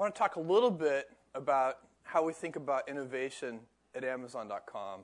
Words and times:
want 0.00 0.14
to 0.14 0.18
talk 0.18 0.36
a 0.36 0.40
little 0.40 0.70
bit 0.70 1.10
about 1.34 1.80
how 2.04 2.24
we 2.24 2.32
think 2.32 2.56
about 2.56 2.88
innovation 2.88 3.60
at 3.94 4.02
Amazon.com 4.02 5.00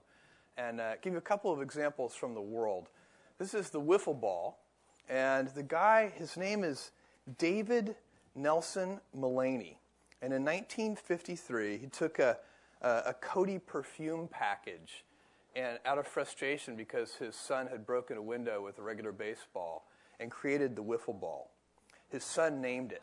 and 0.56 0.80
uh, 0.80 0.92
give 1.02 1.12
you 1.12 1.18
a 1.18 1.22
couple 1.22 1.52
of 1.52 1.60
examples 1.60 2.14
from 2.14 2.32
the 2.32 2.40
world. 2.40 2.88
This 3.36 3.52
is 3.52 3.68
the 3.68 3.80
wiffle 3.80 4.18
ball, 4.18 4.58
and 5.10 5.48
the 5.48 5.62
guy, 5.62 6.10
his 6.16 6.38
name 6.38 6.64
is 6.64 6.92
David 7.36 7.94
Nelson 8.34 8.98
Mullany. 9.14 9.76
And 10.22 10.32
in 10.32 10.42
1953, 10.46 11.76
he 11.76 11.86
took 11.88 12.18
a, 12.18 12.38
a, 12.80 12.88
a 13.08 13.14
Coty 13.22 13.60
perfume 13.66 14.28
package 14.28 15.04
and 15.54 15.78
out 15.84 15.98
of 15.98 16.06
frustration 16.06 16.74
because 16.74 17.16
his 17.16 17.34
son 17.36 17.66
had 17.66 17.84
broken 17.84 18.16
a 18.16 18.22
window 18.22 18.62
with 18.62 18.78
a 18.78 18.82
regular 18.82 19.12
baseball 19.12 19.84
and 20.20 20.30
created 20.30 20.74
the 20.74 20.82
wiffle 20.82 21.20
ball. 21.20 21.50
His 22.08 22.24
son 22.24 22.62
named 22.62 22.92
it. 22.92 23.02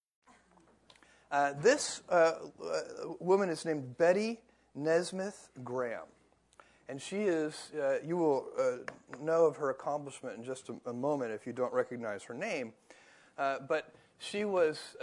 Uh, 1.31 1.53
this 1.61 2.01
uh, 2.09 2.13
uh, 2.13 2.81
woman 3.21 3.49
is 3.49 3.63
named 3.63 3.97
Betty 3.97 4.41
Nesmith 4.75 5.49
Graham. 5.63 6.07
And 6.89 7.01
she 7.01 7.21
is, 7.21 7.71
uh, 7.81 7.99
you 8.05 8.17
will 8.17 8.47
uh, 8.59 9.23
know 9.23 9.45
of 9.45 9.55
her 9.55 9.69
accomplishment 9.69 10.37
in 10.37 10.43
just 10.43 10.67
a, 10.67 10.75
a, 10.89 10.91
moment 10.91 11.31
if 11.31 11.47
you 11.47 11.53
don't 11.53 11.71
recognize 11.71 12.23
her 12.23 12.33
name. 12.33 12.73
Uh, 13.37 13.59
but 13.65 13.93
she 14.19 14.43
was 14.43 14.97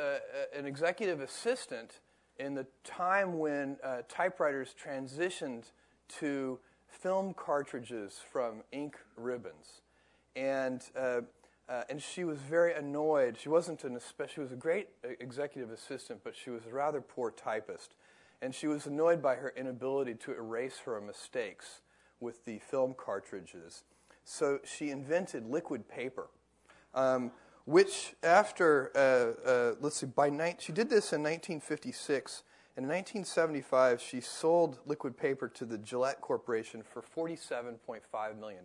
an 0.54 0.66
executive 0.66 1.20
assistant 1.20 2.00
in 2.38 2.54
the 2.54 2.66
time 2.84 3.38
when 3.38 3.76
typewriters 4.08 4.74
transitioned 4.80 5.72
to 6.08 6.58
film 6.86 7.34
cartridges 7.34 8.20
from 8.30 8.62
ink 8.70 8.96
ribbons. 9.16 9.80
And 10.36 10.82
uh, 11.68 11.82
and 11.90 12.02
she 12.02 12.24
was 12.24 12.38
very 12.38 12.72
annoyed. 12.72 13.36
She 13.38 13.48
wasn't 13.48 13.84
an 13.84 13.98
she 14.32 14.40
was 14.40 14.52
a 14.52 14.56
great 14.56 14.88
executive 15.20 15.70
assistant, 15.70 16.20
but 16.24 16.34
she 16.34 16.50
was 16.50 16.62
a 16.66 16.74
rather 16.74 17.00
poor 17.00 17.30
typist. 17.30 17.94
And 18.40 18.54
she 18.54 18.66
was 18.66 18.86
annoyed 18.86 19.20
by 19.20 19.34
her 19.34 19.52
inability 19.56 20.14
to 20.14 20.32
erase 20.32 20.78
her 20.84 21.00
mistakes 21.00 21.80
with 22.20 22.44
the 22.44 22.58
film 22.60 22.94
cartridges. 22.96 23.82
So 24.24 24.60
she 24.64 24.90
invented 24.90 25.46
liquid 25.46 25.88
paper, 25.88 26.28
um, 26.94 27.32
which 27.64 28.14
after, 28.22 28.90
uh, 28.94 29.48
uh, 29.48 29.74
let's 29.80 29.96
see, 29.96 30.06
by 30.06 30.30
night, 30.30 30.60
she 30.60 30.72
did 30.72 30.88
this 30.88 31.12
in 31.12 31.22
1956. 31.22 32.44
In 32.76 32.84
1975, 32.84 34.00
she 34.00 34.20
sold 34.20 34.78
liquid 34.86 35.16
paper 35.16 35.48
to 35.48 35.64
the 35.64 35.78
Gillette 35.78 36.20
Corporation 36.20 36.82
for 36.82 37.02
$47.5 37.02 38.38
million. 38.38 38.64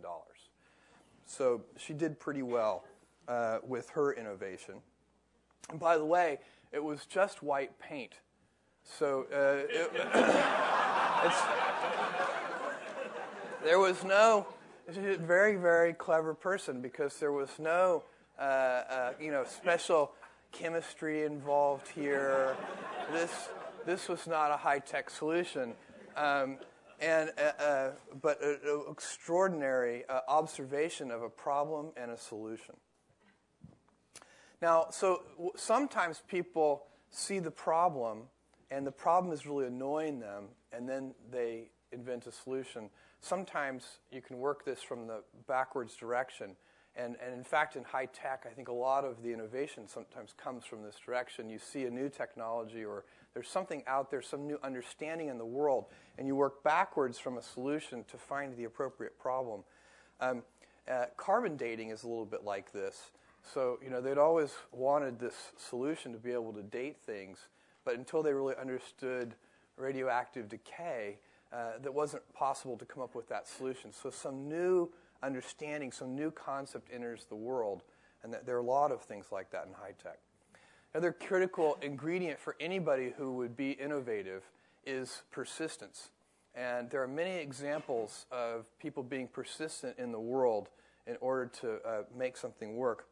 So 1.26 1.62
she 1.76 1.94
did 1.94 2.20
pretty 2.20 2.42
well 2.42 2.84
uh, 3.28 3.58
with 3.66 3.88
her 3.90 4.12
innovation. 4.12 4.74
And 5.70 5.80
by 5.80 5.96
the 5.96 6.04
way, 6.04 6.40
it 6.72 6.82
was 6.82 7.06
just 7.06 7.42
white 7.42 7.78
paint. 7.78 8.14
So 8.82 9.26
uh, 9.32 9.62
it, 9.70 9.92
there 13.64 13.78
was 13.78 14.04
no 14.04 14.46
very, 14.88 15.56
very 15.56 15.94
clever 15.94 16.34
person 16.34 16.80
because 16.80 17.18
there 17.18 17.32
was 17.32 17.50
no, 17.58 18.04
uh, 18.38 18.42
uh, 18.42 19.12
you 19.20 19.30
know, 19.30 19.44
special 19.44 20.12
chemistry 20.52 21.24
involved 21.24 21.88
here. 21.88 22.56
This, 23.12 23.48
this 23.86 24.08
was 24.08 24.26
not 24.26 24.50
a 24.50 24.56
high-tech 24.56 25.10
solution. 25.10 25.74
Um, 26.16 26.58
and, 27.00 27.32
uh, 27.38 27.62
uh, 27.62 27.90
but 28.22 28.42
an 28.42 28.58
extraordinary 28.90 30.04
uh, 30.08 30.20
observation 30.28 31.10
of 31.10 31.22
a 31.22 31.28
problem 31.28 31.88
and 31.96 32.10
a 32.10 32.16
solution. 32.16 32.76
Now, 34.64 34.86
so 34.88 35.20
sometimes 35.56 36.22
people 36.26 36.84
see 37.10 37.38
the 37.38 37.50
problem, 37.50 38.22
and 38.70 38.86
the 38.86 38.90
problem 38.90 39.30
is 39.30 39.46
really 39.46 39.66
annoying 39.66 40.20
them, 40.20 40.44
and 40.72 40.88
then 40.88 41.12
they 41.30 41.68
invent 41.92 42.26
a 42.26 42.32
solution. 42.32 42.88
Sometimes 43.20 43.98
you 44.10 44.22
can 44.22 44.38
work 44.38 44.64
this 44.64 44.80
from 44.80 45.06
the 45.06 45.22
backwards 45.46 45.96
direction. 45.96 46.56
And, 46.96 47.16
and 47.22 47.34
in 47.34 47.44
fact, 47.44 47.76
in 47.76 47.84
high 47.84 48.06
tech, 48.06 48.46
I 48.50 48.54
think 48.54 48.68
a 48.68 48.72
lot 48.72 49.04
of 49.04 49.22
the 49.22 49.34
innovation 49.34 49.86
sometimes 49.86 50.32
comes 50.32 50.64
from 50.64 50.82
this 50.82 50.96
direction. 51.04 51.50
You 51.50 51.58
see 51.58 51.84
a 51.84 51.90
new 51.90 52.08
technology, 52.08 52.86
or 52.86 53.04
there's 53.34 53.50
something 53.50 53.82
out 53.86 54.10
there, 54.10 54.22
some 54.22 54.46
new 54.46 54.58
understanding 54.62 55.28
in 55.28 55.36
the 55.36 55.44
world, 55.44 55.88
and 56.16 56.26
you 56.26 56.36
work 56.36 56.64
backwards 56.64 57.18
from 57.18 57.36
a 57.36 57.42
solution 57.42 58.02
to 58.04 58.16
find 58.16 58.56
the 58.56 58.64
appropriate 58.64 59.18
problem. 59.18 59.62
Um, 60.22 60.42
uh, 60.90 61.04
carbon 61.18 61.58
dating 61.58 61.90
is 61.90 62.02
a 62.02 62.08
little 62.08 62.24
bit 62.24 62.44
like 62.44 62.72
this. 62.72 63.10
So, 63.52 63.78
you 63.82 63.90
know, 63.90 64.00
they'd 64.00 64.18
always 64.18 64.52
wanted 64.72 65.18
this 65.18 65.34
solution 65.56 66.12
to 66.12 66.18
be 66.18 66.32
able 66.32 66.52
to 66.54 66.62
date 66.62 66.96
things, 67.04 67.48
but 67.84 67.94
until 67.94 68.22
they 68.22 68.32
really 68.32 68.54
understood 68.60 69.34
radioactive 69.76 70.48
decay, 70.48 71.18
uh, 71.52 71.78
that 71.82 71.92
wasn't 71.92 72.22
possible 72.32 72.76
to 72.76 72.84
come 72.84 73.02
up 73.02 73.14
with 73.14 73.28
that 73.28 73.46
solution. 73.46 73.92
So, 73.92 74.10
some 74.10 74.48
new 74.48 74.90
understanding, 75.22 75.92
some 75.92 76.14
new 76.14 76.30
concept 76.30 76.88
enters 76.92 77.26
the 77.26 77.36
world, 77.36 77.82
and 78.22 78.32
that 78.32 78.46
there 78.46 78.56
are 78.56 78.60
a 78.60 78.64
lot 78.64 78.90
of 78.90 79.02
things 79.02 79.26
like 79.30 79.50
that 79.50 79.66
in 79.66 79.72
high 79.74 79.94
tech. 80.02 80.18
Another 80.94 81.12
critical 81.12 81.76
ingredient 81.82 82.40
for 82.40 82.56
anybody 82.60 83.12
who 83.16 83.32
would 83.34 83.56
be 83.56 83.72
innovative 83.72 84.42
is 84.86 85.22
persistence. 85.32 86.10
And 86.54 86.88
there 86.88 87.02
are 87.02 87.08
many 87.08 87.36
examples 87.38 88.26
of 88.30 88.66
people 88.78 89.02
being 89.02 89.26
persistent 89.26 89.98
in 89.98 90.12
the 90.12 90.20
world 90.20 90.68
in 91.06 91.16
order 91.20 91.46
to 91.60 91.74
uh, 91.84 92.02
make 92.16 92.36
something 92.36 92.76
work. 92.76 93.06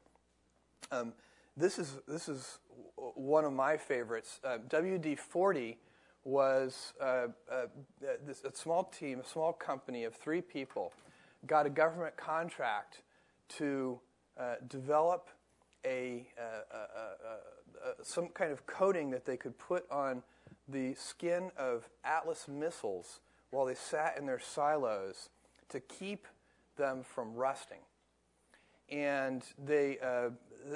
Um, 0.91 1.12
this 1.56 1.78
is 1.78 1.98
this 2.09 2.28
is 2.28 2.59
one 2.97 3.44
of 3.44 3.53
my 3.53 3.76
favorites. 3.76 4.41
Uh, 4.44 4.59
WD 4.69 5.19
forty 5.19 5.78
was 6.25 6.94
uh, 7.00 7.28
uh, 7.50 7.66
this, 8.26 8.44
a 8.44 8.54
small 8.54 8.84
team, 8.84 9.20
a 9.20 9.25
small 9.25 9.53
company 9.53 10.04
of 10.04 10.15
three 10.15 10.41
people, 10.41 10.93
got 11.47 11.66
a 11.66 11.70
government 11.70 12.16
contract 12.16 13.03
to 13.48 13.98
uh, 14.38 14.54
develop 14.69 15.28
a, 15.84 16.28
uh, 16.41 17.49
some 18.03 18.28
kind 18.28 18.53
of 18.53 18.64
coating 18.66 19.10
that 19.10 19.25
they 19.25 19.37
could 19.37 19.59
put 19.59 19.91
on 19.91 20.22
the 20.69 20.94
skin 20.94 21.50
of 21.56 21.88
Atlas 22.04 22.47
missiles 22.49 23.20
while 23.50 23.66
they 23.66 23.75
sat 23.75 24.16
in 24.16 24.26
their 24.26 24.38
silos 24.38 25.28
to 25.69 25.81
keep 25.81 26.26
them 26.76 27.03
from 27.03 27.34
rusting. 27.34 27.78
And 28.91 29.43
they, 29.62 29.99
uh, 29.99 30.31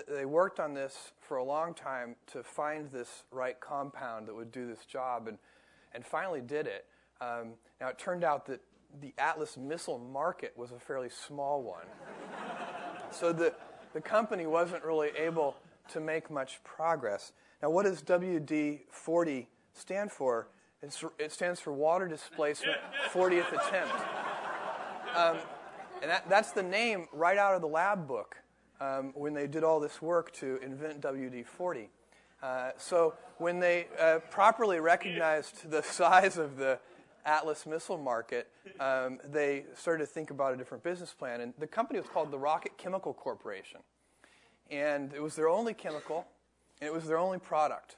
they 0.08 0.24
worked 0.24 0.60
on 0.60 0.74
this 0.74 1.12
for 1.20 1.36
a 1.36 1.44
long 1.44 1.74
time 1.74 2.16
to 2.32 2.42
find 2.42 2.90
this 2.90 3.24
right 3.30 3.58
compound 3.60 4.26
that 4.28 4.34
would 4.34 4.52
do 4.52 4.66
this 4.66 4.84
job 4.84 5.28
and, 5.28 5.38
and 5.92 6.04
finally 6.04 6.40
did 6.40 6.66
it. 6.66 6.86
Um, 7.20 7.54
now, 7.80 7.88
it 7.88 7.98
turned 7.98 8.24
out 8.24 8.46
that 8.46 8.60
the 9.00 9.12
Atlas 9.18 9.56
missile 9.56 9.98
market 9.98 10.52
was 10.56 10.72
a 10.72 10.78
fairly 10.78 11.08
small 11.08 11.62
one. 11.62 11.86
so 13.10 13.32
the, 13.32 13.54
the 13.92 14.00
company 14.00 14.46
wasn't 14.46 14.82
really 14.84 15.10
able 15.16 15.56
to 15.92 16.00
make 16.00 16.30
much 16.30 16.62
progress. 16.64 17.32
Now, 17.62 17.70
what 17.70 17.84
does 17.84 18.02
WD 18.02 18.80
40 18.90 19.48
stand 19.72 20.12
for? 20.12 20.48
It's, 20.82 21.02
it 21.18 21.32
stands 21.32 21.60
for 21.60 21.72
Water 21.72 22.06
Displacement 22.06 22.78
40th 23.12 23.48
Attempt. 23.48 23.94
Um, 25.16 25.38
and 26.02 26.10
that, 26.10 26.28
that's 26.28 26.52
the 26.52 26.62
name 26.62 27.06
right 27.12 27.38
out 27.38 27.54
of 27.54 27.62
the 27.62 27.68
lab 27.68 28.06
book 28.06 28.36
um, 28.80 29.12
when 29.14 29.34
they 29.34 29.46
did 29.46 29.64
all 29.64 29.80
this 29.80 30.00
work 30.02 30.32
to 30.34 30.58
invent 30.62 31.00
WD 31.00 31.46
40. 31.46 31.88
Uh, 32.42 32.70
so 32.76 33.14
when 33.38 33.60
they 33.60 33.86
uh, 34.00 34.18
properly 34.30 34.80
recognized 34.80 35.70
the 35.70 35.82
size 35.82 36.36
of 36.36 36.56
the 36.56 36.78
Atlas 37.24 37.66
missile 37.66 37.98
market, 37.98 38.48
um, 38.78 39.18
they 39.24 39.64
started 39.74 40.06
to 40.06 40.06
think 40.06 40.30
about 40.30 40.54
a 40.54 40.56
different 40.56 40.84
business 40.84 41.12
plan. 41.12 41.40
And 41.40 41.54
the 41.58 41.66
company 41.66 41.98
was 41.98 42.08
called 42.08 42.30
the 42.30 42.38
Rocket 42.38 42.78
Chemical 42.78 43.12
Corporation. 43.12 43.80
And 44.70 45.12
it 45.12 45.22
was 45.22 45.34
their 45.34 45.48
only 45.48 45.74
chemical, 45.74 46.26
and 46.80 46.88
it 46.88 46.92
was 46.92 47.06
their 47.06 47.18
only 47.18 47.38
product. 47.38 47.96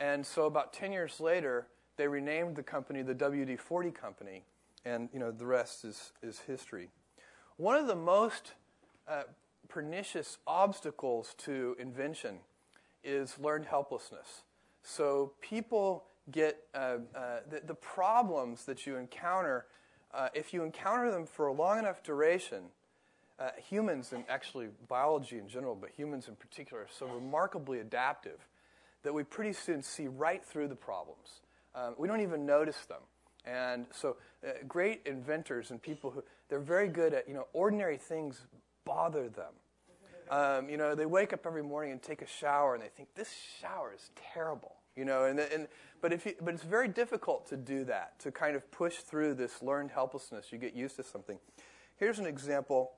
And 0.00 0.24
so 0.24 0.46
about 0.46 0.72
10 0.72 0.92
years 0.92 1.20
later, 1.20 1.66
they 1.96 2.08
renamed 2.08 2.56
the 2.56 2.62
company 2.62 3.02
the 3.02 3.14
WD 3.14 3.58
40 3.58 3.90
Company. 3.90 4.44
And 4.84 5.08
you 5.12 5.18
know, 5.18 5.30
the 5.30 5.46
rest 5.46 5.84
is, 5.84 6.12
is 6.22 6.40
history. 6.40 6.88
One 7.56 7.76
of 7.76 7.86
the 7.86 7.96
most 7.96 8.52
uh, 9.08 9.22
pernicious 9.68 10.38
obstacles 10.46 11.34
to 11.38 11.76
invention 11.78 12.38
is 13.04 13.38
learned 13.38 13.66
helplessness. 13.66 14.42
So 14.82 15.32
people 15.40 16.04
get 16.30 16.58
uh, 16.74 16.98
uh, 17.14 17.40
the, 17.48 17.60
the, 17.66 17.74
problems 17.74 18.64
that 18.64 18.86
you 18.86 18.96
encounter, 18.96 19.66
uh, 20.12 20.28
if 20.34 20.52
you 20.52 20.62
encounter 20.62 21.10
them 21.10 21.26
for 21.26 21.46
a 21.46 21.52
long 21.52 21.78
enough 21.78 22.02
duration, 22.02 22.64
uh, 23.38 23.50
humans 23.56 24.12
and 24.12 24.24
actually 24.28 24.68
biology 24.88 25.38
in 25.38 25.48
general, 25.48 25.74
but 25.74 25.90
humans 25.90 26.28
in 26.28 26.34
particular, 26.36 26.82
are 26.82 26.88
so 26.90 27.06
remarkably 27.06 27.78
adaptive 27.78 28.46
that 29.02 29.14
we 29.14 29.22
pretty 29.22 29.52
soon 29.52 29.82
see 29.82 30.08
right 30.08 30.44
through 30.44 30.68
the 30.68 30.74
problems. 30.74 31.40
Um, 31.74 31.94
we 31.96 32.08
don't 32.08 32.20
even 32.20 32.44
notice 32.44 32.84
them. 32.86 33.00
And 33.44 33.86
so, 33.92 34.16
uh, 34.46 34.50
great 34.66 35.02
inventors 35.06 35.70
and 35.70 35.80
people 35.80 36.10
who 36.10 36.22
they're 36.48 36.58
very 36.58 36.88
good 36.88 37.14
at 37.14 37.28
you 37.28 37.34
know 37.34 37.46
ordinary 37.52 37.96
things 37.96 38.46
bother 38.88 39.28
them. 39.28 39.52
Um, 40.30 40.68
you 40.68 40.76
know, 40.76 40.94
they 40.94 41.06
wake 41.06 41.32
up 41.32 41.46
every 41.46 41.62
morning 41.62 41.92
and 41.92 42.02
take 42.02 42.22
a 42.22 42.26
shower, 42.26 42.74
and 42.74 42.82
they 42.82 42.88
think 42.88 43.14
this 43.14 43.32
shower 43.60 43.92
is 43.94 44.10
terrible. 44.32 44.76
You 44.96 45.04
know, 45.04 45.26
and, 45.26 45.38
and 45.38 45.68
but 46.00 46.12
if 46.12 46.26
you, 46.26 46.34
but 46.40 46.54
it's 46.54 46.64
very 46.64 46.88
difficult 46.88 47.46
to 47.50 47.56
do 47.56 47.84
that 47.84 48.18
to 48.20 48.32
kind 48.32 48.56
of 48.56 48.68
push 48.72 48.96
through 48.96 49.34
this 49.34 49.62
learned 49.62 49.90
helplessness. 49.90 50.46
You 50.50 50.58
get 50.58 50.74
used 50.74 50.96
to 50.96 51.04
something. 51.04 51.38
Here's 51.96 52.18
an 52.18 52.26
example. 52.26 52.92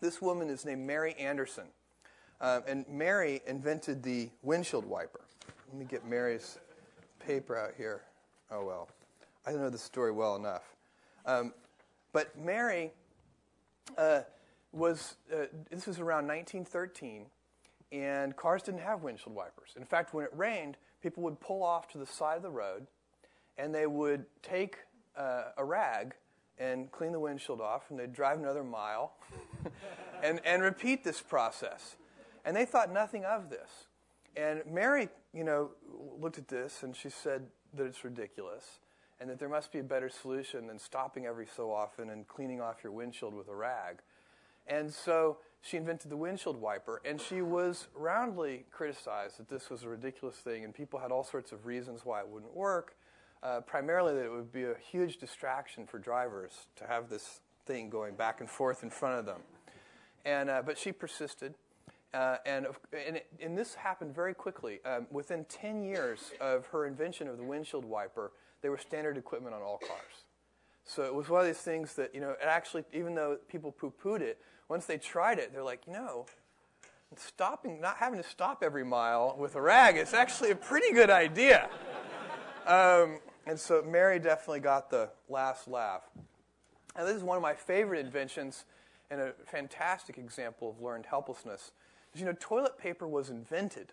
This 0.00 0.20
woman 0.22 0.48
is 0.48 0.64
named 0.64 0.86
Mary 0.86 1.14
Anderson, 1.14 1.64
um, 2.40 2.62
and 2.66 2.84
Mary 2.88 3.40
invented 3.46 4.02
the 4.02 4.28
windshield 4.42 4.84
wiper. 4.84 5.22
Let 5.70 5.78
me 5.78 5.86
get 5.86 6.06
Mary's 6.06 6.58
paper 7.18 7.56
out 7.56 7.72
here. 7.76 8.02
Oh 8.50 8.64
well, 8.64 8.88
I 9.46 9.52
don't 9.52 9.60
know 9.60 9.70
the 9.70 9.78
story 9.78 10.12
well 10.12 10.36
enough. 10.36 10.76
Um, 11.26 11.52
but 12.12 12.38
Mary 12.38 12.92
uh, 13.98 14.20
was, 14.74 15.16
uh, 15.32 15.46
this 15.70 15.86
was 15.86 16.00
around 16.00 16.26
1913, 16.26 17.26
and 17.92 18.36
cars 18.36 18.62
didn't 18.62 18.80
have 18.80 19.02
windshield 19.02 19.34
wipers. 19.34 19.70
In 19.76 19.84
fact, 19.84 20.14
when 20.14 20.24
it 20.24 20.30
rained, 20.34 20.76
people 21.02 21.22
would 21.22 21.40
pull 21.40 21.62
off 21.62 21.88
to 21.92 21.98
the 21.98 22.06
side 22.06 22.36
of 22.36 22.42
the 22.42 22.50
road 22.50 22.86
and 23.56 23.74
they 23.74 23.86
would 23.86 24.24
take 24.42 24.78
uh, 25.16 25.44
a 25.56 25.64
rag 25.64 26.14
and 26.58 26.90
clean 26.92 27.12
the 27.12 27.20
windshield 27.20 27.60
off, 27.60 27.90
and 27.90 27.98
they'd 27.98 28.12
drive 28.12 28.38
another 28.38 28.62
mile 28.62 29.12
and, 30.22 30.40
and 30.44 30.62
repeat 30.62 31.02
this 31.04 31.20
process. 31.20 31.96
And 32.44 32.56
they 32.56 32.64
thought 32.64 32.92
nothing 32.92 33.24
of 33.24 33.50
this. 33.50 33.86
And 34.36 34.62
Mary, 34.70 35.08
you 35.32 35.44
know, 35.44 35.70
looked 36.20 36.38
at 36.38 36.48
this 36.48 36.82
and 36.82 36.94
she 36.94 37.08
said 37.08 37.46
that 37.74 37.84
it's 37.84 38.04
ridiculous 38.04 38.78
and 39.20 39.30
that 39.30 39.38
there 39.38 39.48
must 39.48 39.72
be 39.72 39.78
a 39.78 39.84
better 39.84 40.08
solution 40.08 40.66
than 40.66 40.78
stopping 40.78 41.26
every 41.26 41.46
so 41.46 41.72
often 41.72 42.10
and 42.10 42.26
cleaning 42.26 42.60
off 42.60 42.82
your 42.82 42.92
windshield 42.92 43.34
with 43.34 43.48
a 43.48 43.54
rag. 43.54 43.98
And 44.66 44.92
so 44.92 45.38
she 45.60 45.76
invented 45.76 46.10
the 46.10 46.16
windshield 46.16 46.60
wiper, 46.60 47.00
and 47.04 47.20
she 47.20 47.40
was 47.40 47.88
roundly 47.94 48.66
criticized 48.70 49.38
that 49.38 49.48
this 49.48 49.70
was 49.70 49.82
a 49.82 49.88
ridiculous 49.88 50.36
thing, 50.36 50.64
and 50.64 50.74
people 50.74 50.98
had 50.98 51.10
all 51.10 51.24
sorts 51.24 51.52
of 51.52 51.64
reasons 51.64 52.02
why 52.04 52.20
it 52.20 52.28
wouldn't 52.28 52.54
work. 52.54 52.96
Uh, 53.42 53.60
primarily, 53.60 54.14
that 54.14 54.24
it 54.24 54.30
would 54.30 54.52
be 54.52 54.64
a 54.64 54.74
huge 54.90 55.18
distraction 55.18 55.86
for 55.86 55.98
drivers 55.98 56.66
to 56.76 56.86
have 56.86 57.08
this 57.08 57.40
thing 57.66 57.90
going 57.90 58.14
back 58.14 58.40
and 58.40 58.48
forth 58.48 58.82
in 58.82 58.90
front 58.90 59.18
of 59.18 59.26
them. 59.26 59.40
And, 60.24 60.48
uh, 60.48 60.62
but 60.64 60.78
she 60.78 60.92
persisted. 60.92 61.54
Uh, 62.12 62.36
and, 62.46 62.66
and, 62.92 63.16
it, 63.16 63.26
and, 63.42 63.58
this 63.58 63.74
happened 63.74 64.14
very 64.14 64.34
quickly. 64.34 64.80
Um, 64.84 65.06
within 65.10 65.44
10 65.46 65.82
years 65.82 66.30
of 66.40 66.66
her 66.68 66.86
invention 66.86 67.26
of 67.26 67.38
the 67.38 67.42
windshield 67.42 67.84
wiper, 67.84 68.32
they 68.62 68.68
were 68.68 68.78
standard 68.78 69.18
equipment 69.18 69.54
on 69.54 69.62
all 69.62 69.78
cars. 69.78 70.24
So 70.84 71.02
it 71.02 71.14
was 71.14 71.28
one 71.28 71.40
of 71.40 71.46
these 71.46 71.58
things 71.58 71.94
that, 71.94 72.14
you 72.14 72.20
know, 72.20 72.30
it 72.30 72.46
actually, 72.46 72.84
even 72.92 73.14
though 73.14 73.38
people 73.48 73.72
poo 73.72 73.92
pooed 74.02 74.20
it, 74.20 74.38
once 74.68 74.86
they 74.86 74.98
tried 74.98 75.38
it, 75.38 75.52
they're 75.52 75.62
like, 75.62 75.86
you 75.86 75.92
know, 75.92 76.26
stopping, 77.16 77.80
not 77.80 77.96
having 77.96 78.20
to 78.20 78.28
stop 78.28 78.62
every 78.62 78.84
mile 78.84 79.36
with 79.38 79.54
a 79.54 79.60
rag 79.60 79.96
is 79.96 80.14
actually 80.14 80.50
a 80.50 80.56
pretty 80.56 80.92
good 80.92 81.10
idea. 81.10 81.68
Um, 82.66 83.18
and 83.46 83.58
so 83.58 83.82
Mary 83.82 84.18
definitely 84.18 84.60
got 84.60 84.90
the 84.90 85.10
last 85.28 85.68
laugh. 85.68 86.02
And 86.96 87.06
this 87.06 87.16
is 87.16 87.22
one 87.22 87.36
of 87.36 87.42
my 87.42 87.54
favorite 87.54 88.04
inventions 88.04 88.64
and 89.10 89.20
a 89.20 89.32
fantastic 89.46 90.18
example 90.18 90.70
of 90.70 90.82
learned 90.82 91.06
helplessness. 91.06 91.72
You 92.14 92.24
know, 92.24 92.34
toilet 92.38 92.78
paper 92.78 93.06
was 93.06 93.30
invented. 93.30 93.92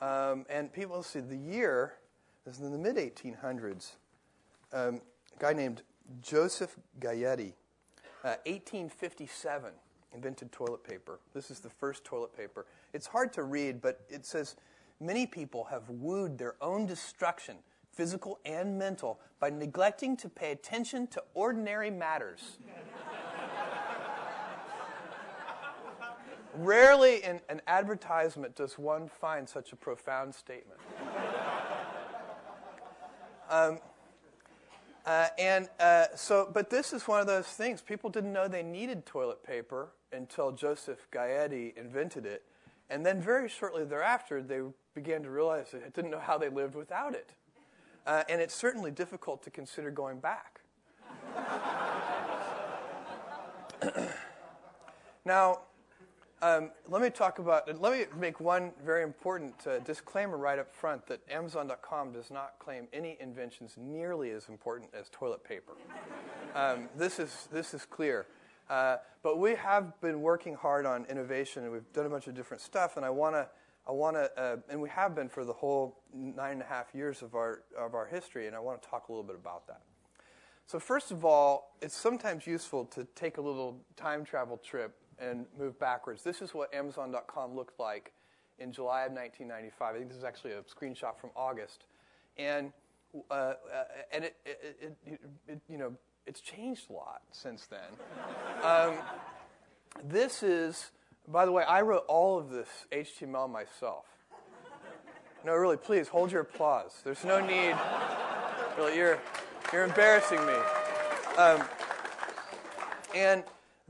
Um, 0.00 0.44
and 0.50 0.72
people, 0.72 1.02
see, 1.02 1.20
the 1.20 1.36
year 1.36 1.94
is 2.44 2.60
in 2.60 2.70
the 2.70 2.78
mid 2.78 2.96
1800s. 2.96 3.92
Um, 4.72 5.00
a 5.36 5.40
guy 5.40 5.52
named 5.52 5.82
Joseph 6.22 6.76
Gayetty, 7.00 7.52
uh, 8.24 8.36
1857, 8.44 9.70
invented 10.16 10.50
toilet 10.50 10.82
paper. 10.82 11.20
This 11.34 11.50
is 11.50 11.60
the 11.60 11.68
first 11.68 12.04
toilet 12.04 12.36
paper. 12.36 12.66
It's 12.92 13.06
hard 13.06 13.32
to 13.34 13.44
read, 13.44 13.80
but 13.80 14.00
it 14.08 14.24
says 14.24 14.56
many 14.98 15.26
people 15.26 15.64
have 15.64 15.88
wooed 15.88 16.38
their 16.38 16.54
own 16.60 16.86
destruction, 16.86 17.56
physical 17.92 18.40
and 18.44 18.78
mental, 18.78 19.20
by 19.38 19.50
neglecting 19.50 20.16
to 20.16 20.28
pay 20.28 20.52
attention 20.52 21.06
to 21.08 21.22
ordinary 21.34 21.90
matters. 21.90 22.58
Rarely 26.56 27.22
in 27.22 27.40
an 27.50 27.60
advertisement 27.66 28.56
does 28.56 28.78
one 28.78 29.08
find 29.08 29.46
such 29.46 29.72
a 29.72 29.76
profound 29.76 30.34
statement. 30.34 30.80
Um, 33.50 33.78
uh, 35.04 35.28
and 35.38 35.68
uh, 35.78 36.06
so, 36.16 36.50
but 36.52 36.70
this 36.70 36.94
is 36.94 37.06
one 37.06 37.20
of 37.20 37.26
those 37.26 37.46
things. 37.46 37.82
People 37.82 38.08
didn't 38.10 38.32
know 38.32 38.48
they 38.48 38.62
needed 38.62 39.04
toilet 39.04 39.44
paper 39.44 39.90
until 40.12 40.52
Joseph 40.52 41.06
Gayetty 41.12 41.76
invented 41.76 42.26
it. 42.26 42.42
And 42.88 43.04
then, 43.04 43.20
very 43.20 43.48
shortly 43.48 43.84
thereafter, 43.84 44.42
they 44.42 44.60
began 44.94 45.22
to 45.22 45.30
realize 45.30 45.72
they 45.72 45.80
didn't 45.94 46.10
know 46.10 46.20
how 46.20 46.38
they 46.38 46.48
lived 46.48 46.74
without 46.74 47.14
it. 47.14 47.32
Uh, 48.06 48.22
and 48.28 48.40
it's 48.40 48.54
certainly 48.54 48.92
difficult 48.92 49.42
to 49.42 49.50
consider 49.50 49.90
going 49.90 50.20
back. 50.20 50.60
now, 55.24 55.60
um, 56.42 56.70
let 56.88 57.00
me 57.00 57.08
talk 57.10 57.38
about, 57.38 57.80
let 57.80 57.92
me 57.92 58.04
make 58.18 58.40
one 58.40 58.72
very 58.84 59.02
important 59.02 59.54
uh, 59.66 59.78
disclaimer 59.80 60.36
right 60.36 60.58
up 60.58 60.72
front 60.72 61.06
that 61.06 61.20
Amazon.com 61.30 62.12
does 62.12 62.30
not 62.30 62.54
claim 62.58 62.86
any 62.92 63.16
inventions 63.20 63.74
nearly 63.78 64.30
as 64.30 64.48
important 64.48 64.90
as 64.94 65.08
toilet 65.10 65.42
paper. 65.42 65.72
Um, 66.54 66.88
this, 66.96 67.18
is, 67.18 67.48
this 67.50 67.72
is 67.72 67.86
clear. 67.86 68.26
Uh, 68.68 68.96
but 69.22 69.38
we 69.38 69.54
have 69.54 69.98
been 70.00 70.20
working 70.20 70.54
hard 70.54 70.86
on 70.86 71.04
innovation 71.06 71.62
and 71.62 71.72
we've 71.72 71.92
done 71.92 72.06
a 72.06 72.08
bunch 72.08 72.26
of 72.26 72.34
different 72.34 72.60
stuff, 72.60 72.96
and 72.96 73.04
I 73.04 73.10
want 73.10 73.34
to. 73.34 73.48
I 73.88 73.92
want 73.92 74.16
to, 74.16 74.28
uh, 74.36 74.56
and 74.68 74.82
we 74.82 74.88
have 74.88 75.14
been 75.14 75.28
for 75.28 75.44
the 75.44 75.52
whole 75.52 76.02
nine 76.12 76.54
and 76.54 76.62
a 76.62 76.64
half 76.64 76.92
years 76.92 77.22
of 77.22 77.36
our 77.36 77.62
of 77.78 77.94
our 77.94 78.04
history, 78.04 78.48
and 78.48 78.56
I 78.56 78.58
want 78.58 78.82
to 78.82 78.88
talk 78.88 79.08
a 79.08 79.12
little 79.12 79.22
bit 79.22 79.36
about 79.36 79.68
that. 79.68 79.82
So 80.66 80.80
first 80.80 81.12
of 81.12 81.24
all, 81.24 81.76
it's 81.80 81.94
sometimes 81.94 82.48
useful 82.48 82.84
to 82.86 83.06
take 83.14 83.38
a 83.38 83.40
little 83.40 83.78
time 83.94 84.24
travel 84.24 84.56
trip 84.56 84.96
and 85.20 85.46
move 85.56 85.78
backwards. 85.78 86.24
This 86.24 86.42
is 86.42 86.52
what 86.52 86.74
Amazon.com 86.74 87.54
looked 87.54 87.78
like 87.78 88.12
in 88.58 88.72
July 88.72 89.04
of 89.04 89.12
1995. 89.12 89.94
I 89.94 89.98
think 89.98 90.08
this 90.08 90.18
is 90.18 90.24
actually 90.24 90.52
a 90.52 90.62
screenshot 90.62 91.16
from 91.16 91.30
August, 91.36 91.84
and 92.36 92.72
uh, 93.30 93.34
uh, 93.34 93.54
and 94.12 94.24
it, 94.24 94.36
it, 94.44 94.96
it, 95.06 95.20
it, 95.46 95.60
you 95.68 95.78
know 95.78 95.92
it's 96.26 96.40
changed 96.40 96.90
a 96.90 96.92
lot 96.92 97.22
since 97.32 97.66
then. 97.66 97.80
um, 98.62 98.94
this 100.04 100.42
is, 100.42 100.90
by 101.28 101.46
the 101.46 101.52
way, 101.52 101.64
I 101.64 101.82
wrote 101.82 102.04
all 102.08 102.38
of 102.38 102.50
this 102.50 102.68
HTML 102.92 103.50
myself. 103.50 104.04
No, 105.44 105.54
really, 105.54 105.76
please 105.76 106.08
hold 106.08 106.32
your 106.32 106.40
applause. 106.42 107.00
There's 107.04 107.24
no 107.24 107.40
need. 107.40 107.76
Really, 108.76 108.96
you're 108.96 109.18
you're 109.72 109.84
embarrassing 109.84 110.44
me. 110.44 110.54
Um, 111.38 111.62
and 113.14 113.44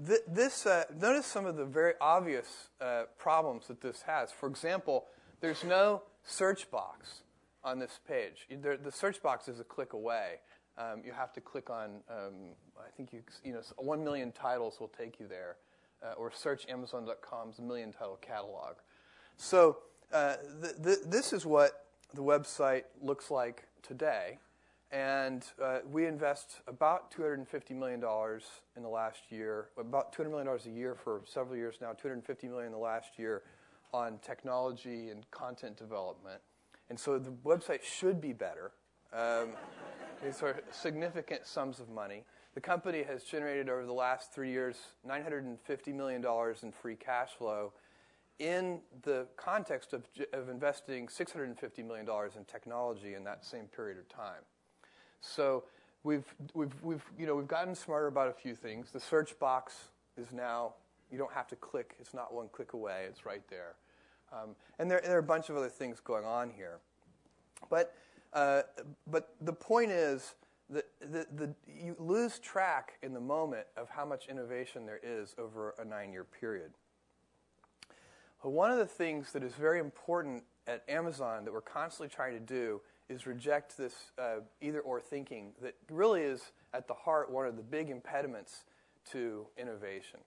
Th- 0.05 0.21
this, 0.29 0.67
uh, 0.67 0.85
notice 1.01 1.25
some 1.25 1.47
of 1.47 1.57
the 1.57 1.65
very 1.65 1.95
obvious 2.03 2.69
uh, 2.83 3.05
problems 3.19 3.69
that 3.69 3.81
this 3.81 4.03
has. 4.03 4.31
For 4.31 4.47
example, 4.47 5.07
there's 5.41 5.65
no 5.65 6.03
search 6.23 6.71
box 6.71 7.23
on 7.65 7.79
this 7.79 7.99
page. 8.07 8.47
The 8.51 8.93
search 8.93 9.23
box 9.23 9.49
is 9.49 9.59
a 9.59 9.65
click 9.65 9.95
away. 9.95 10.41
Um, 10.79 11.03
you 11.05 11.13
have 11.13 11.33
to 11.33 11.41
click 11.41 11.71
on, 11.71 12.03
um, 12.11 12.35
I 12.79 12.91
think 12.97 13.13
you, 13.13 13.23
you 13.45 13.53
know, 13.53 13.63
one 13.79 14.05
million 14.05 14.33
titles 14.33 14.79
will 14.79 14.89
take 14.97 15.19
you 15.19 15.27
there, 15.27 15.57
uh, 16.03 16.13
or 16.19 16.31
search 16.31 16.67
Amazon.com's 16.69 17.59
million 17.59 17.93
title 17.93 18.19
catalog. 18.21 18.77
So 19.39 19.79
uh, 20.13 20.37
th- 20.63 20.75
th- 20.83 20.99
this 21.07 21.33
is 21.33 21.47
what 21.47 21.87
the 22.15 22.23
website 22.23 22.85
looks 23.01 23.31
like 23.31 23.65
today. 23.83 24.39
And 24.93 25.45
uh, 25.63 25.79
we 25.91 26.07
invest 26.07 26.61
about 26.69 27.11
$250 27.13 27.71
million 27.71 28.03
in 28.77 28.83
the 28.83 28.89
last 28.89 29.19
year, 29.31 29.69
about 29.79 30.15
$200 30.15 30.31
million 30.31 30.49
a 30.49 30.69
year 30.69 30.95
for 30.95 31.23
several 31.25 31.57
years 31.57 31.77
now, 31.81 31.93
$250 31.93 32.45
million 32.45 32.67
in 32.67 32.73
the 32.73 32.79
last 32.79 33.19
year 33.19 33.43
on 33.93 34.19
technology 34.25 35.11
and 35.11 35.29
content 35.31 35.77
development. 35.77 36.41
And 36.89 36.99
so 36.99 37.19
the 37.19 37.33
website 37.45 37.83
should 37.83 38.21
be 38.21 38.33
better. 38.33 38.73
Um, 39.13 39.51
these 40.23 40.43
are 40.43 40.61
significant 40.71 41.47
sums 41.47 41.81
of 41.81 41.89
money. 41.89 42.25
The 42.55 42.61
company 42.61 43.03
has 43.03 43.23
generated 43.23 43.69
over 43.69 43.85
the 43.85 43.93
last 43.93 44.33
three 44.33 44.51
years 44.51 44.77
$950 45.07 45.95
million 45.95 46.25
in 46.63 46.73
free 46.73 46.97
cash 46.97 47.31
flow 47.37 47.73
in 48.39 48.81
the 49.03 49.27
context 49.37 49.93
of, 49.93 50.05
of 50.33 50.49
investing 50.49 51.07
$650 51.07 51.85
million 51.87 52.07
in 52.37 52.45
technology 52.45 53.15
in 53.15 53.25
that 53.25 53.45
same 53.45 53.65
period 53.67 53.99
of 53.99 54.09
time. 54.09 54.43
So 55.21 55.65
we've, 56.03 56.35
we've, 56.55 56.75
we've, 56.83 57.05
you 57.19 57.27
know, 57.27 57.35
we've 57.35 57.49
gotten 57.49 57.75
smarter 57.75 58.07
about 58.07 58.29
a 58.29 58.33
few 58.33 58.55
things. 58.55 58.91
The 58.91 59.01
search 59.01 59.39
box 59.39 59.89
is 60.17 60.33
now, 60.33 60.75
you 61.11 61.19
don't 61.19 61.33
have 61.33 61.49
to 61.49 61.57
click, 61.57 61.95
it's 61.99 62.15
not 62.15 62.33
one 62.35 62.49
click 62.53 62.73
away, 62.73 63.05
it's 63.09 63.25
right 63.25 63.43
there. 63.49 63.75
Um, 64.33 64.57
and 64.79 64.91
there, 64.91 65.01
there, 65.03 65.17
are 65.17 65.21
a 65.21 65.23
bunch 65.23 65.51
of 65.51 65.57
other 65.57 65.69
things 65.69 66.01
going 66.01 66.25
on 66.25 66.51
here. 66.51 66.79
But, 67.71 67.95
uh, 68.33 68.63
but 69.07 69.35
the 69.41 69.53
point 69.53 69.91
is 69.91 70.35
that 70.71 70.87
the, 71.01 71.27
the, 71.35 71.55
you 71.67 71.95
lose 71.99 72.39
track 72.39 72.95
in 73.03 73.15
the 73.15 73.21
moment 73.21 73.67
of 73.77 73.89
how 73.89 74.05
much 74.05 74.27
innovation 74.29 74.85
there 74.85 75.01
is 75.03 75.35
over 75.39 75.75
a 75.79 75.85
nine 75.85 76.13
year 76.13 76.25
period. 76.25 76.73
But 78.43 78.51
one 78.51 78.71
of 78.71 78.79
the 78.79 78.87
things 78.87 79.33
that 79.33 79.43
is 79.43 79.55
very 79.55 79.81
important 79.81 80.45
at 80.67 80.83
Amazon 80.89 81.45
that 81.45 81.53
we're 81.53 81.61
constantly 81.61 82.15
trying 82.15 82.35
to 82.35 82.41
do 82.41 82.81
is 83.09 83.27
reject 83.27 83.77
this 83.77 83.95
uh, 84.19 84.37
either 84.61 84.81
or 84.81 85.01
thinking 85.01 85.53
that 85.63 85.75
really 85.91 86.23
is 86.23 86.53
at 86.75 86.89
the 86.89 86.95
heart 86.95 87.31
one 87.31 87.47
of 87.47 87.57
the 87.57 87.63
big 87.63 87.91
impediments 87.91 88.65
to 89.13 89.47
innovation. 89.57 90.21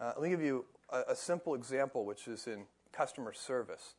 Uh, 0.00 0.12
let 0.16 0.22
me 0.22 0.28
give 0.28 0.42
you 0.42 0.64
a, 0.90 1.02
a, 1.08 1.16
simple 1.16 1.54
example, 1.54 2.04
which 2.04 2.28
is 2.28 2.46
in 2.46 2.64
customer 2.92 3.32
service. 3.32 3.94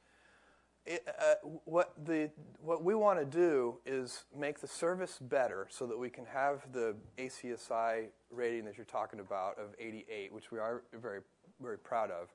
Uh, 0.88 1.36
what, 1.66 1.94
the, 2.06 2.30
what 2.64 2.84
we 2.84 2.96
want 2.96 3.20
to 3.20 3.26
do 3.26 3.78
is 3.86 4.24
make 4.36 4.60
the 4.60 4.68
service 4.68 5.20
better 5.22 5.68
so 5.70 5.86
that 5.86 5.98
we 5.98 6.10
can 6.10 6.26
have 6.26 6.66
the 6.72 6.96
ACSI 7.18 8.08
rating 8.32 8.66
that 8.66 8.78
you're 8.78 8.86
talking 8.86 9.20
about 9.20 9.60
of 9.60 9.76
88, 9.80 10.34
which 10.34 10.52
we 10.52 10.58
are 10.58 10.84
very, 11.00 11.20
very 11.62 11.78
proud 11.78 12.10
of. 12.12 12.34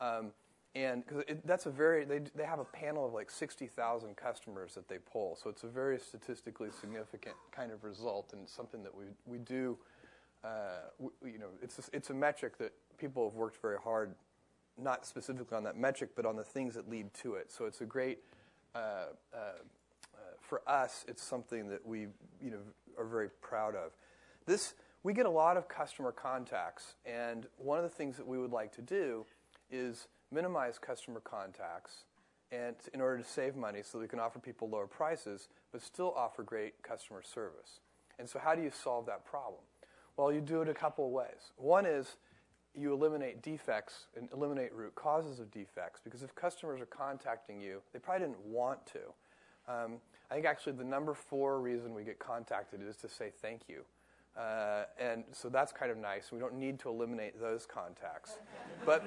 Um, 0.00 0.32
and 0.76 1.04
because 1.06 1.24
that's 1.46 1.64
a 1.64 1.70
very 1.70 2.04
they, 2.04 2.20
they 2.34 2.44
have 2.44 2.58
a 2.58 2.64
panel 2.64 3.06
of 3.06 3.14
like 3.14 3.30
60,000 3.30 4.14
customers 4.14 4.74
that 4.74 4.88
they 4.88 4.98
poll 4.98 5.38
so 5.42 5.48
it's 5.48 5.64
a 5.64 5.68
very 5.68 5.98
statistically 5.98 6.68
significant 6.78 7.34
kind 7.50 7.72
of 7.72 7.82
result 7.82 8.34
and 8.34 8.46
something 8.46 8.82
that 8.82 8.94
we 8.94 9.04
we 9.24 9.38
do 9.38 9.78
uh, 10.44 10.82
you 11.24 11.38
know 11.38 11.46
it's 11.62 11.78
a, 11.78 11.82
it's 11.94 12.10
a 12.10 12.14
metric 12.14 12.58
that 12.58 12.72
people 12.98 13.28
have 13.28 13.36
worked 13.36 13.60
very 13.62 13.78
hard 13.82 14.14
not 14.78 15.06
specifically 15.06 15.56
on 15.56 15.64
that 15.64 15.76
metric 15.76 16.10
but 16.14 16.26
on 16.26 16.36
the 16.36 16.44
things 16.44 16.74
that 16.74 16.88
lead 16.88 17.12
to 17.14 17.34
it 17.34 17.50
so 17.50 17.64
it's 17.64 17.80
a 17.80 17.86
great 17.86 18.18
uh, 18.74 18.78
uh, 18.78 19.36
uh 19.36 20.18
for 20.40 20.62
us 20.66 21.04
it's 21.08 21.22
something 21.22 21.68
that 21.68 21.84
we 21.86 22.00
you 22.42 22.50
know 22.50 22.58
are 22.98 23.06
very 23.06 23.28
proud 23.40 23.74
of 23.74 23.92
this 24.46 24.74
we 25.02 25.12
get 25.12 25.26
a 25.26 25.30
lot 25.30 25.56
of 25.56 25.68
customer 25.68 26.12
contacts 26.12 26.94
and 27.04 27.46
one 27.58 27.78
of 27.78 27.84
the 27.84 27.90
things 27.90 28.16
that 28.16 28.26
we 28.26 28.38
would 28.38 28.52
like 28.52 28.74
to 28.74 28.82
do 28.82 29.24
is 29.70 30.08
minimize 30.32 30.78
customer 30.78 31.20
contacts 31.20 32.04
and 32.52 32.76
in 32.94 33.00
order 33.00 33.18
to 33.18 33.28
save 33.28 33.56
money 33.56 33.80
so 33.82 33.98
we 33.98 34.06
can 34.06 34.20
offer 34.20 34.38
people 34.38 34.68
lower 34.68 34.86
prices 34.86 35.48
but 35.72 35.82
still 35.82 36.14
offer 36.16 36.42
great 36.42 36.80
customer 36.82 37.22
service. 37.22 37.80
And 38.18 38.28
so 38.28 38.38
how 38.38 38.54
do 38.54 38.62
you 38.62 38.70
solve 38.70 39.06
that 39.06 39.24
problem? 39.24 39.60
Well, 40.16 40.32
you 40.32 40.40
do 40.40 40.62
it 40.62 40.68
a 40.68 40.74
couple 40.74 41.06
of 41.06 41.12
ways. 41.12 41.52
One 41.56 41.84
is 41.84 42.16
you 42.76 42.92
eliminate 42.92 43.42
defects 43.42 44.06
and 44.16 44.28
eliminate 44.32 44.72
root 44.74 44.94
causes 44.94 45.40
of 45.40 45.50
defects 45.50 46.00
because 46.04 46.22
if 46.22 46.34
customers 46.34 46.80
are 46.80 46.86
contacting 46.86 47.60
you, 47.60 47.80
they 47.92 47.98
probably 47.98 48.26
didn't 48.26 48.44
want 48.46 48.78
to. 48.86 49.72
Um, 49.72 49.94
I 50.30 50.34
think 50.34 50.46
actually 50.46 50.74
the 50.74 50.84
number 50.84 51.14
four 51.14 51.60
reason 51.60 51.94
we 51.94 52.04
get 52.04 52.18
contacted 52.18 52.80
is 52.86 52.96
to 52.96 53.08
say 53.08 53.32
thank 53.40 53.62
you. 53.68 53.82
Uh, 54.36 54.84
and 55.00 55.24
so 55.32 55.48
that's 55.48 55.72
kind 55.72 55.90
of 55.90 55.96
nice. 55.96 56.30
We 56.30 56.38
don't 56.38 56.54
need 56.54 56.78
to 56.80 56.90
eliminate 56.90 57.40
those 57.40 57.64
contacts. 57.64 58.38
but 58.84 59.04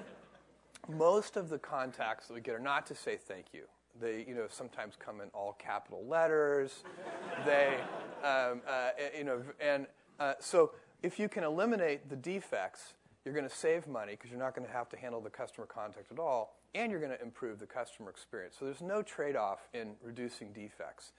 most 0.88 1.38
of 1.38 1.50
the 1.50 1.60
contacts 1.60 2.28
that 2.28 2.34
we 2.34 2.42
get 2.42 2.56
are 2.56 2.60
not 2.60 2.88
to 2.88 2.96
say 2.96 3.18
thank 3.18 3.48
you. 3.54 3.64
They, 4.02 4.26
you 4.28 4.34
know, 4.34 4.48
sometimes 4.50 4.96
come 4.98 5.22
in 5.22 5.30
all 5.34 5.54
capital 5.60 6.04
letters. 6.08 6.84
they, 7.46 7.78
um, 8.24 8.62
uh, 8.68 8.92
you 9.16 9.24
know, 9.24 9.44
and 9.60 9.88
uh, 10.20 10.34
so 10.40 10.72
if 11.04 11.20
you 11.20 11.30
can 11.30 11.44
eliminate 11.44 12.10
the 12.10 12.16
defects, 12.16 12.94
you're 13.26 13.34
going 13.34 13.48
to 13.48 13.56
save 13.56 13.88
money 13.88 14.14
because 14.14 14.32
you're 14.32 14.40
not 14.40 14.56
going 14.56 14.68
to 14.68 14.74
have 14.74 14.90
to 14.90 14.98
handle 14.98 15.22
the 15.22 15.30
customer 15.30 15.68
contact 15.68 16.12
at 16.12 16.20
all, 16.20 16.56
and 16.74 16.92
you're 16.92 17.02
going 17.02 17.16
to 17.16 17.22
improve 17.22 17.60
the 17.60 17.66
customer 17.66 18.10
experience. 18.10 18.56
So 18.58 18.66
there's 18.66 18.82
no 18.82 19.02
trade-off 19.02 19.68
in 19.74 19.96
reducing 20.02 20.54
defects. 20.54 21.12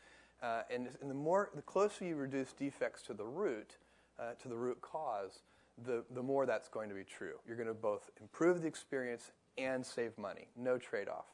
Uh, 0.42 0.62
and, 0.72 0.88
and, 1.00 1.10
the 1.10 1.14
more, 1.14 1.50
the 1.54 1.62
closer 1.62 2.04
you 2.04 2.16
reduce 2.16 2.52
defects 2.54 3.02
to 3.02 3.14
the 3.14 3.26
root, 3.26 3.76
uh, 4.18 4.32
to 4.40 4.48
the 4.48 4.56
root 4.56 4.80
cause, 4.80 5.40
the, 5.84 6.02
the 6.14 6.22
more 6.22 6.46
that's 6.46 6.68
going 6.68 6.88
to 6.88 6.94
be 6.94 7.04
true. 7.04 7.34
You're 7.46 7.56
going 7.56 7.68
to 7.68 7.74
both 7.74 8.10
improve 8.20 8.62
the 8.62 8.68
experience 8.68 9.32
and 9.58 9.84
save 9.84 10.16
money. 10.16 10.48
No 10.56 10.78
trade 10.78 11.08
off. 11.08 11.26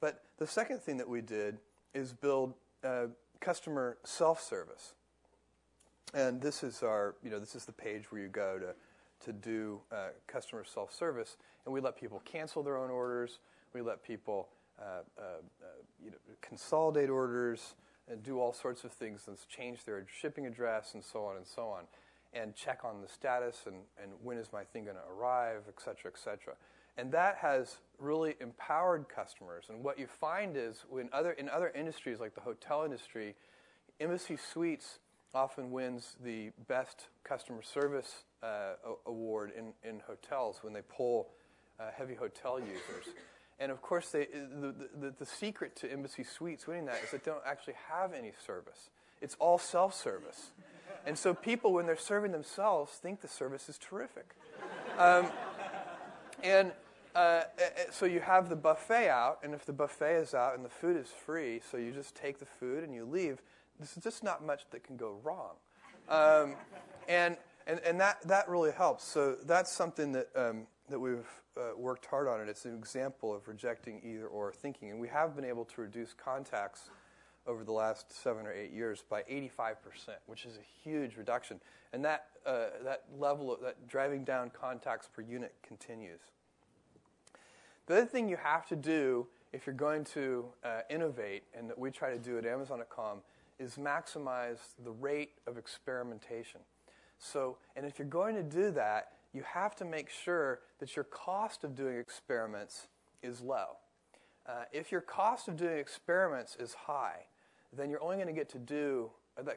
But 0.00 0.22
the 0.38 0.46
second 0.46 0.80
thing 0.80 0.98
that 0.98 1.08
we 1.08 1.20
did 1.20 1.58
is 1.94 2.12
build 2.12 2.54
uh, 2.84 3.06
customer 3.40 3.98
self 4.04 4.42
service. 4.42 4.94
And 6.14 6.40
this 6.40 6.62
is 6.62 6.82
our, 6.82 7.14
you 7.22 7.30
know, 7.30 7.38
this 7.38 7.54
is 7.54 7.64
the 7.64 7.72
page 7.72 8.10
where 8.10 8.22
you 8.22 8.28
go 8.28 8.58
to, 8.58 8.74
to 9.24 9.32
do 9.32 9.80
uh, 9.92 10.08
customer 10.26 10.64
self 10.64 10.92
service. 10.94 11.36
And 11.64 11.74
we 11.74 11.80
let 11.80 11.98
people 11.98 12.22
cancel 12.24 12.62
their 12.62 12.76
own 12.76 12.90
orders. 12.90 13.38
We 13.74 13.82
let 13.82 14.02
people, 14.02 14.48
uh, 14.80 14.82
uh, 15.18 15.22
uh, 15.22 15.64
you 16.02 16.10
know, 16.10 16.16
consolidate 16.40 17.10
orders 17.10 17.74
and 18.10 18.22
do 18.22 18.40
all 18.40 18.52
sorts 18.52 18.84
of 18.84 18.92
things 18.92 19.22
and 19.26 19.36
change 19.48 19.84
their 19.84 20.04
shipping 20.20 20.46
address 20.46 20.94
and 20.94 21.04
so 21.04 21.24
on 21.24 21.36
and 21.36 21.46
so 21.46 21.68
on. 21.68 21.84
And 22.32 22.54
check 22.54 22.80
on 22.84 23.00
the 23.00 23.08
status 23.08 23.64
and, 23.66 23.76
and 24.02 24.12
when 24.22 24.38
is 24.38 24.48
my 24.52 24.64
thing 24.64 24.84
going 24.84 24.96
to 24.96 25.02
arrive, 25.18 25.62
et 25.68 25.80
cetera, 25.82 26.10
et 26.14 26.18
cetera. 26.18 26.54
And 26.96 27.12
that 27.12 27.36
has 27.36 27.76
really 27.98 28.34
empowered 28.40 29.08
customers. 29.08 29.66
And 29.68 29.84
what 29.84 29.98
you 29.98 30.06
find 30.06 30.56
is 30.56 30.84
when 30.88 31.08
other, 31.12 31.30
in 31.32 31.48
other 31.48 31.72
industries 31.74 32.18
like 32.18 32.34
the 32.34 32.40
hotel 32.40 32.84
industry, 32.84 33.34
Embassy 34.00 34.36
Suites 34.36 34.98
often 35.34 35.70
wins 35.70 36.16
the 36.22 36.50
best 36.66 37.06
customer 37.24 37.62
service 37.62 38.24
uh, 38.42 38.74
award 39.06 39.52
in, 39.56 39.72
in 39.88 40.00
hotels 40.06 40.58
when 40.62 40.72
they 40.72 40.82
poll 40.88 41.30
uh, 41.80 41.84
heavy 41.96 42.14
hotel 42.14 42.58
users. 42.60 43.14
And 43.60 43.72
of 43.72 43.82
course, 43.82 44.10
they, 44.10 44.26
the, 44.26 44.74
the, 45.00 45.14
the 45.18 45.26
secret 45.26 45.74
to 45.76 45.90
Embassy 45.90 46.22
Suites 46.22 46.66
winning 46.66 46.86
that 46.86 47.02
is 47.04 47.10
that 47.10 47.24
they 47.24 47.30
don't 47.30 47.42
actually 47.44 47.74
have 47.88 48.12
any 48.12 48.32
service. 48.46 48.90
It's 49.20 49.36
all 49.40 49.58
self 49.58 49.94
service. 49.94 50.52
And 51.06 51.18
so 51.18 51.34
people, 51.34 51.72
when 51.72 51.86
they're 51.86 51.96
serving 51.96 52.32
themselves, 52.32 52.92
think 52.92 53.20
the 53.20 53.28
service 53.28 53.68
is 53.68 53.78
terrific. 53.78 54.34
Um, 54.98 55.28
and 56.42 56.72
uh, 57.14 57.18
uh, 57.18 57.44
so 57.90 58.06
you 58.06 58.20
have 58.20 58.48
the 58.48 58.56
buffet 58.56 59.08
out, 59.08 59.38
and 59.42 59.54
if 59.54 59.64
the 59.64 59.72
buffet 59.72 60.16
is 60.16 60.34
out 60.34 60.54
and 60.54 60.64
the 60.64 60.68
food 60.68 60.96
is 60.96 61.08
free, 61.08 61.60
so 61.70 61.76
you 61.76 61.92
just 61.92 62.14
take 62.14 62.38
the 62.38 62.46
food 62.46 62.84
and 62.84 62.94
you 62.94 63.04
leave. 63.04 63.42
There's 63.78 63.94
just 64.02 64.22
not 64.22 64.44
much 64.44 64.62
that 64.70 64.84
can 64.84 64.96
go 64.96 65.16
wrong, 65.22 65.54
um, 66.08 66.54
and 67.08 67.36
and 67.68 67.80
and 67.80 68.00
that 68.00 68.26
that 68.26 68.48
really 68.48 68.72
helps. 68.72 69.04
So 69.04 69.36
that's 69.44 69.70
something 69.70 70.10
that 70.12 70.28
um, 70.34 70.66
that 70.88 70.98
we've 70.98 71.28
uh, 71.56 71.76
worked 71.76 72.06
hard 72.06 72.26
on, 72.26 72.40
and 72.40 72.48
it's 72.48 72.64
an 72.64 72.74
example 72.74 73.34
of 73.34 73.46
rejecting 73.46 74.00
either 74.04 74.26
or 74.26 74.52
thinking. 74.52 74.90
And 74.90 74.98
we 74.98 75.08
have 75.08 75.36
been 75.36 75.44
able 75.44 75.64
to 75.66 75.80
reduce 75.80 76.14
contacts 76.14 76.90
over 77.46 77.64
the 77.64 77.72
last 77.72 78.12
seven 78.12 78.46
or 78.46 78.52
eight 78.52 78.72
years 78.72 79.02
by 79.08 79.22
85%, 79.22 79.74
which 80.26 80.44
is 80.44 80.56
a 80.56 80.88
huge 80.88 81.16
reduction. 81.16 81.60
And 81.94 82.04
that, 82.04 82.26
uh, 82.44 82.66
that 82.84 83.04
level 83.18 83.52
of 83.52 83.62
that 83.62 83.88
driving 83.88 84.22
down 84.22 84.50
contacts 84.50 85.08
per 85.08 85.22
unit 85.22 85.54
continues. 85.66 86.20
The 87.86 87.96
other 87.96 88.06
thing 88.06 88.28
you 88.28 88.36
have 88.36 88.66
to 88.66 88.76
do 88.76 89.26
if 89.52 89.66
you're 89.66 89.74
going 89.74 90.04
to 90.04 90.44
uh, 90.62 90.80
innovate, 90.90 91.44
and 91.56 91.70
that 91.70 91.78
we 91.78 91.90
try 91.90 92.10
to 92.10 92.18
do 92.18 92.36
at 92.36 92.44
Amazon.com, 92.44 93.20
is 93.58 93.76
maximize 93.76 94.58
the 94.84 94.90
rate 94.90 95.32
of 95.46 95.56
experimentation. 95.56 96.60
So, 97.18 97.58
and 97.76 97.84
if 97.84 97.98
you're 97.98 98.08
going 98.08 98.34
to 98.34 98.42
do 98.42 98.70
that, 98.72 99.12
you 99.32 99.42
have 99.42 99.76
to 99.76 99.84
make 99.84 100.08
sure 100.08 100.60
that 100.78 100.96
your 100.96 101.04
cost 101.04 101.64
of 101.64 101.74
doing 101.74 101.98
experiments 101.98 102.88
is 103.22 103.40
low. 103.40 103.76
Uh, 104.46 104.64
if 104.72 104.90
your 104.90 105.00
cost 105.00 105.48
of 105.48 105.56
doing 105.56 105.78
experiments 105.78 106.56
is 106.56 106.72
high, 106.72 107.26
then 107.76 107.90
you're 107.90 108.02
only 108.02 108.16
going 108.16 108.28
to 108.28 108.32
get 108.32 108.48
to 108.48 108.58
do, 108.58 109.10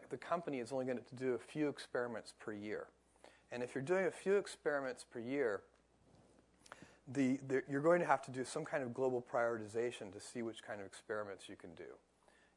the 0.09 0.17
company 0.17 0.59
is 0.59 0.71
only 0.71 0.85
going 0.85 0.97
to 0.97 1.15
do 1.15 1.33
a 1.33 1.39
few 1.39 1.69
experiments 1.69 2.33
per 2.39 2.51
year. 2.53 2.87
And 3.51 3.63
if 3.63 3.73
you're 3.73 3.83
doing 3.83 4.05
a 4.05 4.11
few 4.11 4.35
experiments 4.35 5.05
per 5.09 5.19
year, 5.19 5.61
the, 7.07 7.39
the, 7.47 7.63
you're 7.69 7.81
going 7.81 7.99
to 7.99 8.05
have 8.05 8.21
to 8.23 8.31
do 8.31 8.43
some 8.43 8.63
kind 8.63 8.83
of 8.83 8.93
global 8.93 9.21
prioritization 9.21 10.11
to 10.13 10.19
see 10.19 10.41
which 10.41 10.63
kind 10.63 10.79
of 10.79 10.85
experiments 10.85 11.49
you 11.49 11.55
can 11.55 11.73
do. 11.75 11.83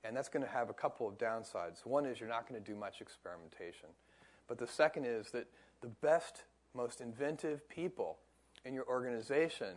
And 0.05 0.17
that's 0.17 0.29
going 0.29 0.45
to 0.45 0.51
have 0.51 0.71
a 0.71 0.75
couple 0.75 1.09
of 1.09 1.17
downsides. 1.17 1.85
One 1.85 2.05
is 2.05 2.21
you're 2.21 2.29
not 2.29 2.49
going 2.49 2.63
to 2.63 2.73
do 2.73 2.77
much 2.77 3.01
experimentation. 3.01 3.89
But 4.49 4.59
the 4.59 4.67
second 4.67 5.07
is 5.07 5.31
that 5.31 5.47
the 5.81 5.89
best, 5.89 6.45
most 6.75 7.01
inventive 7.01 7.69
people 7.69 8.19
in 8.65 8.75
your 8.75 8.87
organization 8.89 9.77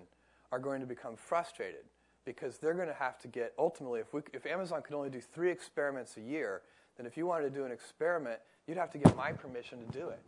are 0.51 0.59
going 0.59 0.81
to 0.81 0.87
become 0.87 1.15
frustrated 1.15 1.85
because 2.25 2.57
they're 2.57 2.73
going 2.73 2.87
to 2.87 2.93
have 2.93 3.17
to 3.19 3.27
get, 3.27 3.53
ultimately, 3.57 4.01
if, 4.01 4.13
we, 4.13 4.21
if 4.33 4.45
Amazon 4.45 4.81
could 4.81 4.95
only 4.95 5.09
do 5.09 5.21
three 5.21 5.49
experiments 5.49 6.17
a 6.17 6.21
year, 6.21 6.61
then 6.97 7.05
if 7.05 7.15
you 7.15 7.25
wanted 7.25 7.43
to 7.45 7.49
do 7.49 7.65
an 7.65 7.71
experiment, 7.71 8.39
you'd 8.67 8.77
have 8.77 8.91
to 8.91 8.97
get 8.97 9.15
my 9.15 9.31
permission 9.31 9.79
to 9.79 9.97
do 9.97 10.09
it. 10.09 10.19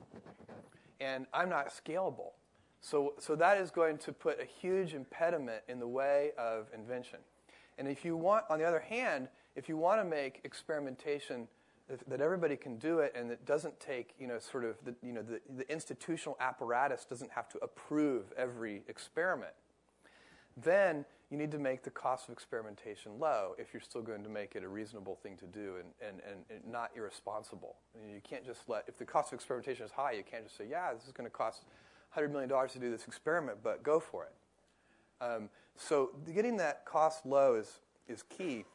And 1.01 1.25
I'm 1.33 1.49
not 1.49 1.69
scalable. 1.69 2.31
So, 2.81 3.13
so 3.19 3.35
that 3.35 3.57
is 3.57 3.71
going 3.71 3.97
to 3.99 4.13
put 4.13 4.39
a 4.39 4.45
huge 4.45 4.93
impediment 4.93 5.63
in 5.67 5.79
the 5.79 5.87
way 5.87 6.31
of 6.37 6.67
invention. 6.73 7.19
And 7.77 7.87
if 7.87 8.05
you 8.05 8.15
want, 8.15 8.45
on 8.49 8.59
the 8.59 8.65
other 8.65 8.79
hand, 8.79 9.27
if 9.55 9.67
you 9.67 9.75
want 9.75 9.99
to 9.99 10.05
make 10.05 10.41
experimentation 10.43 11.47
that 12.07 12.21
everybody 12.21 12.55
can 12.55 12.77
do 12.77 12.99
it 12.99 13.13
and 13.15 13.31
it 13.31 13.45
doesn't 13.45 13.79
take, 13.79 14.13
you 14.19 14.27
know, 14.27 14.39
sort 14.39 14.63
of 14.63 14.77
the, 14.85 14.95
you 15.01 15.11
know, 15.11 15.23
the, 15.23 15.41
the 15.55 15.69
institutional 15.71 16.37
apparatus 16.39 17.05
doesn't 17.05 17.31
have 17.31 17.49
to 17.49 17.57
approve 17.63 18.31
every 18.37 18.83
experiment, 18.87 19.53
then 20.55 21.05
you 21.31 21.37
need 21.37 21.51
to 21.51 21.59
make 21.59 21.83
the 21.83 21.89
cost 21.89 22.27
of 22.27 22.33
experimentation 22.33 23.19
low 23.19 23.55
if 23.57 23.73
you're 23.73 23.81
still 23.81 24.01
going 24.01 24.23
to 24.23 24.29
make 24.29 24.55
it 24.55 24.63
a 24.63 24.67
reasonable 24.67 25.15
thing 25.15 25.37
to 25.37 25.45
do 25.45 25.75
and, 25.77 26.19
and, 26.27 26.43
and, 26.49 26.71
not 26.71 26.91
irresponsible. 26.95 27.75
you 27.95 28.21
can't 28.23 28.45
just 28.45 28.67
let, 28.67 28.83
if 28.87 28.97
the 28.97 29.05
cost 29.05 29.31
of 29.31 29.37
experimentation 29.37 29.85
is 29.85 29.91
high, 29.91 30.11
you 30.11 30.23
can't 30.23 30.43
just 30.43 30.57
say, 30.57 30.65
yeah, 30.69 30.93
this 30.93 31.05
is 31.05 31.11
going 31.11 31.29
to 31.29 31.35
cost 31.35 31.63
$100 32.15 32.31
million 32.31 32.49
to 32.49 32.79
do 32.79 32.89
this 32.89 33.05
experiment, 33.05 33.59
but 33.63 33.83
go 33.83 33.99
for 33.99 34.25
it. 34.25 34.33
Um, 35.23 35.49
so 35.75 36.11
getting 36.33 36.57
that 36.57 36.85
cost 36.85 37.25
low 37.25 37.55
is, 37.55 37.79
is 38.07 38.23
key. 38.23 38.65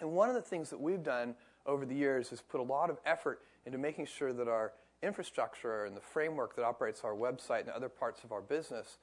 And 0.00 0.12
one 0.12 0.28
of 0.28 0.34
the 0.34 0.42
things 0.42 0.70
that 0.70 0.80
we've 0.80 1.02
done 1.02 1.34
over 1.66 1.86
the 1.86 1.94
years 1.94 2.30
has 2.30 2.40
put 2.40 2.60
a 2.60 2.62
lot 2.62 2.90
of 2.90 2.98
effort 3.04 3.40
into 3.66 3.78
making 3.78 4.06
sure 4.06 4.32
that 4.32 4.48
our 4.48 4.72
infrastructure 5.02 5.84
and 5.84 5.96
the 5.96 6.00
framework 6.00 6.56
that 6.56 6.64
operates 6.64 7.02
our 7.04 7.14
website 7.14 7.60
and 7.60 7.70
other 7.70 7.88
parts 7.88 8.24
of 8.24 8.32
our 8.32 8.40
business 8.40 8.98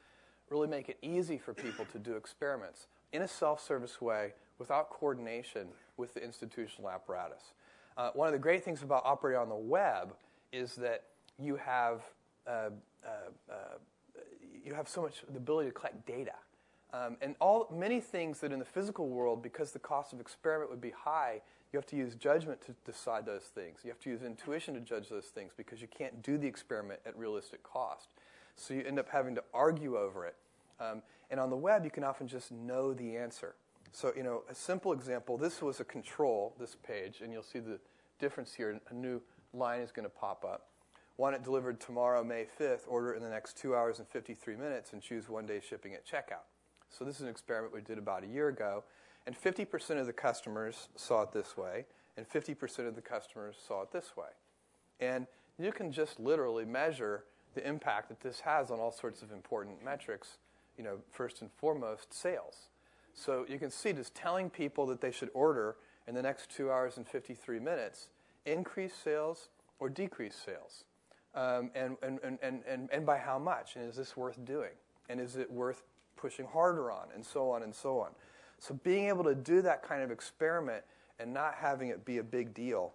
really 0.49 0.67
make 0.67 0.89
it 0.89 0.97
easy 1.01 1.37
for 1.37 1.53
people 1.53 1.85
to 1.91 1.99
do 1.99 2.15
experiments 2.15 2.87
in 3.11 3.21
a 3.21 3.27
self-service 3.27 4.01
way 4.01 4.33
without 4.57 4.89
coordination 4.89 5.67
with 5.97 6.13
the 6.13 6.23
institutional 6.23 6.89
apparatus. 6.89 7.53
Uh, 7.97 8.11
one 8.13 8.27
of 8.27 8.33
the 8.33 8.39
great 8.39 8.63
things 8.63 8.81
about 8.81 9.03
operating 9.05 9.39
on 9.39 9.49
the 9.49 9.55
web 9.55 10.13
is 10.51 10.75
that 10.75 11.03
you 11.37 11.55
have 11.55 12.01
uh, 12.47 12.69
uh, 13.05 13.09
uh 13.51 13.55
you 14.63 14.73
have 14.73 14.87
so 14.87 15.01
much 15.01 15.23
the 15.29 15.37
ability 15.37 15.69
to 15.69 15.73
collect 15.73 16.05
data. 16.05 16.33
Um, 16.91 17.17
and 17.21 17.35
all 17.39 17.67
many 17.71 17.99
things 17.99 18.39
that 18.39 18.51
in 18.51 18.59
the 18.59 18.65
physical 18.65 19.09
world, 19.09 19.43
because 19.43 19.71
the 19.71 19.79
cost 19.79 20.11
of 20.11 20.19
experiment 20.19 20.69
would 20.69 20.81
be 20.81 20.91
high, 20.91 21.41
you 21.71 21.77
have 21.77 21.85
to 21.87 21.95
use 21.95 22.15
judgment 22.15 22.61
to 22.61 22.75
decide 22.85 23.25
those 23.25 23.43
things. 23.43 23.79
You 23.83 23.91
have 23.91 23.99
to 23.99 24.09
use 24.09 24.23
intuition 24.23 24.73
to 24.73 24.79
judge 24.79 25.09
those 25.09 25.25
things 25.25 25.53
because 25.55 25.81
you 25.81 25.87
can't 25.87 26.21
do 26.23 26.37
the 26.37 26.47
experiment 26.47 26.99
at 27.05 27.17
realistic 27.17 27.61
cost. 27.63 28.09
So 28.55 28.73
you 28.73 28.83
end 28.85 28.99
up 28.99 29.09
having 29.09 29.35
to 29.35 29.43
argue 29.53 29.97
over 29.97 30.25
it. 30.25 30.35
Um, 30.79 31.03
and 31.29 31.39
on 31.39 31.49
the 31.49 31.57
web, 31.57 31.85
you 31.85 31.91
can 31.91 32.03
often 32.03 32.27
just 32.27 32.51
know 32.51 32.93
the 32.93 33.15
answer. 33.15 33.55
So, 33.91 34.11
you 34.15 34.23
know, 34.23 34.43
a 34.49 34.55
simple 34.55 34.93
example 34.93 35.37
this 35.37 35.61
was 35.61 35.79
a 35.79 35.83
control, 35.83 36.55
this 36.59 36.75
page, 36.75 37.21
and 37.23 37.31
you'll 37.31 37.43
see 37.43 37.59
the 37.59 37.79
difference 38.19 38.53
here. 38.53 38.79
A 38.89 38.93
new 38.93 39.21
line 39.53 39.81
is 39.81 39.91
going 39.91 40.05
to 40.05 40.09
pop 40.09 40.43
up. 40.45 40.67
Want 41.17 41.35
it 41.35 41.43
delivered 41.43 41.81
tomorrow, 41.81 42.23
May 42.23 42.45
5th, 42.59 42.81
order 42.87 43.13
in 43.13 43.21
the 43.21 43.29
next 43.29 43.57
two 43.57 43.75
hours 43.75 43.99
and 43.99 44.07
53 44.07 44.55
minutes, 44.55 44.93
and 44.93 45.01
choose 45.01 45.27
one 45.27 45.45
day 45.45 45.59
shipping 45.67 45.93
at 45.93 46.05
checkout. 46.05 46.45
So, 46.89 47.03
this 47.03 47.15
is 47.17 47.21
an 47.21 47.29
experiment 47.29 47.73
we 47.73 47.81
did 47.81 47.97
about 47.97 48.23
a 48.23 48.27
year 48.27 48.47
ago. 48.47 48.83
And 49.29 49.39
50% 49.39 49.99
of 49.99 50.07
the 50.07 50.11
customers 50.11 50.89
saw 50.95 51.21
it 51.21 51.31
this 51.31 51.55
way, 51.55 51.85
and 52.17 52.27
50% 52.27 52.87
of 52.87 52.95
the 52.95 53.01
customers 53.01 53.57
saw 53.67 53.83
it 53.83 53.91
this 53.91 54.17
way. 54.17 54.29
And 54.99 55.27
you 55.59 55.71
can 55.71 55.91
just 55.91 56.19
literally 56.19 56.65
measure 56.65 57.25
the 57.53 57.63
impact 57.63 58.09
that 58.09 58.21
this 58.21 58.39
has 58.39 58.71
on 58.71 58.79
all 58.79 58.91
sorts 58.91 59.21
of 59.21 59.31
important 59.31 59.85
metrics, 59.85 60.39
you 60.79 60.83
know, 60.83 60.97
first 61.11 61.41
and 61.41 61.51
foremost, 61.57 62.11
sales. 62.11 62.69
So 63.13 63.45
you 63.47 63.59
can 63.59 63.69
see 63.69 63.93
just 63.93 64.15
telling 64.15 64.49
people 64.49 64.87
that 64.87 64.99
they 64.99 65.11
should 65.11 65.29
order 65.35 65.75
in 66.07 66.15
the 66.15 66.23
next 66.23 66.49
two 66.49 66.71
hours 66.71 66.97
and 66.97 67.07
53 67.07 67.59
minutes 67.59 68.09
increase 68.47 68.95
sales 68.95 69.49
or 69.77 69.89
decrease 69.89 70.41
sales. 70.43 70.85
Um, 71.35 71.69
and, 71.75 71.97
and, 72.01 72.17
and, 72.23 72.61
and, 72.67 72.89
and 72.91 73.05
by 73.05 73.19
how 73.19 73.37
much? 73.37 73.75
And 73.75 73.87
is 73.87 73.95
this 73.95 74.17
worth 74.17 74.43
doing? 74.43 74.73
And 75.07 75.19
is 75.21 75.35
it 75.35 75.51
worth 75.51 75.83
pushing 76.17 76.47
harder 76.47 76.91
on? 76.91 77.09
And 77.13 77.23
so 77.23 77.51
on 77.51 77.61
and 77.61 77.75
so 77.75 77.99
on. 77.99 78.09
So 78.59 78.79
being 78.83 79.07
able 79.07 79.23
to 79.23 79.35
do 79.35 79.61
that 79.61 79.83
kind 79.83 80.03
of 80.03 80.11
experiment 80.11 80.83
and 81.19 81.33
not 81.33 81.55
having 81.55 81.89
it 81.89 82.05
be 82.05 82.17
a 82.17 82.23
big 82.23 82.53
deal 82.53 82.93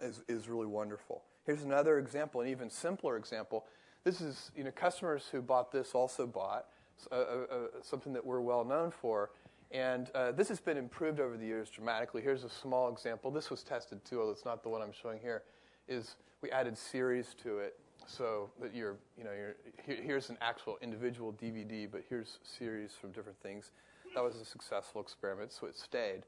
is, 0.00 0.22
is 0.28 0.48
really 0.48 0.66
wonderful. 0.66 1.22
Here's 1.44 1.62
another 1.62 1.98
example, 1.98 2.40
an 2.40 2.48
even 2.48 2.70
simpler 2.70 3.16
example. 3.16 3.64
This 4.04 4.20
is, 4.20 4.50
you 4.56 4.64
know, 4.64 4.70
customers 4.70 5.24
who 5.32 5.40
bought 5.42 5.72
this 5.72 5.94
also 5.94 6.26
bought 6.26 6.66
uh, 7.10 7.14
uh, 7.14 7.20
uh, 7.20 7.56
something 7.82 8.12
that 8.12 8.24
we're 8.24 8.40
well 8.40 8.64
known 8.64 8.90
for. 8.90 9.30
And 9.70 10.10
uh, 10.14 10.32
this 10.32 10.48
has 10.48 10.60
been 10.60 10.76
improved 10.76 11.20
over 11.20 11.36
the 11.36 11.46
years 11.46 11.68
dramatically. 11.70 12.22
Here's 12.22 12.44
a 12.44 12.50
small 12.50 12.90
example. 12.90 13.30
This 13.30 13.50
was 13.50 13.62
tested 13.62 14.04
too, 14.04 14.20
although 14.20 14.32
it's 14.32 14.44
not 14.44 14.62
the 14.62 14.68
one 14.68 14.82
I'm 14.82 14.92
showing 14.92 15.18
here. 15.20 15.42
Is 15.88 16.16
we 16.42 16.50
added 16.50 16.76
series 16.76 17.34
to 17.42 17.58
it 17.58 17.78
so 18.06 18.50
that 18.60 18.74
you're, 18.74 18.96
you 19.16 19.24
know, 19.24 19.32
you're, 19.32 19.56
here, 19.84 20.02
here's 20.02 20.30
an 20.30 20.38
actual 20.40 20.78
individual 20.80 21.32
DVD, 21.32 21.88
but 21.90 22.02
here's 22.08 22.38
series 22.42 22.92
from 22.92 23.12
different 23.12 23.38
things. 23.42 23.72
That 24.14 24.24
was 24.24 24.36
a 24.36 24.44
successful 24.44 25.00
experiment, 25.00 25.52
so 25.52 25.66
it 25.66 25.76
stayed. 25.76 26.22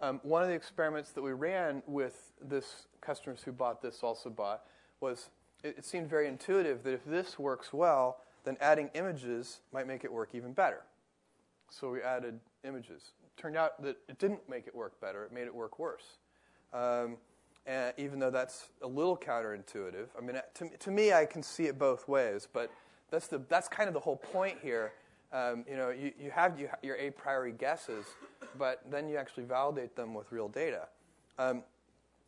Um, 0.00 0.20
one 0.22 0.42
of 0.42 0.48
the 0.48 0.54
experiments 0.54 1.10
that 1.10 1.22
we 1.22 1.32
ran 1.32 1.82
with 1.86 2.32
this 2.40 2.86
customers 3.00 3.40
who 3.44 3.52
bought 3.52 3.80
this 3.80 4.02
also 4.02 4.30
bought 4.30 4.62
was 5.00 5.30
it, 5.62 5.76
it 5.78 5.84
seemed 5.84 6.08
very 6.08 6.28
intuitive 6.28 6.82
that 6.82 6.92
if 6.92 7.04
this 7.04 7.38
works 7.38 7.72
well, 7.72 8.18
then 8.44 8.56
adding 8.60 8.90
images 8.94 9.60
might 9.72 9.86
make 9.86 10.04
it 10.04 10.12
work 10.12 10.30
even 10.34 10.52
better. 10.52 10.82
So 11.70 11.90
we 11.90 12.02
added 12.02 12.40
images. 12.64 13.12
Turned 13.36 13.56
out 13.56 13.80
that 13.82 13.96
it 14.08 14.18
didn't 14.18 14.48
make 14.48 14.66
it 14.66 14.74
work 14.74 15.00
better; 15.00 15.24
it 15.24 15.32
made 15.32 15.46
it 15.46 15.54
work 15.54 15.78
worse. 15.78 16.18
Um, 16.72 17.16
and 17.64 17.94
even 17.96 18.18
though 18.18 18.30
that's 18.30 18.68
a 18.82 18.86
little 18.86 19.16
counterintuitive, 19.16 20.08
I 20.18 20.20
mean, 20.20 20.36
to, 20.54 20.68
to 20.68 20.90
me, 20.90 21.12
I 21.12 21.24
can 21.24 21.42
see 21.42 21.66
it 21.66 21.78
both 21.78 22.08
ways. 22.08 22.46
But 22.52 22.70
that's 23.10 23.28
the 23.28 23.40
that's 23.48 23.68
kind 23.68 23.88
of 23.88 23.94
the 23.94 24.00
whole 24.00 24.16
point 24.16 24.58
here 24.62 24.92
um, 25.32 25.64
you 25.68 25.76
know, 25.76 25.90
you, 25.90 26.12
you 26.18 26.30
have 26.30 26.58
you, 26.60 26.68
your 26.82 26.96
a 26.96 27.10
priori 27.10 27.52
guesses, 27.52 28.04
but 28.58 28.82
then 28.90 29.08
you 29.08 29.16
actually 29.16 29.44
validate 29.44 29.96
them 29.96 30.14
with 30.14 30.30
real 30.30 30.48
data. 30.48 30.88
Um, 31.38 31.62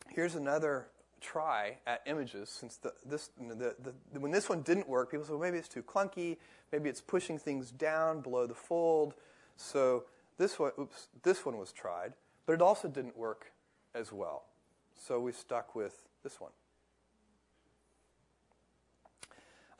here's 0.09 0.35
another 0.35 0.87
try 1.21 1.79
at 1.87 2.03
images. 2.07 2.49
Since 2.49 2.77
the, 2.77 2.93
this, 3.05 3.31
the, 3.39 3.75
the, 4.13 4.21
when 4.21 4.33
this 4.33 4.49
one 4.49 4.63
didn't 4.63 4.89
work, 4.89 5.11
people 5.11 5.25
said, 5.25 5.33
well, 5.33 5.41
maybe 5.41 5.59
it's 5.59 5.69
too 5.69 5.83
clunky, 5.83 6.37
maybe 6.73 6.89
it's 6.89 7.01
pushing 7.01 7.39
things 7.39 7.71
down 7.71 8.21
below 8.21 8.47
the 8.47 8.55
fold. 8.55 9.15
So 9.57 10.05
this 10.39 10.59
one, 10.59 10.73
oops, 10.79 11.09
this 11.23 11.45
one 11.45 11.59
was 11.59 11.73
tried, 11.73 12.15
but 12.47 12.55
it 12.55 12.63
also 12.63 12.89
didn't 12.89 13.17
work 13.17 13.53
as 13.95 14.13
well. 14.13 14.45
So 14.99 15.21
we 15.21 15.33
stuck 15.33 15.75
with 15.75 16.05
this 16.23 16.41
one. 16.41 16.53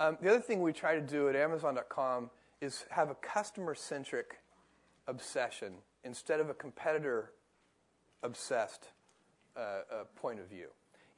Um, 0.01 0.19
the 0.21 0.29
other 0.29 0.41
thing 0.41 0.61
we 0.61 0.73
try 0.73 0.95
to 0.95 1.01
do 1.01 1.29
at 1.29 1.37
Amazon.com 1.37 2.31
is 2.65 2.87
have 2.91 3.11
a 3.11 3.15
customer 3.17 3.75
centric 3.75 4.41
obsession 5.07 5.75
instead 6.03 6.41
of 6.41 6.49
a 6.51 6.55
competitor 6.55 7.33
obsessed 8.23 8.89
uh, 9.57 9.61
uh, 9.61 10.05
point 10.17 10.41
of 10.41 10.49
view. 10.49 10.69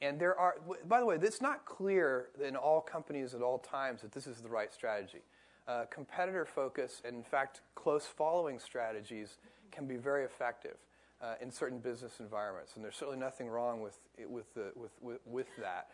And 0.01 0.19
there 0.19 0.37
are, 0.39 0.57
by 0.87 0.99
the 0.99 1.05
way, 1.05 1.15
it's 1.15 1.41
not 1.41 1.65
clear 1.65 2.27
in 2.45 2.55
all 2.55 2.81
companies 2.81 3.33
at 3.33 3.41
all 3.41 3.57
times 3.57 4.01
that 4.01 4.11
this 4.11 4.27
is 4.27 4.41
the 4.41 4.49
right 4.49 4.71
strategy. 4.71 5.21
Uh, 5.67 5.85
competitor 5.89 6.45
focus 6.45 7.01
and, 7.03 7.15
in 7.15 7.23
fact, 7.23 7.61
close 7.75 8.05
following 8.05 8.59
strategies 8.59 9.37
can 9.71 9.87
be 9.87 9.95
very 9.95 10.23
effective 10.23 10.77
uh, 11.21 11.33
in 11.41 11.51
certain 11.51 11.79
business 11.79 12.19
environments. 12.19 12.75
And 12.75 12.83
there's 12.83 12.95
certainly 12.95 13.19
nothing 13.19 13.47
wrong 13.47 13.81
with, 13.81 13.97
with, 14.29 14.53
the, 14.53 14.71
with, 14.75 14.91
with, 15.01 15.19
with 15.25 15.47
that. 15.59 15.87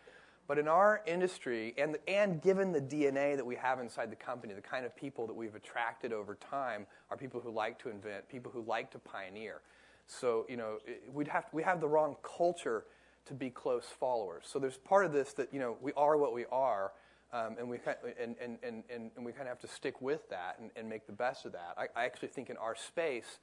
But 0.47 0.59
in 0.59 0.67
our 0.67 1.01
industry, 1.07 1.73
and, 1.77 1.97
and 2.07 2.41
given 2.41 2.73
the 2.73 2.81
DNA 2.81 3.35
that 3.37 3.45
we 3.45 3.55
have 3.55 3.79
inside 3.79 4.11
the 4.11 4.17
company, 4.17 4.53
the 4.53 4.61
kind 4.61 4.85
of 4.85 4.95
people 4.95 5.25
that 5.27 5.33
we've 5.33 5.55
attracted 5.55 6.11
over 6.11 6.35
time 6.35 6.85
are 7.09 7.15
people 7.15 7.39
who 7.39 7.49
like 7.49 7.79
to 7.79 7.89
invent, 7.89 8.27
people 8.27 8.51
who 8.51 8.61
like 8.63 8.91
to 8.91 8.99
pioneer. 8.99 9.61
So, 10.05 10.45
you 10.49 10.57
know, 10.57 10.79
we'd 11.13 11.29
have, 11.29 11.45
we 11.53 11.63
have 11.63 11.79
the 11.79 11.87
wrong 11.87 12.17
culture 12.23 12.83
to 13.25 13.33
be 13.33 13.49
close 13.49 13.85
followers. 13.85 14.43
So 14.45 14.59
there's 14.59 14.77
part 14.77 15.05
of 15.05 15.13
this 15.13 15.31
that, 15.33 15.53
you 15.53 15.59
know, 15.59 15.77
we 15.81 15.93
are 15.93 16.17
what 16.17 16.33
we 16.33 16.45
are, 16.51 16.91
um, 17.31 17.55
and, 17.57 17.69
we, 17.69 17.77
and, 18.21 18.35
and, 18.41 18.57
and, 18.61 18.83
and 18.89 19.25
we 19.25 19.31
kind 19.31 19.43
of 19.43 19.47
have 19.47 19.59
to 19.59 19.67
stick 19.67 20.01
with 20.01 20.29
that 20.29 20.57
and, 20.59 20.71
and 20.75 20.89
make 20.89 21.07
the 21.07 21.13
best 21.13 21.45
of 21.45 21.53
that. 21.53 21.75
I, 21.77 21.87
I 21.95 22.05
actually 22.05 22.27
think 22.27 22.49
in 22.49 22.57
our 22.57 22.75
space, 22.75 23.39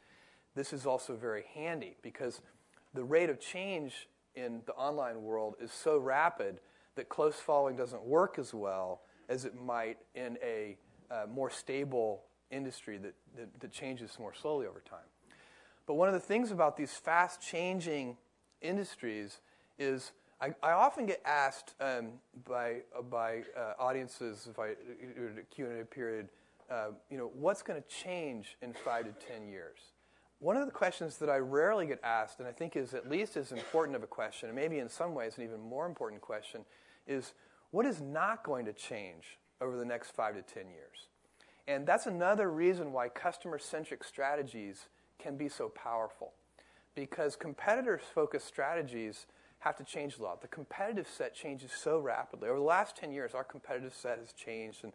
this 0.54 0.74
is 0.74 0.84
also 0.84 1.16
very 1.16 1.44
handy 1.54 1.96
because 2.02 2.42
the 2.92 3.04
rate 3.04 3.30
of 3.30 3.40
change 3.40 4.08
in 4.34 4.60
the 4.66 4.72
online 4.72 5.22
world 5.22 5.54
is 5.60 5.72
so 5.72 5.98
rapid 5.98 6.60
that 6.96 7.09
close 7.09 7.37
following 7.37 7.76
doesn't 7.76 8.03
work 8.03 8.38
as 8.38 8.53
well 8.53 9.03
as 9.29 9.44
it 9.44 9.55
might 9.61 9.98
in 10.14 10.37
a 10.42 10.76
uh, 11.11 11.26
more 11.33 11.50
stable 11.50 12.22
industry 12.50 12.98
that, 12.98 13.14
that, 13.37 13.61
that 13.61 13.72
changes 13.72 14.18
more 14.18 14.35
slowly 14.35 14.66
over 14.66 14.81
time. 14.81 14.98
But 15.87 15.94
one 15.94 16.09
of 16.09 16.14
the 16.14 16.20
things 16.20 16.50
about 16.50 16.76
these 16.76 16.92
fast 16.92 17.40
changing 17.40 18.16
industries 18.61 19.40
is 19.79 20.12
I, 20.40 20.55
I 20.62 20.72
often 20.72 21.07
get 21.07 21.20
asked 21.24 21.74
um, 21.81 22.12
by, 22.46 22.83
uh, 22.96 23.03
by 23.03 23.42
uh, 23.57 23.74
audiences 23.79 24.48
if 24.50 24.59
I 24.59 24.74
do 25.16 25.31
a 25.38 25.55
Q&A 25.55 25.85
period, 25.85 26.29
uh, 26.70 26.88
you 27.11 27.18
know, 27.18 27.31
what's 27.35 27.62
going 27.62 27.81
to 27.81 27.88
change 27.88 28.57
in 28.62 28.72
five 28.72 29.05
to 29.05 29.26
ten 29.26 29.48
years? 29.48 29.79
One 30.40 30.57
of 30.57 30.64
the 30.64 30.72
questions 30.72 31.18
that 31.18 31.29
I 31.29 31.37
rarely 31.37 31.87
get 31.87 32.00
asked, 32.03 32.38
and 32.38 32.48
I 32.48 32.53
think 32.53 32.74
is 32.74 32.94
at 32.94 33.09
least 33.09 33.37
as 33.37 33.53
important 33.53 33.94
of 33.94 34.03
a 34.03 34.07
question, 34.07 34.48
and 34.48 34.57
maybe 34.57 34.79
in 34.79 34.88
some 34.88 35.14
ways 35.14 35.37
an 35.37 35.44
even 35.44 35.61
more 35.61 35.85
important 35.85 36.22
question, 36.22 36.62
is 37.07 37.35
what 37.70 37.85
is 37.85 38.00
not 38.00 38.42
going 38.42 38.64
to 38.64 38.72
change 38.72 39.38
over 39.61 39.76
the 39.76 39.85
next 39.85 40.12
five 40.12 40.35
to 40.35 40.42
10 40.42 40.70
years. 40.70 41.09
And 41.68 41.87
that's 41.87 42.07
another 42.07 42.50
reason 42.50 42.90
why 42.92 43.11
customer 43.11 43.59
centric 43.59 44.03
strategies 44.03 44.88
can 45.18 45.37
be 45.37 45.48
so 45.48 45.68
powerful. 45.68 46.33
Because 46.94 47.37
competitors 47.37 48.00
focused 48.14 48.46
strategies 48.46 49.26
have 49.59 49.76
to 49.76 49.85
change 49.85 50.18
a 50.18 50.22
lot. 50.22 50.40
The 50.40 50.48
competitive 50.48 51.07
set 51.07 51.35
changes 51.35 51.70
so 51.70 51.98
rapidly. 51.98 52.48
Over 52.48 52.59
the 52.59 52.64
last 52.64 52.96
10 52.96 53.12
years, 53.12 53.35
our 53.35 53.44
competitive 53.44 53.94
set 53.94 54.18
has 54.18 54.33
changed 54.33 54.85
and 54.85 54.92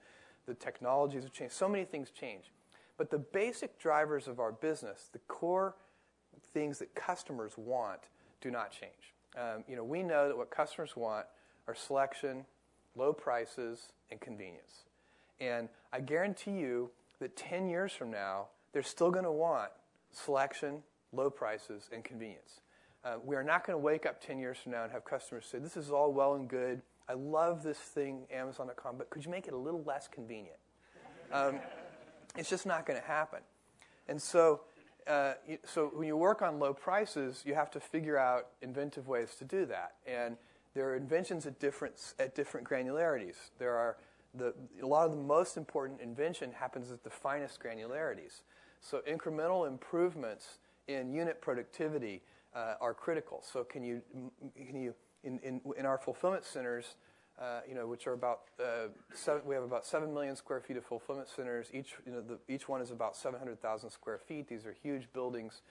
the 0.47 0.55
technologies 0.55 1.23
have 1.23 1.33
changed. 1.33 1.53
So 1.53 1.69
many 1.69 1.85
things 1.85 2.09
change. 2.09 2.45
But 2.97 3.11
the 3.11 3.17
basic 3.17 3.79
drivers 3.79 4.27
of 4.27 4.39
our 4.39 4.51
business, 4.51 5.09
the 5.11 5.19
core 5.27 5.75
things 6.53 6.79
that 6.79 6.95
customers 6.95 7.53
want, 7.57 7.99
do 8.41 8.51
not 8.51 8.71
change. 8.71 9.13
Um, 9.37 9.63
you 9.67 9.75
know, 9.75 9.83
we 9.83 10.03
know 10.03 10.27
that 10.27 10.37
what 10.37 10.49
customers 10.49 10.95
want 10.95 11.25
are 11.67 11.75
selection, 11.75 12.45
low 12.95 13.11
prices, 13.11 13.91
and 14.11 14.21
convenience. 14.21 14.85
And 15.39 15.67
I 15.91 15.99
guarantee 15.99 16.51
you 16.51 16.91
that 17.19 17.35
10 17.35 17.67
years 17.67 17.91
from 17.91 18.11
now, 18.11 18.47
they're 18.71 18.83
still 18.83 19.11
going 19.11 19.25
to 19.25 19.31
want 19.31 19.71
selection, 20.11 20.83
low 21.11 21.29
prices, 21.29 21.89
and 21.91 22.03
convenience. 22.03 22.61
Uh, 23.03 23.15
we 23.23 23.35
are 23.35 23.43
not 23.43 23.65
going 23.65 23.77
to 23.77 23.83
wake 23.83 24.05
up 24.05 24.21
10 24.21 24.39
years 24.39 24.57
from 24.57 24.71
now 24.71 24.83
and 24.83 24.91
have 24.91 25.05
customers 25.05 25.45
say, 25.45 25.59
This 25.59 25.77
is 25.77 25.91
all 25.91 26.11
well 26.11 26.35
and 26.35 26.47
good. 26.47 26.81
I 27.07 27.13
love 27.13 27.61
this 27.61 27.77
thing, 27.77 28.25
Amazon.com, 28.33 28.97
but 28.97 29.09
could 29.11 29.23
you 29.23 29.29
make 29.29 29.47
it 29.47 29.53
a 29.53 29.57
little 29.57 29.83
less 29.83 30.07
convenient? 30.07 30.57
Um, 31.31 31.59
it's 32.37 32.49
just 32.49 32.65
not 32.65 32.85
going 32.85 32.99
to 32.99 33.07
happen. 33.07 33.39
And 34.07 34.21
so, 34.21 34.61
uh, 35.07 35.33
so 35.63 35.91
when 35.93 36.07
you 36.07 36.17
work 36.17 36.41
on 36.41 36.59
low 36.59 36.73
prices, 36.73 37.43
you 37.45 37.55
have 37.55 37.71
to 37.71 37.79
figure 37.79 38.17
out 38.17 38.47
inventive 38.61 39.07
ways 39.07 39.35
to 39.35 39.45
do 39.45 39.65
that. 39.67 39.95
And 40.05 40.37
there 40.73 40.89
are 40.89 40.95
inventions 40.95 41.45
at 41.45 41.59
different, 41.59 42.13
at 42.19 42.35
different 42.35 42.67
granularities. 42.67 43.35
There 43.59 43.75
are 43.75 43.97
the, 44.33 44.53
a 44.81 44.85
lot 44.85 45.05
of 45.05 45.11
the 45.11 45.23
most 45.23 45.57
important 45.57 46.01
invention 46.01 46.51
happens 46.51 46.91
at 46.91 47.03
the 47.03 47.09
finest 47.09 47.59
granularities. 47.61 48.41
So 48.81 49.01
incremental 49.09 49.67
improvements 49.67 50.59
in 50.87 51.13
unit 51.13 51.41
productivity 51.41 52.21
uh, 52.53 52.75
are 52.81 52.93
critical. 52.93 53.41
So 53.41 53.63
can 53.63 53.83
you, 53.83 54.01
can 54.55 54.79
you 54.81 54.93
in, 55.23 55.39
in, 55.39 55.61
in 55.77 55.85
our 55.85 55.97
fulfillment 55.97 56.45
centers, 56.45 56.95
you 57.67 57.75
know, 57.75 57.87
which 57.87 58.07
are 58.07 58.13
about 58.13 58.41
uh, 58.59 58.87
seven, 59.13 59.41
we 59.45 59.55
have 59.55 59.63
about 59.63 59.85
seven 59.85 60.13
million 60.13 60.35
square 60.35 60.61
feet 60.61 60.77
of 60.77 60.85
fulfillment 60.85 61.27
centers. 61.27 61.67
Each, 61.73 61.93
you 62.05 62.11
know, 62.11 62.23
each 62.47 62.69
one 62.69 62.81
is 62.81 62.91
about 62.91 63.15
700,000 63.15 63.89
square 63.89 64.17
feet. 64.17 64.47
These 64.47 64.65
are 64.65 64.75
huge 64.81 65.11
buildings, 65.13 65.61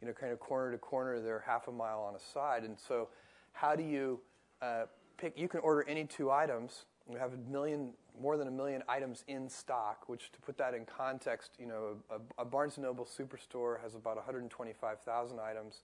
you 0.00 0.08
know, 0.08 0.14
kind 0.14 0.32
of 0.32 0.40
corner 0.40 0.72
to 0.72 0.78
corner. 0.78 1.20
They're 1.20 1.44
half 1.46 1.68
a 1.68 1.72
mile 1.72 2.00
on 2.00 2.14
a 2.14 2.18
side. 2.18 2.64
And 2.64 2.78
so, 2.78 3.08
how 3.52 3.76
do 3.76 3.82
you 3.82 4.20
uh, 4.62 4.84
pick? 5.18 5.38
You 5.38 5.48
can 5.48 5.60
order 5.60 5.84
any 5.88 6.04
two 6.04 6.30
items. 6.30 6.86
We 7.06 7.18
have 7.18 7.34
a 7.34 7.50
million, 7.50 7.92
more 8.20 8.36
than 8.36 8.48
a 8.48 8.52
million 8.52 8.82
items 8.88 9.24
in 9.28 9.48
stock. 9.48 10.08
Which, 10.08 10.32
to 10.32 10.40
put 10.40 10.56
that 10.58 10.72
in 10.72 10.86
context, 10.86 11.52
you 11.58 11.66
know, 11.66 11.96
a, 12.38 12.44
Barnes 12.44 12.78
Noble 12.78 13.04
superstore 13.04 13.82
has 13.82 13.94
about 13.94 14.16
125,000 14.16 15.38
items. 15.38 15.82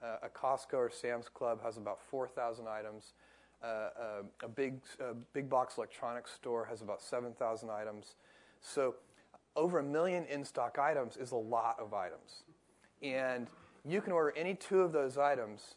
Uh, 0.00 0.18
a 0.22 0.28
Costco 0.28 0.74
or 0.74 0.90
Sam's 0.90 1.28
Club 1.28 1.60
has 1.64 1.76
about 1.76 1.98
4,000 2.00 2.68
items. 2.68 3.14
Uh, 3.62 3.66
uh, 3.66 4.22
a 4.44 4.48
big, 4.48 4.80
uh, 5.00 5.14
big 5.32 5.50
box 5.50 5.78
electronics 5.78 6.32
store 6.32 6.64
has 6.64 6.80
about 6.80 7.02
7,000 7.02 7.70
items. 7.70 8.14
So 8.60 8.94
over 9.56 9.80
a 9.80 9.82
million 9.82 10.24
in-stock 10.26 10.78
items 10.78 11.16
is 11.16 11.32
a 11.32 11.36
lot 11.36 11.76
of 11.80 11.92
items. 11.92 12.44
And 13.02 13.48
you 13.84 14.00
can 14.00 14.12
order 14.12 14.32
any 14.36 14.54
two 14.54 14.80
of 14.80 14.92
those 14.92 15.18
items, 15.18 15.74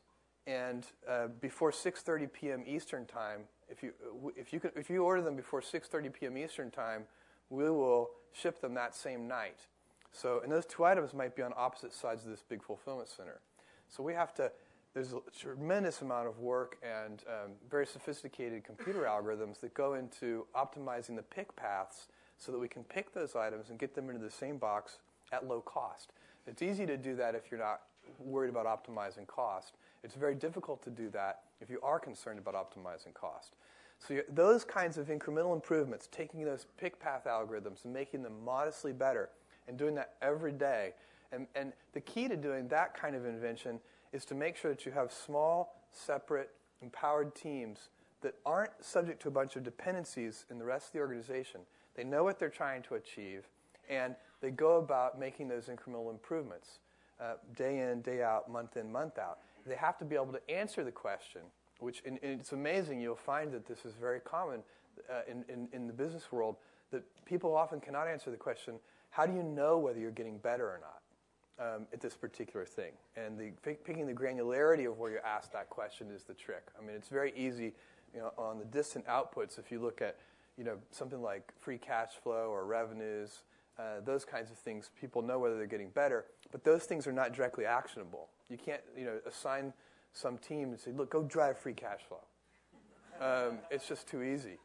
and 0.47 0.85
uh, 1.07 1.27
before 1.39 1.71
6:30 1.71 2.31
p.m. 2.33 2.63
Eastern 2.65 3.05
time, 3.05 3.41
if 3.69 3.83
you 3.83 3.93
if 4.35 4.51
you 4.53 4.61
if 4.75 4.89
you 4.89 5.03
order 5.03 5.21
them 5.21 5.35
before 5.35 5.61
6:30 5.61 6.13
p.m. 6.13 6.37
Eastern 6.37 6.71
time, 6.71 7.03
we 7.49 7.69
will 7.69 8.09
ship 8.33 8.59
them 8.59 8.73
that 8.73 8.95
same 8.95 9.27
night. 9.27 9.67
So, 10.11 10.41
and 10.43 10.51
those 10.51 10.65
two 10.65 10.83
items 10.83 11.13
might 11.13 11.35
be 11.35 11.41
on 11.41 11.53
opposite 11.55 11.93
sides 11.93 12.25
of 12.25 12.31
this 12.31 12.43
big 12.47 12.63
fulfillment 12.63 13.07
center. 13.07 13.39
So 13.87 14.03
we 14.03 14.13
have 14.13 14.33
to 14.35 14.51
there's 14.93 15.13
a 15.13 15.21
tremendous 15.37 16.01
amount 16.01 16.27
of 16.27 16.39
work 16.39 16.77
and 16.83 17.23
um, 17.27 17.51
very 17.69 17.85
sophisticated 17.85 18.63
computer 18.63 19.03
algorithms 19.03 19.59
that 19.61 19.73
go 19.73 19.93
into 19.93 20.45
optimizing 20.55 21.15
the 21.15 21.23
pick 21.23 21.55
paths 21.55 22.07
so 22.37 22.51
that 22.51 22.59
we 22.59 22.67
can 22.67 22.83
pick 22.83 23.13
those 23.13 23.35
items 23.35 23.69
and 23.69 23.79
get 23.79 23.95
them 23.95 24.09
into 24.09 24.21
the 24.21 24.31
same 24.31 24.57
box 24.57 24.97
at 25.31 25.47
low 25.47 25.61
cost. 25.61 26.11
It's 26.47 26.61
easy 26.61 26.85
to 26.85 26.97
do 26.97 27.15
that 27.15 27.35
if 27.35 27.51
you're 27.51 27.59
not 27.59 27.81
worried 28.19 28.49
about 28.49 28.65
optimizing 28.65 29.27
cost. 29.27 29.75
It's 30.03 30.15
very 30.15 30.35
difficult 30.35 30.83
to 30.83 30.89
do 30.89 31.09
that 31.11 31.43
if 31.61 31.69
you 31.69 31.79
are 31.83 31.99
concerned 31.99 32.39
about 32.39 32.55
optimizing 32.55 33.13
cost. 33.13 33.53
So 33.99 34.21
those 34.33 34.65
kinds 34.65 34.97
of 34.97 35.07
incremental 35.07 35.53
improvements, 35.53 36.09
taking 36.11 36.43
those 36.43 36.65
pick 36.77 36.99
path 36.99 37.25
algorithms 37.27 37.85
and 37.85 37.93
making 37.93 38.23
them 38.23 38.43
modestly 38.43 38.93
better, 38.93 39.29
and 39.67 39.77
doing 39.77 39.93
that 39.95 40.15
every 40.21 40.51
day. 40.51 40.93
And, 41.31 41.47
and 41.55 41.71
the 41.93 42.01
key 42.01 42.27
to 42.27 42.35
doing 42.35 42.67
that 42.69 42.99
kind 42.99 43.15
of 43.15 43.25
invention 43.25 43.79
is 44.13 44.25
to 44.25 44.35
make 44.35 44.57
sure 44.57 44.71
that 44.71 44.85
you 44.85 44.91
have 44.91 45.11
small, 45.11 45.75
separate, 45.91 46.49
empowered 46.81 47.35
teams 47.35 47.89
that 48.21 48.35
aren't 48.45 48.71
subject 48.81 49.21
to 49.23 49.27
a 49.27 49.31
bunch 49.31 49.55
of 49.55 49.63
dependencies 49.63 50.45
in 50.49 50.59
the 50.59 50.65
rest 50.65 50.87
of 50.87 50.93
the 50.93 50.99
organization. 50.99 51.61
They 51.95 52.03
know 52.03 52.23
what 52.23 52.39
they're 52.39 52.49
trying 52.49 52.83
to 52.83 52.95
achieve, 52.95 53.47
and 53.89 54.15
they 54.41 54.51
go 54.51 54.77
about 54.77 55.19
making 55.19 55.47
those 55.47 55.65
incremental 55.65 56.11
improvements 56.11 56.79
uh, 57.19 57.33
day 57.55 57.79
in, 57.79 58.01
day 58.01 58.23
out, 58.23 58.49
month 58.49 58.77
in, 58.77 58.91
month 58.91 59.17
out. 59.17 59.39
They 59.65 59.75
have 59.75 59.97
to 59.99 60.05
be 60.05 60.15
able 60.15 60.33
to 60.33 60.49
answer 60.49 60.83
the 60.83 60.91
question, 60.91 61.41
which 61.79 62.01
and, 62.05 62.19
and 62.23 62.39
it's 62.39 62.51
amazing. 62.51 62.99
You'll 62.99 63.15
find 63.15 63.51
that 63.51 63.67
this 63.67 63.85
is 63.85 63.93
very 63.99 64.19
common 64.19 64.61
uh, 65.09 65.21
in, 65.29 65.43
in, 65.49 65.67
in 65.73 65.87
the 65.87 65.93
business 65.93 66.31
world, 66.31 66.55
that 66.91 67.03
people 67.25 67.55
often 67.55 67.79
cannot 67.79 68.07
answer 68.07 68.31
the 68.31 68.37
question, 68.37 68.75
how 69.09 69.25
do 69.25 69.33
you 69.33 69.43
know 69.43 69.77
whether 69.77 69.99
you're 69.99 70.11
getting 70.11 70.37
better 70.37 70.65
or 70.65 70.79
not? 70.81 71.00
Um, 71.61 71.85
at 71.93 72.01
this 72.01 72.15
particular 72.15 72.65
thing. 72.65 72.91
And 73.15 73.37
the, 73.37 73.51
picking 73.61 74.07
the 74.07 74.13
granularity 74.13 74.87
of 74.87 74.97
where 74.97 75.11
you 75.11 75.19
ask 75.23 75.51
that 75.53 75.69
question 75.69 76.09
is 76.09 76.23
the 76.23 76.33
trick. 76.33 76.63
I 76.77 76.85
mean, 76.85 76.95
it's 76.95 77.09
very 77.09 77.33
easy 77.35 77.73
you 78.13 78.19
know, 78.19 78.33
on 78.37 78.57
the 78.57 78.65
distant 78.65 79.05
outputs 79.05 79.59
if 79.59 79.71
you 79.71 79.79
look 79.79 80.01
at 80.01 80.17
you 80.57 80.63
know, 80.63 80.77
something 80.91 81.21
like 81.21 81.51
free 81.59 81.77
cash 81.77 82.09
flow 82.21 82.49
or 82.49 82.65
revenues, 82.65 83.43
uh, 83.79 84.01
those 84.03 84.25
kinds 84.25 84.51
of 84.51 84.57
things, 84.57 84.91
people 84.99 85.21
know 85.21 85.39
whether 85.39 85.57
they're 85.57 85.65
getting 85.65 85.89
better, 85.89 86.25
but 86.51 86.63
those 86.63 86.83
things 86.83 87.07
are 87.07 87.13
not 87.13 87.33
directly 87.33 87.65
actionable. 87.65 88.27
You 88.49 88.57
can't 88.57 88.81
you 88.97 89.05
know, 89.05 89.19
assign 89.25 89.73
some 90.13 90.37
team 90.37 90.69
and 90.69 90.79
say, 90.79 90.91
look, 90.91 91.09
go 91.09 91.23
drive 91.23 91.57
free 91.57 91.73
cash 91.73 92.01
flow. 92.07 92.19
Um, 93.21 93.59
it's 93.69 93.87
just 93.87 94.07
too 94.07 94.23
easy. 94.23 94.57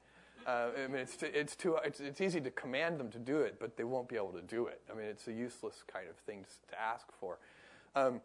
Uh, 0.46 0.68
I 0.84 0.86
mean, 0.86 1.00
it's, 1.00 1.16
it's, 1.22 1.56
too, 1.56 1.76
it's, 1.84 1.98
it's 1.98 2.20
easy 2.20 2.40
to 2.40 2.52
command 2.52 3.00
them 3.00 3.10
to 3.10 3.18
do 3.18 3.40
it, 3.40 3.56
but 3.58 3.76
they 3.76 3.82
won't 3.82 4.08
be 4.08 4.14
able 4.14 4.32
to 4.32 4.42
do 4.42 4.66
it. 4.66 4.80
I 4.90 4.94
mean, 4.94 5.06
it's 5.06 5.26
a 5.26 5.32
useless 5.32 5.82
kind 5.92 6.08
of 6.08 6.16
thing 6.18 6.44
to, 6.44 6.70
to 6.70 6.80
ask 6.80 7.06
for. 7.18 7.38
Um, 7.96 8.20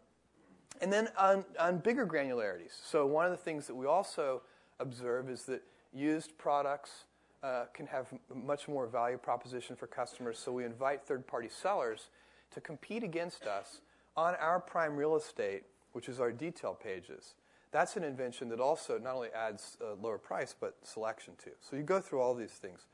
and 0.80 0.92
then 0.92 1.08
on, 1.18 1.44
on 1.58 1.78
bigger 1.78 2.06
granularities. 2.06 2.78
So, 2.84 3.06
one 3.06 3.24
of 3.24 3.32
the 3.32 3.36
things 3.36 3.66
that 3.66 3.74
we 3.74 3.86
also 3.86 4.42
observe 4.78 5.28
is 5.28 5.42
that 5.44 5.62
used 5.92 6.38
products 6.38 7.04
uh, 7.42 7.64
can 7.74 7.86
have 7.88 8.06
much 8.32 8.68
more 8.68 8.86
value 8.86 9.18
proposition 9.18 9.74
for 9.74 9.88
customers. 9.88 10.38
So, 10.38 10.52
we 10.52 10.64
invite 10.64 11.04
third 11.04 11.26
party 11.26 11.48
sellers 11.50 12.08
to 12.54 12.60
compete 12.60 13.02
against 13.02 13.46
us 13.46 13.80
on 14.16 14.34
our 14.36 14.60
prime 14.60 14.96
real 14.96 15.16
estate, 15.16 15.64
which 15.92 16.08
is 16.08 16.20
our 16.20 16.30
detail 16.30 16.78
pages 16.80 17.34
that's 17.72 17.96
an 17.96 18.04
invention 18.04 18.50
that 18.50 18.60
also 18.60 18.98
not 18.98 19.14
only 19.14 19.30
adds 19.30 19.78
a 19.80 19.94
lower 20.00 20.18
price, 20.18 20.54
but 20.58 20.76
selection 20.84 21.34
too. 21.42 21.52
So 21.60 21.74
you 21.74 21.82
go 21.82 22.00
through 22.00 22.20
all 22.20 22.34
these 22.34 22.52
things. 22.52 22.86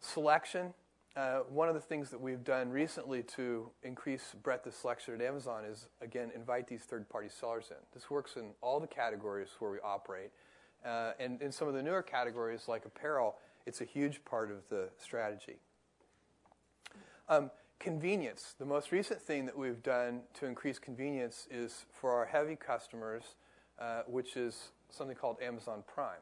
Selection, 0.00 0.74
uh, 1.16 1.40
one 1.48 1.68
of 1.68 1.74
the 1.74 1.80
things 1.80 2.10
that 2.10 2.20
we've 2.20 2.44
done 2.44 2.70
recently 2.70 3.22
to 3.22 3.70
increase 3.82 4.34
breadth 4.42 4.66
of 4.66 4.74
selection 4.74 5.14
at 5.14 5.22
Amazon 5.22 5.64
is, 5.64 5.88
again, 6.00 6.30
invite 6.34 6.68
these 6.68 6.82
third 6.82 7.08
party 7.08 7.28
sellers 7.28 7.70
in. 7.70 7.76
This 7.94 8.10
works 8.10 8.36
in 8.36 8.50
all 8.60 8.80
the 8.80 8.86
categories 8.86 9.48
where 9.58 9.70
we 9.70 9.78
operate. 9.82 10.30
Uh, 10.84 11.12
and 11.18 11.40
in 11.40 11.50
some 11.50 11.66
of 11.66 11.74
the 11.74 11.82
newer 11.82 12.02
categories, 12.02 12.68
like 12.68 12.84
apparel, 12.84 13.36
it's 13.66 13.80
a 13.80 13.84
huge 13.84 14.24
part 14.24 14.50
of 14.50 14.68
the 14.68 14.90
strategy. 14.98 15.56
Um, 17.28 17.50
convenience. 17.78 18.54
The 18.58 18.66
most 18.66 18.92
recent 18.92 19.20
thing 19.20 19.46
that 19.46 19.56
we've 19.56 19.82
done 19.82 20.22
to 20.34 20.46
increase 20.46 20.78
convenience 20.78 21.46
is 21.50 21.86
for 21.92 22.12
our 22.12 22.26
heavy 22.26 22.56
customers 22.56 23.36
uh, 23.78 24.02
which 24.06 24.36
is 24.36 24.70
something 24.90 25.16
called 25.16 25.36
Amazon 25.42 25.82
Prime. 25.86 26.20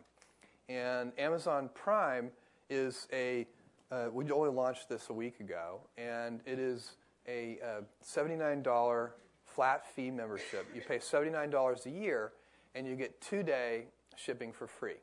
And 0.68 1.12
Amazon 1.18 1.68
Prime 1.74 2.30
is 2.68 3.08
a, 3.12 3.46
uh, 3.90 4.06
we 4.12 4.30
only 4.30 4.50
launched 4.50 4.88
this 4.88 5.08
a 5.10 5.12
week 5.12 5.40
ago, 5.40 5.80
and 5.98 6.40
it 6.46 6.58
is 6.58 6.92
a 7.26 7.58
uh, 7.64 7.80
$79 8.04 9.10
flat 9.44 9.86
fee 9.94 10.10
membership. 10.10 10.66
You 10.74 10.80
pay 10.80 10.98
$79 10.98 11.86
a 11.86 11.90
year, 11.90 12.32
and 12.74 12.86
you 12.86 12.94
get 12.94 13.20
two 13.20 13.42
day 13.42 13.86
shipping 14.16 14.52
for 14.52 14.66
free. 14.66 15.00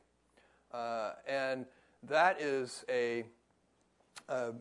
Uh, 0.73 1.13
and 1.27 1.65
that 2.03 2.41
is 2.41 2.85
a, 2.89 3.25
uh, 4.29 4.51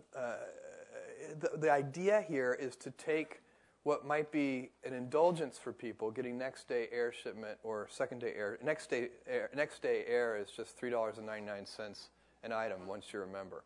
the, 1.41 1.51
the 1.57 1.71
idea 1.71 2.25
here 2.27 2.57
is 2.59 2.77
to 2.77 2.91
take 2.93 3.41
what 3.87 4.05
might 4.05 4.33
be 4.33 4.71
an 4.85 4.93
indulgence 4.93 5.59
for 5.59 5.73
people 5.73 6.11
getting 6.11 6.37
next 6.37 6.67
day 6.67 6.89
air 6.91 7.13
shipment 7.13 7.57
or 7.63 7.87
second 7.89 8.19
day 8.19 8.33
air. 8.37 8.59
Next 8.61 8.91
day 8.91 9.11
air, 9.29 9.49
next 9.55 9.81
day 9.81 10.03
air 10.09 10.37
is 10.37 10.51
just 10.51 10.77
three 10.77 10.91
dollars 10.91 11.19
and 11.19 11.27
ninety 11.27 11.47
nine 11.47 11.67
cents 11.67 12.09
an 12.43 12.53
item 12.53 12.89
once 12.89 13.13
you're 13.13 13.23
a 13.23 13.29
member. 13.29 13.63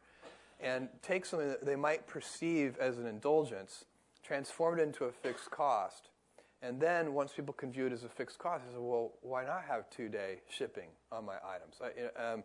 and 0.62 0.88
take 1.02 1.24
something 1.24 1.48
that 1.48 1.64
they 1.64 1.76
might 1.76 2.06
perceive 2.06 2.76
as 2.78 2.98
an 2.98 3.06
indulgence, 3.06 3.84
transform 4.22 4.78
it 4.78 4.82
into 4.82 5.04
a 5.06 5.12
fixed 5.12 5.50
cost, 5.50 6.08
and 6.62 6.78
then 6.80 7.14
once 7.14 7.32
people 7.32 7.54
can 7.54 7.72
view 7.72 7.86
it 7.86 7.92
as 7.92 8.04
a 8.04 8.08
fixed 8.08 8.38
cost, 8.38 8.64
they 8.66 8.72
say, 8.72 8.78
well, 8.78 9.12
why 9.22 9.44
not 9.44 9.62
have 9.66 9.88
two-day 9.88 10.40
shipping 10.48 10.88
on 11.10 11.24
my 11.24 11.36
items? 11.36 11.76
Um, 12.16 12.44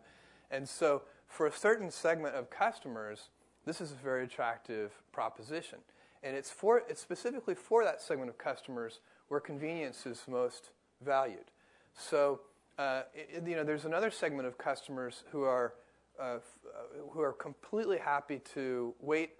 and 0.50 0.66
so 0.66 1.02
for 1.26 1.46
a 1.46 1.52
certain 1.52 1.90
segment 1.90 2.34
of 2.34 2.48
customers, 2.48 3.28
this 3.66 3.80
is 3.80 3.92
a 3.92 3.96
very 3.96 4.24
attractive 4.24 4.92
proposition. 5.12 5.78
And 6.22 6.36
it's, 6.36 6.50
for, 6.50 6.82
it's 6.88 7.00
specifically 7.00 7.54
for 7.54 7.84
that 7.84 8.00
segment 8.00 8.30
of 8.30 8.38
customers 8.38 9.00
where 9.28 9.40
convenience 9.40 10.06
is 10.06 10.22
most 10.28 10.70
valued. 11.04 11.50
So, 11.96 12.40
uh, 12.78 13.02
it, 13.14 13.46
you 13.46 13.56
know, 13.56 13.64
there's 13.64 13.84
another 13.84 14.10
segment 14.10 14.46
of 14.46 14.58
customers 14.58 15.24
who 15.30 15.42
are, 15.42 15.74
uh, 16.20 16.22
uh, 16.22 16.38
who 17.10 17.20
are 17.20 17.32
completely 17.32 17.98
happy 17.98 18.40
to 18.54 18.94
wait 19.00 19.30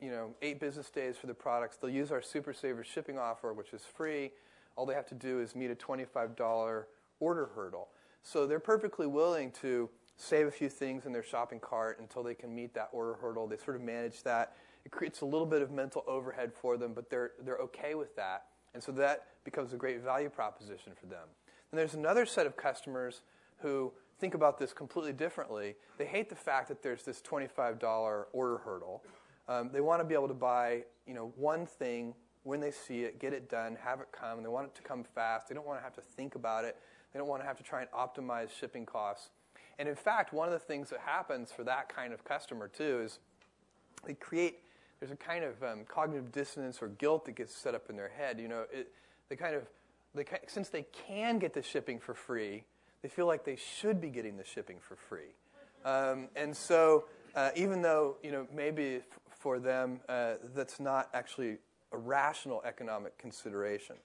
you 0.00 0.10
know, 0.10 0.34
eight 0.42 0.60
business 0.60 0.90
days 0.90 1.16
for 1.16 1.26
the 1.26 1.34
products. 1.34 1.76
They'll 1.76 1.90
use 1.90 2.12
our 2.12 2.22
Super 2.22 2.52
Saver 2.52 2.84
shipping 2.84 3.18
offer, 3.18 3.52
which 3.52 3.72
is 3.72 3.82
free. 3.82 4.32
All 4.76 4.84
they 4.84 4.94
have 4.94 5.06
to 5.06 5.14
do 5.14 5.40
is 5.40 5.56
meet 5.56 5.70
a 5.70 5.74
$25 5.74 6.84
order 7.20 7.50
hurdle. 7.54 7.88
So 8.22 8.46
they're 8.46 8.60
perfectly 8.60 9.06
willing 9.06 9.52
to 9.62 9.88
save 10.16 10.46
a 10.46 10.50
few 10.50 10.68
things 10.68 11.06
in 11.06 11.12
their 11.12 11.22
shopping 11.22 11.60
cart 11.60 11.98
until 12.00 12.22
they 12.22 12.34
can 12.34 12.54
meet 12.54 12.74
that 12.74 12.88
order 12.92 13.14
hurdle. 13.14 13.46
They 13.46 13.56
sort 13.56 13.76
of 13.76 13.82
manage 13.82 14.22
that. 14.24 14.56
It 14.86 14.92
creates 14.92 15.20
a 15.20 15.24
little 15.24 15.46
bit 15.46 15.62
of 15.62 15.72
mental 15.72 16.04
overhead 16.06 16.52
for 16.54 16.76
them, 16.76 16.92
but 16.94 17.10
they're, 17.10 17.32
they're 17.44 17.58
okay 17.58 17.96
with 17.96 18.14
that. 18.14 18.44
And 18.72 18.80
so 18.80 18.92
that 18.92 19.26
becomes 19.42 19.72
a 19.72 19.76
great 19.76 20.00
value 20.00 20.30
proposition 20.30 20.92
for 20.94 21.06
them. 21.06 21.26
And 21.72 21.78
there's 21.78 21.94
another 21.94 22.24
set 22.24 22.46
of 22.46 22.56
customers 22.56 23.22
who 23.56 23.92
think 24.20 24.34
about 24.34 24.60
this 24.60 24.72
completely 24.72 25.12
differently. 25.12 25.74
They 25.98 26.04
hate 26.04 26.28
the 26.28 26.36
fact 26.36 26.68
that 26.68 26.84
there's 26.84 27.02
this 27.02 27.20
$25 27.20 28.26
order 28.32 28.58
hurdle. 28.58 29.02
Um, 29.48 29.70
they 29.72 29.80
want 29.80 30.02
to 30.02 30.04
be 30.04 30.14
able 30.14 30.28
to 30.28 30.34
buy, 30.34 30.84
you 31.04 31.14
know, 31.14 31.32
one 31.34 31.66
thing 31.66 32.14
when 32.44 32.60
they 32.60 32.70
see 32.70 33.02
it, 33.02 33.18
get 33.18 33.32
it 33.32 33.50
done, 33.50 33.76
have 33.82 34.00
it 34.00 34.12
come. 34.12 34.40
They 34.44 34.48
want 34.48 34.68
it 34.68 34.76
to 34.76 34.82
come 34.82 35.02
fast. 35.02 35.48
They 35.48 35.56
don't 35.56 35.66
want 35.66 35.80
to 35.80 35.82
have 35.82 35.94
to 35.94 36.00
think 36.00 36.36
about 36.36 36.64
it. 36.64 36.76
They 37.12 37.18
don't 37.18 37.28
want 37.28 37.42
to 37.42 37.46
have 37.48 37.56
to 37.56 37.64
try 37.64 37.80
and 37.80 37.90
optimize 37.90 38.50
shipping 38.56 38.86
costs. 38.86 39.30
And 39.80 39.88
in 39.88 39.96
fact, 39.96 40.32
one 40.32 40.46
of 40.46 40.52
the 40.52 40.60
things 40.60 40.90
that 40.90 41.00
happens 41.00 41.50
for 41.50 41.64
that 41.64 41.88
kind 41.88 42.12
of 42.12 42.22
customer 42.22 42.68
too 42.68 43.00
is 43.04 43.18
they 44.06 44.14
create. 44.14 44.60
There's 45.00 45.12
a 45.12 45.16
kind 45.16 45.44
of 45.44 45.62
um, 45.62 45.84
cognitive 45.86 46.32
dissonance 46.32 46.80
or 46.80 46.88
guilt 46.88 47.26
that 47.26 47.36
gets 47.36 47.54
set 47.54 47.74
up 47.74 47.90
in 47.90 47.96
their 47.96 48.08
head. 48.08 48.40
You 48.40 48.48
know, 48.48 48.64
it, 48.72 48.92
kind 49.38 49.54
of, 49.54 49.62
since 50.46 50.68
they 50.68 50.86
can 51.06 51.38
get 51.38 51.52
the 51.52 51.62
shipping 51.62 51.98
for 51.98 52.14
free, 52.14 52.64
they 53.02 53.08
feel 53.08 53.26
like 53.26 53.44
they 53.44 53.56
should 53.56 54.00
be 54.00 54.08
getting 54.08 54.36
the 54.36 54.44
shipping 54.44 54.78
for 54.80 54.96
free. 54.96 55.34
Um, 55.84 56.28
and 56.34 56.56
so, 56.56 57.04
uh, 57.34 57.50
even 57.54 57.82
though 57.82 58.16
you 58.22 58.32
know 58.32 58.46
maybe 58.54 59.00
for 59.38 59.58
them 59.58 60.00
uh, 60.08 60.34
that's 60.54 60.80
not 60.80 61.08
actually 61.14 61.58
a 61.92 61.98
rational 61.98 62.62
economic 62.64 63.16
consideration. 63.18 63.96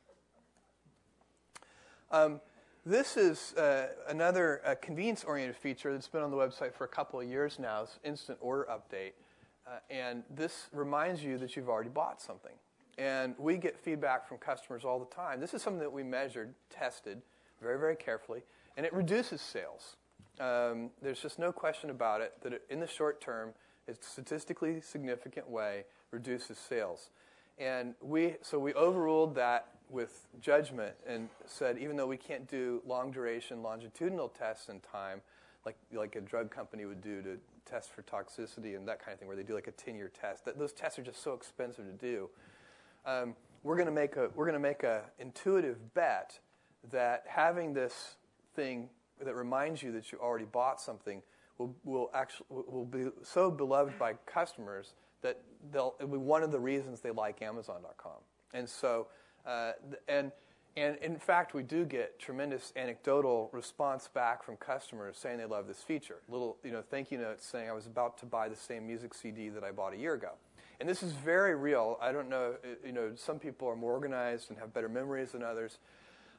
Um, 2.12 2.42
this 2.86 3.16
is 3.16 3.54
uh, 3.54 3.88
another 4.10 4.62
uh, 4.66 4.76
convenience 4.82 5.24
oriented 5.24 5.56
feature 5.56 5.94
that's 5.94 6.08
been 6.08 6.22
on 6.22 6.32
the 6.32 6.38
website 6.38 6.74
for 6.74 6.84
a 6.84 6.88
couple 6.90 7.20
of 7.20 7.28
years 7.28 7.58
now. 7.58 7.84
It's 7.84 8.00
instant 8.04 8.38
order 8.42 8.68
update. 8.70 9.14
Uh, 9.68 9.78
and 9.90 10.24
this 10.30 10.68
reminds 10.74 11.24
you 11.24 11.38
that 11.38 11.56
you've 11.56 11.70
already 11.70 11.90
bought 11.90 12.22
something. 12.22 12.54
And 12.98 13.36
we 13.38 13.58
get 13.58 13.78
feedback 13.78 14.28
from 14.28 14.38
customers 14.38 14.84
all 14.84 15.00
the 15.00 15.14
time. 15.16 15.40
This 15.40 15.54
is 15.54 15.62
something 15.62 15.80
that 15.80 15.92
we 15.92 16.04
measured, 16.04 16.54
tested 16.70 17.22
very, 17.62 17.80
very 17.80 17.96
carefully, 17.96 18.42
and 18.76 18.86
it 18.86 18.94
reduces 18.94 19.42
sales. 19.42 19.96
Um, 20.40 20.90
there's 21.02 21.20
just 21.20 21.38
no 21.40 21.52
question 21.52 21.90
about 21.90 22.22
it 22.22 22.34
that 22.42 22.54
it, 22.54 22.64
in 22.70 22.80
the 22.80 22.88
short 22.88 23.22
term, 23.22 23.54
a 23.88 23.94
statistically 23.94 24.82
significant 24.82 25.50
way 25.50 25.86
reduces 26.12 26.58
sales. 26.58 27.10
And 27.58 27.94
we, 28.02 28.36
so 28.42 28.58
we 28.58 28.74
overruled 28.74 29.36
that 29.36 29.68
with 29.90 30.28
judgment 30.42 30.96
and 31.06 31.30
said, 31.46 31.78
even 31.78 31.96
though 31.98 32.08
we 32.08 32.18
can't 32.18 32.50
do 32.50 32.82
long 32.86 33.12
duration 33.12 33.62
longitudinal 33.62 34.30
tests 34.30 34.70
in 34.70 34.80
time, 34.80 35.22
like, 35.66 35.76
like 35.94 36.16
a 36.16 36.22
drug 36.22 36.50
company 36.50 36.86
would 36.86 37.02
do 37.02 37.22
to 37.22 37.38
test 37.66 37.92
for 37.92 38.02
toxicity 38.04 38.76
and 38.76 38.88
that 38.88 39.04
kind 39.04 39.14
of 39.14 39.20
thing, 39.20 39.28
where 39.28 39.38
they 39.38 39.44
do 39.44 39.54
like 39.54 39.68
a 39.68 39.72
10 39.72 39.96
year 39.96 40.10
test, 40.10 40.46
that 40.46 40.58
those 40.58 40.74
tests 40.74 41.00
are 41.00 41.04
just 41.04 41.24
so 41.24 41.34
expensive 41.34 41.86
to 41.86 41.94
do. 41.94 42.30
Um, 43.06 43.36
we're 43.64 43.76
going 43.76 43.88
to 43.88 43.92
make 43.92 44.16
a 44.16 44.30
we're 44.36 44.46
going 44.46 44.54
to 44.54 44.60
make 44.60 44.84
a 44.84 45.04
intuitive 45.20 45.94
bet 45.94 46.40
that 46.92 47.24
having 47.28 47.74
this 47.74 48.16
thing 48.56 48.90
that 49.24 49.36
reminds 49.36 49.84
you 49.84 49.92
that 49.92 50.12
you 50.12 50.18
already 50.20 50.46
bought 50.46 50.82
something 50.82 51.22
will, 51.58 51.76
will 51.84 52.10
actually 52.14 52.48
will 52.50 52.86
be 52.86 53.06
so 53.24 53.52
beloved 53.52 53.98
by 54.00 54.14
customers 54.26 54.94
that 55.22 55.40
they'll 55.72 55.96
it'll 56.00 56.12
be 56.12 56.18
one 56.18 56.44
of 56.44 56.52
the 56.52 56.60
reasons 56.60 57.02
they 57.02 57.12
like 57.12 57.42
Amazon.com. 57.42 58.18
And 58.54 58.68
so, 58.68 59.08
uh, 59.46 59.74
and 60.08 60.32
and 60.78 60.96
in 60.98 61.18
fact, 61.18 61.54
we 61.54 61.64
do 61.64 61.84
get 61.84 62.18
tremendous 62.20 62.72
anecdotal 62.76 63.50
response 63.52 64.08
back 64.08 64.44
from 64.44 64.56
customers 64.58 65.18
saying 65.18 65.38
they 65.38 65.46
love 65.46 65.68
this 65.68 65.82
feature. 65.82 66.20
Little 66.30 66.58
you 66.64 66.72
know 66.72 66.84
thank 66.90 67.12
you 67.12 67.18
notes 67.18 67.46
saying 67.46 67.70
I 67.70 67.74
was 67.74 67.88
about 67.88 68.18
to 68.20 68.26
buy 68.26 68.48
the 68.48 68.56
same 68.56 68.88
music 68.88 69.14
CD 69.14 69.50
that 69.50 69.64
I 69.64 69.72
bought 69.72 69.94
a 69.94 69.98
year 69.98 70.14
ago. 70.14 70.32
And 70.82 70.90
this 70.90 71.04
is 71.04 71.12
very 71.12 71.54
real. 71.54 72.00
I 72.02 72.12
don't 72.12 72.28
know, 72.28 72.56
you 72.84 72.92
know, 72.92 73.12
some 73.16 73.38
people 73.38 73.68
are 73.68 73.76
more 73.76 73.92
organized 73.92 74.50
and 74.50 74.58
have 74.58 74.74
better 74.74 74.90
memories 74.90 75.34
than 75.34 75.44
others. 75.44 75.78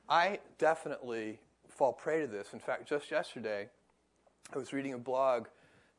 I 0.09 0.41
definitely 0.59 1.39
fall 1.69 1.93
prey 1.93 2.23
to 2.23 2.27
this. 2.27 2.53
In 2.53 2.59
fact, 2.59 2.89
just 2.89 3.09
yesterday, 3.13 3.69
I 4.53 4.59
was 4.59 4.73
reading 4.73 4.95
a 4.95 4.99
blog 4.99 5.47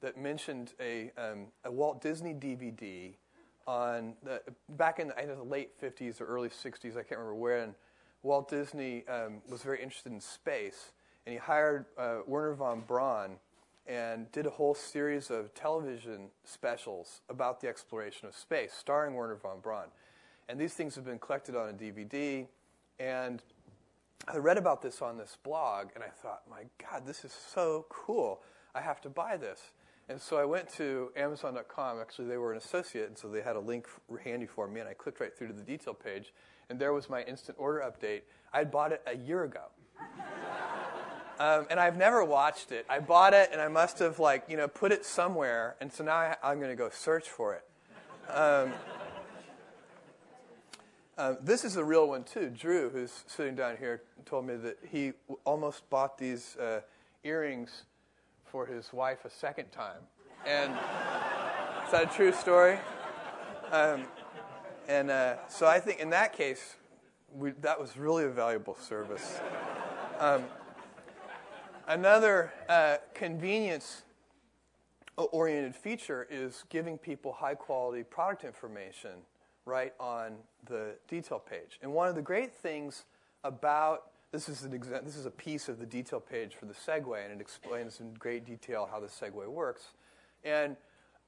that 0.01 0.17
mentioned 0.17 0.73
a, 0.81 1.11
um, 1.17 1.45
a 1.63 1.71
Walt 1.71 2.01
Disney 2.01 2.33
DVD 2.33 3.13
on 3.65 4.15
the, 4.23 4.41
back 4.71 4.99
in 4.99 5.07
the, 5.07 5.35
the 5.37 5.41
late 5.41 5.79
50s 5.81 6.19
or 6.19 6.25
early 6.25 6.49
60s, 6.49 6.91
I 6.97 7.03
can't 7.03 7.11
remember 7.11 7.35
when. 7.35 7.75
Walt 8.23 8.49
Disney 8.49 9.05
um, 9.07 9.41
was 9.49 9.61
very 9.61 9.81
interested 9.81 10.11
in 10.11 10.21
space, 10.21 10.93
and 11.25 11.33
he 11.33 11.39
hired 11.39 11.85
uh, 11.97 12.19
Wernher 12.25 12.55
von 12.55 12.81
Braun 12.87 13.37
and 13.85 14.31
did 14.31 14.45
a 14.45 14.49
whole 14.49 14.73
series 14.73 15.29
of 15.29 15.53
television 15.53 16.29
specials 16.45 17.21
about 17.29 17.59
the 17.59 17.67
exploration 17.67 18.27
of 18.27 18.33
space, 18.33 18.71
starring 18.73 19.13
Wernher 19.13 19.35
von 19.35 19.59
Braun. 19.59 19.87
And 20.47 20.57
these 20.59 20.73
things 20.73 20.95
have 20.95 21.03
been 21.03 21.19
collected 21.19 21.55
on 21.55 21.69
a 21.69 21.73
DVD, 21.73 22.47
and 22.97 23.43
I 24.27 24.37
read 24.37 24.57
about 24.57 24.81
this 24.81 25.01
on 25.01 25.17
this 25.17 25.37
blog, 25.43 25.89
and 25.95 26.03
I 26.03 26.07
thought, 26.07 26.43
my 26.49 26.63
God, 26.77 27.05
this 27.05 27.25
is 27.25 27.33
so 27.33 27.85
cool. 27.89 28.41
I 28.73 28.79
have 28.79 29.01
to 29.01 29.09
buy 29.09 29.35
this. 29.35 29.71
And 30.07 30.19
so 30.19 30.37
I 30.37 30.45
went 30.45 30.69
to 30.73 31.11
Amazon.com. 31.15 31.99
Actually, 31.99 32.27
they 32.27 32.37
were 32.37 32.51
an 32.51 32.57
associate, 32.57 33.07
and 33.07 33.17
so 33.17 33.27
they 33.27 33.41
had 33.41 33.55
a 33.55 33.59
link 33.59 33.87
handy 34.23 34.45
for 34.45 34.67
me, 34.67 34.79
and 34.79 34.87
I 34.87 34.93
clicked 34.93 35.19
right 35.19 35.35
through 35.37 35.47
to 35.47 35.53
the 35.53 35.63
detail 35.63 35.93
page, 35.93 36.33
and 36.69 36.79
there 36.79 36.93
was 36.93 37.09
my 37.09 37.23
instant 37.23 37.57
order 37.59 37.79
update. 37.79 38.21
I 38.53 38.59
had 38.59 38.71
bought 38.71 38.91
it 38.91 39.01
a 39.07 39.15
year 39.15 39.43
ago. 39.43 39.65
um, 41.39 41.67
and 41.69 41.79
I've 41.79 41.97
never 41.97 42.23
watched 42.23 42.71
it. 42.71 42.85
I 42.89 42.99
bought 42.99 43.33
it, 43.33 43.49
and 43.51 43.61
I 43.61 43.67
must 43.67 43.99
have, 43.99 44.19
like, 44.19 44.45
you 44.47 44.57
know, 44.57 44.67
put 44.67 44.91
it 44.91 45.05
somewhere, 45.05 45.75
and 45.81 45.91
so 45.91 46.03
now 46.03 46.35
I, 46.41 46.51
am 46.51 46.59
going 46.59 46.69
to 46.69 46.75
go 46.75 46.89
search 46.89 47.29
for 47.29 47.55
it. 47.55 47.65
Um, 48.29 48.73
uh, 51.17 51.35
this 51.41 51.63
is 51.63 51.75
a 51.75 51.83
real 51.83 52.07
one 52.07 52.23
too. 52.23 52.49
Drew, 52.49 52.89
who's 52.89 53.23
sitting 53.27 53.55
down 53.55 53.77
here, 53.77 54.01
told 54.25 54.47
me 54.47 54.55
that 54.55 54.77
he 54.89 55.13
w- 55.27 55.39
almost 55.45 55.87
bought 55.89 56.17
these 56.17 56.55
uh, 56.57 56.81
earrings 57.23 57.83
for 58.45 58.65
his 58.65 58.91
wife 58.91 59.25
a 59.25 59.29
second 59.29 59.71
time. 59.71 59.99
And 60.45 60.71
is 61.85 61.91
that 61.91 62.11
a 62.11 62.15
true 62.15 62.31
story? 62.31 62.79
Um, 63.71 64.05
and 64.87 65.09
uh, 65.09 65.35
so 65.47 65.67
I 65.67 65.79
think 65.79 65.99
in 65.99 66.09
that 66.11 66.33
case, 66.33 66.75
we, 67.33 67.51
that 67.61 67.79
was 67.79 67.97
really 67.97 68.25
a 68.25 68.29
valuable 68.29 68.75
service. 68.75 69.39
Um, 70.19 70.43
another 71.87 72.53
uh, 72.69 72.97
convenience 73.13 74.03
oriented 75.17 75.75
feature 75.75 76.27
is 76.29 76.63
giving 76.69 76.97
people 76.97 77.33
high 77.33 77.55
quality 77.55 78.03
product 78.03 78.43
information 78.43 79.11
right 79.65 79.93
on 79.99 80.35
the 80.65 80.95
detail 81.07 81.39
page. 81.39 81.79
And 81.81 81.93
one 81.93 82.09
of 82.09 82.15
the 82.15 82.21
great 82.21 82.53
things 82.53 83.05
about 83.43 84.07
this 84.31 84.49
is, 84.49 84.63
an 84.63 84.71
exa- 84.71 85.05
this 85.05 85.15
is 85.15 85.27
a 85.27 85.31
piece 85.31 85.69
of 85.69 85.77
the 85.77 85.85
detail 85.85 86.19
page 86.19 86.55
for 86.55 86.65
the 86.65 86.73
Segway, 86.73 87.23
and 87.23 87.33
it 87.33 87.39
explains 87.39 87.99
in 87.99 88.13
great 88.15 88.45
detail 88.45 88.89
how 88.91 88.99
the 88.99 89.07
Segway 89.07 89.47
works. 89.47 89.93
And 90.43 90.75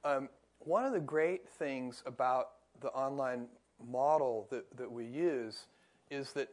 um, 0.04 0.28
one 0.58 0.84
of 0.84 0.92
the 0.92 1.00
great 1.00 1.48
things 1.48 2.02
about 2.04 2.50
the 2.80 2.88
online 2.88 3.46
model 3.84 4.46
that, 4.50 4.64
that 4.76 4.90
we 4.90 5.04
use 5.04 5.66
is 6.10 6.32
that 6.32 6.48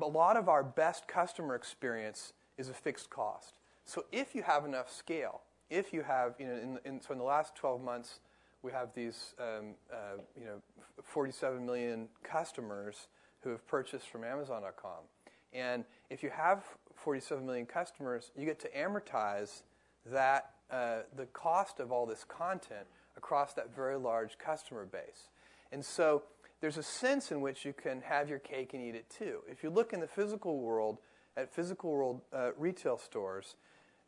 a 0.00 0.06
lot 0.06 0.36
of 0.36 0.48
our 0.48 0.62
best 0.62 1.06
customer 1.08 1.54
experience 1.54 2.32
is 2.58 2.68
a 2.68 2.74
fixed 2.74 3.10
cost. 3.10 3.58
So 3.84 4.04
if 4.12 4.34
you 4.34 4.42
have 4.42 4.64
enough 4.64 4.92
scale, 4.92 5.42
if 5.70 5.92
you 5.92 6.02
have, 6.02 6.34
you 6.38 6.46
know, 6.46 6.54
in, 6.54 6.78
in, 6.84 7.00
so 7.00 7.12
in 7.12 7.18
the 7.18 7.24
last 7.24 7.54
12 7.54 7.82
months, 7.82 8.20
we 8.62 8.72
have 8.72 8.88
these, 8.94 9.34
um, 9.38 9.74
uh, 9.92 10.20
you 10.38 10.44
know, 10.44 10.60
47 11.02 11.64
million 11.64 12.08
customers 12.22 13.08
who 13.40 13.50
have 13.50 13.66
purchased 13.66 14.08
from 14.08 14.24
Amazon.com. 14.24 15.04
And 15.52 15.84
if 16.10 16.22
you 16.22 16.30
have 16.30 16.64
47 16.94 17.46
million 17.46 17.66
customers, 17.66 18.32
you 18.36 18.44
get 18.44 18.58
to 18.60 18.70
amortize 18.70 19.62
that 20.06 20.50
uh, 20.70 20.98
the 21.16 21.26
cost 21.26 21.78
of 21.78 21.92
all 21.92 22.06
this 22.06 22.24
content 22.24 22.86
across 23.16 23.54
that 23.54 23.74
very 23.74 23.96
large 23.96 24.36
customer 24.38 24.84
base. 24.84 25.28
And 25.72 25.84
so 25.84 26.22
there's 26.60 26.78
a 26.78 26.82
sense 26.82 27.30
in 27.30 27.40
which 27.40 27.64
you 27.64 27.72
can 27.72 28.00
have 28.02 28.28
your 28.28 28.38
cake 28.38 28.74
and 28.74 28.82
eat 28.82 28.94
it 28.94 29.10
too. 29.10 29.40
If 29.48 29.62
you 29.62 29.70
look 29.70 29.92
in 29.92 30.00
the 30.00 30.06
physical 30.06 30.58
world, 30.58 30.98
at 31.36 31.54
physical 31.54 31.90
world 31.90 32.20
uh, 32.32 32.50
retail 32.56 32.98
stores, 32.98 33.56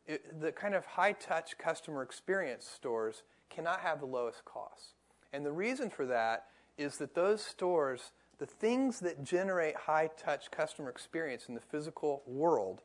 it, 0.07 0.41
the 0.41 0.51
kind 0.51 0.73
of 0.73 0.85
high 0.85 1.11
touch 1.11 1.57
customer 1.57 2.01
experience 2.01 2.65
stores 2.65 3.23
cannot 3.49 3.81
have 3.81 3.99
the 3.99 4.05
lowest 4.05 4.43
costs. 4.45 4.93
And 5.31 5.45
the 5.45 5.51
reason 5.51 5.89
for 5.89 6.05
that 6.07 6.47
is 6.77 6.97
that 6.97 7.13
those 7.13 7.43
stores, 7.43 8.11
the 8.39 8.45
things 8.45 8.99
that 9.01 9.23
generate 9.23 9.75
high 9.75 10.09
touch 10.17 10.49
customer 10.49 10.89
experience 10.89 11.45
in 11.47 11.53
the 11.53 11.61
physical 11.61 12.23
world, 12.25 12.81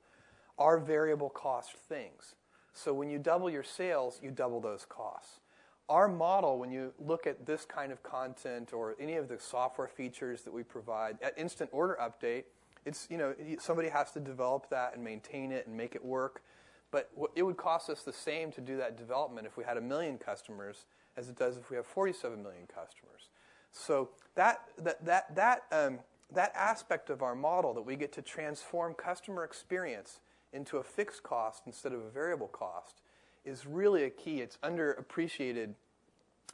are 0.58 0.78
variable 0.78 1.30
cost 1.30 1.72
things. 1.88 2.34
So 2.74 2.92
when 2.92 3.08
you 3.08 3.18
double 3.18 3.48
your 3.48 3.62
sales, 3.62 4.20
you 4.22 4.30
double 4.30 4.60
those 4.60 4.84
costs. 4.86 5.40
Our 5.88 6.08
model, 6.08 6.58
when 6.58 6.70
you 6.70 6.92
look 6.98 7.26
at 7.26 7.44
this 7.44 7.66
kind 7.66 7.92
of 7.92 8.02
content 8.02 8.72
or 8.72 8.96
any 8.98 9.16
of 9.16 9.28
the 9.28 9.38
software 9.38 9.88
features 9.88 10.42
that 10.42 10.52
we 10.52 10.62
provide, 10.62 11.18
at 11.22 11.38
instant 11.38 11.68
order 11.72 11.98
update, 12.00 12.44
it's 12.86 13.06
you 13.10 13.18
know 13.18 13.34
somebody 13.60 13.88
has 13.88 14.10
to 14.12 14.20
develop 14.20 14.68
that 14.70 14.94
and 14.94 15.04
maintain 15.04 15.52
it 15.52 15.66
and 15.66 15.76
make 15.76 15.94
it 15.94 16.04
work. 16.04 16.42
But 16.90 17.10
it 17.34 17.42
would 17.42 17.56
cost 17.56 17.90
us 17.90 18.02
the 18.02 18.12
same 18.12 18.52
to 18.52 18.60
do 18.60 18.76
that 18.76 18.96
development 18.96 19.46
if 19.46 19.56
we 19.56 19.64
had 19.64 19.76
a 19.76 19.80
million 19.80 20.16
customers 20.16 20.86
as 21.16 21.28
it 21.28 21.36
does 21.36 21.56
if 21.56 21.70
we 21.70 21.76
have 21.76 21.86
47 21.86 22.42
million 22.42 22.66
customers. 22.66 23.30
So 23.72 24.10
that 24.36 24.62
that 24.78 25.04
that 25.04 25.34
that 25.34 25.62
um, 25.72 25.98
that 26.32 26.52
aspect 26.54 27.10
of 27.10 27.22
our 27.22 27.34
model 27.34 27.74
that 27.74 27.82
we 27.82 27.96
get 27.96 28.12
to 28.12 28.22
transform 28.22 28.94
customer 28.94 29.44
experience 29.44 30.20
into 30.52 30.78
a 30.78 30.82
fixed 30.82 31.22
cost 31.22 31.64
instead 31.66 31.92
of 31.92 32.00
a 32.00 32.10
variable 32.10 32.48
cost 32.48 33.02
is 33.44 33.66
really 33.66 34.04
a 34.04 34.10
key. 34.10 34.40
It's 34.40 34.58
underappreciated 34.62 35.74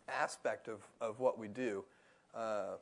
aspect 0.08 0.68
of, 0.68 0.80
of 1.00 1.20
what 1.20 1.38
we 1.38 1.48
do. 1.48 1.84
Uh, 2.34 2.76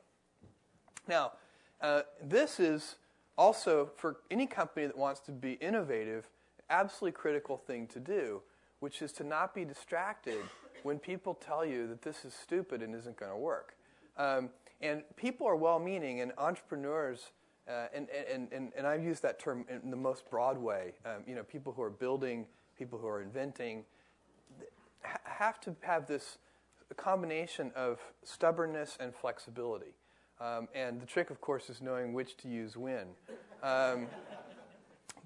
now, 1.07 1.33
uh, 1.81 2.01
this 2.21 2.59
is 2.59 2.95
also 3.37 3.91
for 3.95 4.17
any 4.29 4.45
company 4.45 4.85
that 4.85 4.97
wants 4.97 5.19
to 5.21 5.31
be 5.31 5.53
innovative, 5.53 6.27
absolutely 6.69 7.13
critical 7.13 7.57
thing 7.57 7.87
to 7.87 7.99
do, 7.99 8.41
which 8.79 9.01
is 9.01 9.11
to 9.13 9.23
not 9.23 9.53
be 9.53 9.65
distracted 9.65 10.41
when 10.83 10.99
people 10.99 11.33
tell 11.33 11.65
you 11.65 11.87
that 11.87 12.01
this 12.01 12.25
is 12.25 12.33
stupid 12.33 12.81
and 12.81 12.95
isn't 12.95 13.17
going 13.17 13.31
to 13.31 13.37
work. 13.37 13.75
Um, 14.17 14.49
and 14.81 15.03
people 15.15 15.47
are 15.47 15.55
well-meaning, 15.55 16.21
and 16.21 16.31
entrepreneurs 16.37 17.31
uh, 17.69 17.87
and, 17.93 18.07
and, 18.33 18.51
and, 18.51 18.71
and 18.75 18.87
I've 18.87 19.03
used 19.03 19.21
that 19.21 19.39
term 19.39 19.65
in 19.69 19.91
the 19.91 19.97
most 19.97 20.29
broad 20.29 20.57
way. 20.57 20.93
Um, 21.05 21.23
you 21.27 21.35
know, 21.35 21.43
people 21.43 21.71
who 21.71 21.83
are 21.83 21.89
building, 21.91 22.47
people 22.77 22.97
who 22.97 23.07
are 23.07 23.21
inventing, 23.21 23.83
have 25.39 25.59
to 25.61 25.73
have 25.81 26.05
this 26.05 26.37
combination 26.97 27.71
of 27.73 27.99
stubbornness 28.23 28.97
and 28.99 29.15
flexibility. 29.15 29.93
Um, 30.41 30.67
and 30.75 31.01
the 31.01 31.05
trick, 31.05 31.29
of 31.29 31.39
course, 31.39 31.69
is 31.69 31.81
knowing 31.81 32.13
which 32.13 32.35
to 32.37 32.49
use 32.49 32.75
when. 32.75 33.07
Um, 33.63 34.07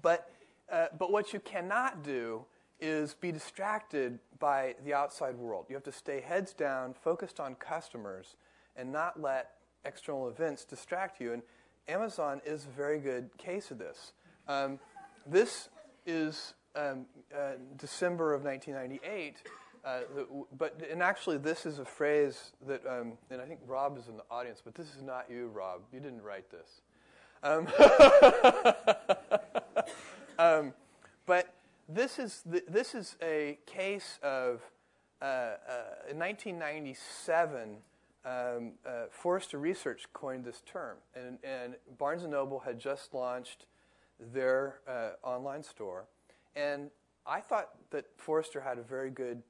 but, 0.02 0.30
uh, 0.72 0.86
but 0.98 1.10
what 1.10 1.32
you 1.32 1.40
cannot 1.40 2.04
do 2.04 2.44
is 2.80 3.14
be 3.14 3.32
distracted 3.32 4.20
by 4.38 4.76
the 4.84 4.94
outside 4.94 5.36
world. 5.36 5.66
You 5.68 5.74
have 5.74 5.84
to 5.84 5.92
stay 5.92 6.20
heads 6.20 6.52
down, 6.52 6.94
focused 6.94 7.40
on 7.40 7.56
customers, 7.56 8.36
and 8.76 8.92
not 8.92 9.20
let 9.20 9.50
external 9.84 10.28
events 10.28 10.64
distract 10.64 11.20
you. 11.20 11.32
And 11.32 11.42
Amazon 11.88 12.40
is 12.46 12.66
a 12.66 12.76
very 12.76 13.00
good 13.00 13.30
case 13.36 13.72
of 13.72 13.78
this. 13.78 14.12
Um, 14.46 14.78
this 15.26 15.70
is 16.06 16.54
um, 16.76 17.06
uh, 17.36 17.52
December 17.76 18.32
of 18.32 18.44
1998. 18.44 19.42
Uh, 19.84 20.00
but 20.56 20.80
and 20.90 21.02
actually, 21.02 21.36
this 21.36 21.66
is 21.66 21.78
a 21.78 21.84
phrase 21.84 22.52
that, 22.66 22.80
um, 22.86 23.12
and 23.30 23.40
I 23.42 23.44
think 23.44 23.60
Rob 23.66 23.98
is 23.98 24.08
in 24.08 24.16
the 24.16 24.24
audience, 24.30 24.62
but 24.64 24.74
this 24.74 24.86
is 24.94 25.02
not 25.02 25.26
you, 25.30 25.48
Rob. 25.48 25.82
You 25.92 26.00
didn't 26.00 26.22
write 26.22 26.50
this. 26.50 26.80
Um, 27.42 27.68
um, 30.38 30.72
but 31.26 31.52
this 31.86 32.18
is 32.18 32.42
the, 32.46 32.64
this 32.66 32.94
is 32.94 33.16
a 33.22 33.58
case 33.66 34.18
of 34.22 34.62
uh, 35.20 35.24
uh, 35.24 35.56
in 36.10 36.18
1997 36.18 37.76
um, 38.24 38.72
uh, 38.86 38.90
Forrester 39.10 39.58
Research 39.58 40.06
coined 40.14 40.46
this 40.46 40.62
term, 40.64 40.96
and, 41.14 41.38
and, 41.44 41.74
Barnes 41.98 42.22
and 42.22 42.32
Noble 42.32 42.60
had 42.60 42.78
just 42.78 43.12
launched 43.12 43.66
their 44.32 44.80
uh, 44.88 45.10
online 45.22 45.62
store, 45.62 46.06
and 46.56 46.90
I 47.26 47.40
thought 47.40 47.70
that 47.90 48.06
Forrester 48.16 48.62
had 48.62 48.78
a 48.78 48.82
very 48.82 49.10
good 49.10 49.42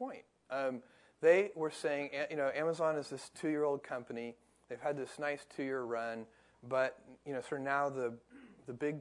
point. 0.00 0.24
Um, 0.50 0.82
they 1.20 1.50
were 1.54 1.70
saying, 1.70 2.10
you 2.30 2.36
know, 2.36 2.50
Amazon 2.54 2.96
is 2.96 3.10
this 3.10 3.30
two-year-old 3.40 3.82
company. 3.82 4.34
They've 4.68 4.80
had 4.80 4.96
this 4.96 5.18
nice 5.18 5.46
two-year 5.54 5.82
run, 5.82 6.24
but 6.68 6.98
you 7.26 7.34
know, 7.34 7.40
sort 7.42 7.60
of 7.60 7.66
now 7.66 7.88
the 7.88 8.14
the 8.66 8.72
big 8.72 8.96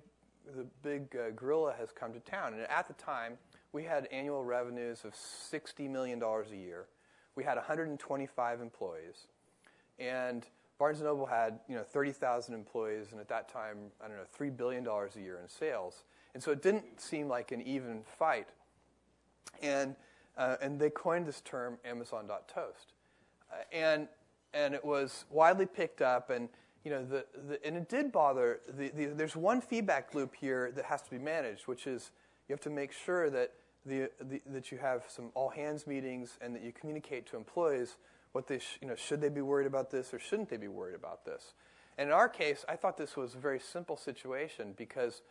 the 0.56 0.66
big 0.84 1.16
uh, 1.16 1.32
gorilla 1.36 1.74
has 1.80 1.90
come 1.92 2.14
to 2.14 2.20
town. 2.20 2.54
And 2.54 2.62
at 2.64 2.88
the 2.88 2.94
time, 2.94 3.38
we 3.72 3.84
had 3.84 4.08
annual 4.12 4.44
revenues 4.44 5.06
of 5.06 5.16
sixty 5.16 5.88
million 5.88 6.20
dollars 6.20 6.52
a 6.52 6.58
year 6.58 6.88
we 7.40 7.46
had 7.46 7.56
125 7.56 8.60
employees, 8.60 9.28
and 9.98 10.46
Barnes 10.78 11.02
& 11.02 11.04
Noble 11.04 11.26
had 11.26 11.62
you 11.70 11.76
know 11.76 11.84
30,000 11.84 12.54
employees, 12.54 13.08
and 13.12 13.22
at 13.22 13.30
that 13.30 13.48
time, 13.48 13.78
I 14.04 14.10
don't 14.10 14.18
know, 14.18 14.24
three 14.34 14.50
billion 14.50 14.84
dollars 14.84 15.16
a 15.16 15.22
year 15.22 15.40
in 15.42 15.48
sales. 15.48 16.04
And 16.34 16.44
so 16.44 16.52
it 16.52 16.62
didn't 16.62 17.00
seem 17.00 17.30
like 17.30 17.54
an 17.54 17.62
even 17.62 18.02
fight. 18.18 18.50
And 19.62 19.96
uh, 20.40 20.56
and 20.62 20.80
they 20.80 20.90
coined 20.90 21.28
this 21.28 21.42
term 21.42 21.78
Amazon.toast, 21.86 22.94
uh, 23.52 23.56
and 23.72 24.08
and 24.54 24.74
it 24.74 24.84
was 24.84 25.26
widely 25.30 25.66
picked 25.68 26.02
up, 26.02 26.30
and 26.30 26.50
you 26.84 26.90
know 26.90 27.04
the, 27.04 27.26
the 27.48 27.64
and 27.66 27.76
it 27.76 27.90
did 27.90 28.12
bother. 28.12 28.62
The, 28.68 28.90
the, 28.90 29.06
there's 29.08 29.36
one 29.36 29.62
feedback 29.62 30.16
loop 30.16 30.34
here 30.34 30.72
that 30.76 30.86
has 30.86 31.02
to 31.04 31.10
be 31.12 31.20
managed, 31.20 31.68
which 31.68 31.86
is 31.86 32.12
you 32.48 32.54
have 32.54 32.62
to 32.62 32.70
make 32.70 32.94
sure 32.94 33.30
that 33.30 33.52
the, 33.86 34.10
the, 34.22 34.42
that 34.48 34.72
you 34.72 34.78
have 34.78 35.04
some 35.08 35.30
all 35.36 35.50
hands 35.50 35.86
meetings 35.86 36.38
and 36.42 36.56
that 36.56 36.64
you 36.64 36.72
communicate 36.72 37.28
to 37.28 37.38
employees 37.38 37.98
what 38.32 38.48
they 38.48 38.60
sh- 38.60 38.78
you 38.82 38.88
know 38.88 38.96
should 38.96 39.20
they 39.20 39.30
be 39.30 39.42
worried 39.42 39.68
about 39.68 39.92
this 39.92 40.14
or 40.14 40.20
shouldn't 40.20 40.50
they 40.50 40.58
be 40.58 40.70
worried 40.70 40.96
about 40.96 41.26
this. 41.26 41.54
And 41.98 42.08
in 42.08 42.14
our 42.14 42.30
case, 42.30 42.64
I 42.70 42.78
thought 42.78 42.96
this 42.96 43.18
was 43.18 43.36
a 43.36 43.40
very 43.40 43.60
simple 43.60 43.98
situation 43.98 44.74
because 44.78 45.22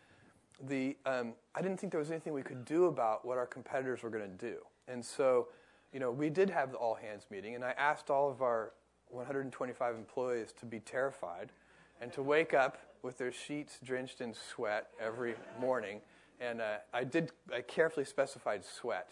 the 0.62 0.98
um, 1.06 1.32
I 1.54 1.62
didn't 1.62 1.80
think 1.80 1.92
there 1.92 2.00
was 2.00 2.10
anything 2.10 2.34
we 2.34 2.42
could 2.42 2.66
do 2.66 2.86
about 2.86 3.24
what 3.24 3.38
our 3.38 3.46
competitors 3.46 4.02
were 4.02 4.10
going 4.10 4.30
to 4.30 4.36
do. 4.36 4.58
And 4.88 5.04
so, 5.04 5.48
you 5.92 6.00
know, 6.00 6.10
we 6.10 6.30
did 6.30 6.50
have 6.50 6.72
the 6.72 6.78
all 6.78 6.94
hands 6.94 7.26
meeting, 7.30 7.54
and 7.54 7.64
I 7.64 7.72
asked 7.72 8.10
all 8.10 8.30
of 8.30 8.42
our 8.42 8.72
125 9.10 9.94
employees 9.94 10.52
to 10.60 10.66
be 10.66 10.80
terrified 10.80 11.52
and 12.00 12.12
to 12.12 12.22
wake 12.22 12.54
up 12.54 12.78
with 13.02 13.18
their 13.18 13.32
sheets 13.32 13.78
drenched 13.84 14.20
in 14.20 14.34
sweat 14.34 14.88
every 15.00 15.34
morning. 15.60 16.00
And 16.40 16.60
uh, 16.60 16.78
I 16.92 17.04
did 17.04 17.32
I 17.52 17.62
carefully 17.62 18.04
specified 18.04 18.64
sweat, 18.64 19.08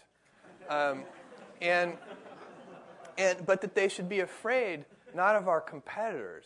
um, 0.69 1.03
and 1.61 1.97
and 3.17 3.45
but 3.45 3.61
that 3.61 3.75
they 3.75 3.89
should 3.89 4.07
be 4.07 4.21
afraid 4.21 4.85
not 5.13 5.35
of 5.35 5.47
our 5.49 5.59
competitors, 5.59 6.45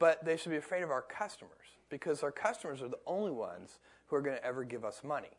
but 0.00 0.24
they 0.24 0.36
should 0.36 0.50
be 0.50 0.56
afraid 0.56 0.82
of 0.82 0.90
our 0.90 1.02
customers 1.02 1.52
because 1.88 2.24
our 2.24 2.32
customers 2.32 2.82
are 2.82 2.88
the 2.88 2.98
only 3.06 3.30
ones 3.30 3.78
who 4.06 4.16
are 4.16 4.20
going 4.20 4.36
to 4.36 4.44
ever 4.44 4.64
give 4.64 4.84
us 4.84 5.02
money, 5.04 5.30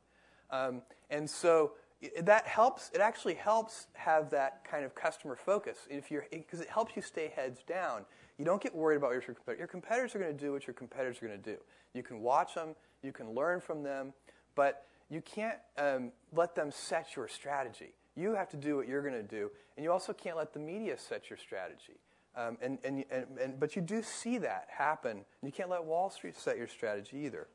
um, 0.49 0.81
and 1.09 1.29
so 1.29 1.73
that 2.21 2.47
helps. 2.47 2.91
It 2.93 3.01
actually 3.01 3.35
helps 3.35 3.87
have 3.93 4.29
that 4.31 4.63
kind 4.69 4.85
of 4.85 4.95
customer 4.95 5.35
focus 5.35 5.79
if 5.89 6.09
you're 6.09 6.25
because 6.31 6.61
it 6.61 6.69
helps 6.69 6.95
you 6.95 7.01
stay 7.01 7.31
heads 7.35 7.61
down. 7.67 8.05
You 8.37 8.45
don't 8.45 8.61
get 8.61 8.73
worried 8.73 8.97
about 8.97 9.11
your 9.11 9.21
competitors. 9.21 9.59
Your 9.59 9.67
competitors 9.67 10.15
are 10.15 10.19
going 10.19 10.35
to 10.35 10.45
do 10.45 10.53
what 10.53 10.65
your 10.65 10.73
competitors 10.73 11.17
are 11.21 11.27
going 11.27 11.41
to 11.41 11.51
do. 11.55 11.57
You 11.93 12.03
can 12.03 12.21
watch 12.21 12.55
them. 12.55 12.75
You 13.03 13.11
can 13.11 13.33
learn 13.33 13.59
from 13.59 13.83
them 13.83 14.13
but 14.59 14.87
you 15.09 15.21
can't 15.21 15.57
um, 15.77 16.11
let 16.33 16.53
them 16.53 16.69
set 16.69 17.15
your 17.15 17.29
strategy. 17.29 17.93
You 18.17 18.35
have 18.35 18.49
to 18.49 18.57
do 18.57 18.75
what 18.75 18.89
you're 18.89 19.01
going 19.01 19.13
to 19.13 19.23
do, 19.23 19.49
and 19.77 19.85
you 19.85 19.91
also 19.91 20.11
can't 20.11 20.35
let 20.35 20.53
the 20.53 20.59
media 20.59 20.97
set 20.97 21.29
your 21.29 21.37
strategy. 21.37 21.97
Um, 22.35 22.57
and, 22.61 22.77
and, 22.83 23.05
and, 23.09 23.25
and, 23.41 23.57
but 23.57 23.77
you 23.77 23.81
do 23.81 24.03
see 24.03 24.37
that 24.39 24.67
happen. 24.69 25.23
You 25.41 25.53
can't 25.53 25.69
let 25.69 25.85
Wall 25.85 26.09
Street 26.09 26.37
set 26.37 26.57
your 26.57 26.67
strategy 26.67 27.19
either. 27.19 27.47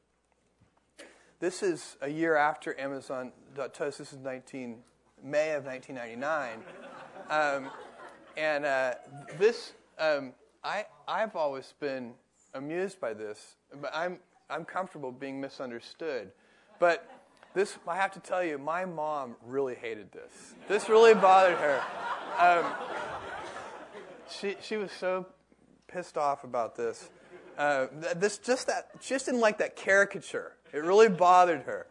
This 1.45 1.62
is 1.62 1.99
a 2.01 2.09
year 2.09 2.36
after 2.36 2.74
Amazon.toast. 2.80 3.99
This 3.99 4.14
is 4.14 4.18
19, 4.18 4.78
May 5.22 5.51
of 5.51 5.66
1999. 5.66 6.62
Um, 7.28 7.70
and 8.38 8.64
uh, 8.64 8.95
this, 9.38 9.74
um, 9.99 10.32
I, 10.64 10.86
I've 11.07 11.36
always 11.36 11.74
been 11.78 12.14
amused 12.55 12.99
by 12.99 13.12
this, 13.12 13.57
but 13.78 13.90
I'm, 13.95 14.20
I'm 14.49 14.64
comfortable 14.64 15.12
being 15.12 15.38
misunderstood. 15.38 16.32
But 16.78 17.07
this, 17.53 17.76
I 17.86 17.97
have 17.97 18.12
to 18.12 18.20
tell 18.20 18.42
you, 18.42 18.57
my 18.57 18.86
mom 18.86 19.36
really 19.45 19.74
hated 19.74 20.12
this. 20.12 20.55
This 20.66 20.88
really 20.88 21.12
bothered 21.12 21.59
her. 21.59 21.82
Um, 22.38 22.72
she, 24.30 24.57
she 24.62 24.78
was 24.78 24.92
so 24.92 25.26
pissed 25.88 26.16
off 26.16 26.45
about 26.45 26.74
this. 26.74 27.11
Uh, 27.57 27.86
this 28.16 28.38
just 28.38 28.66
that 28.66 29.00
just 29.00 29.26
didn't 29.26 29.40
like 29.40 29.59
that 29.59 29.76
caricature. 29.76 30.52
It 30.72 30.82
really 30.82 31.09
bothered 31.09 31.62
her. 31.62 31.86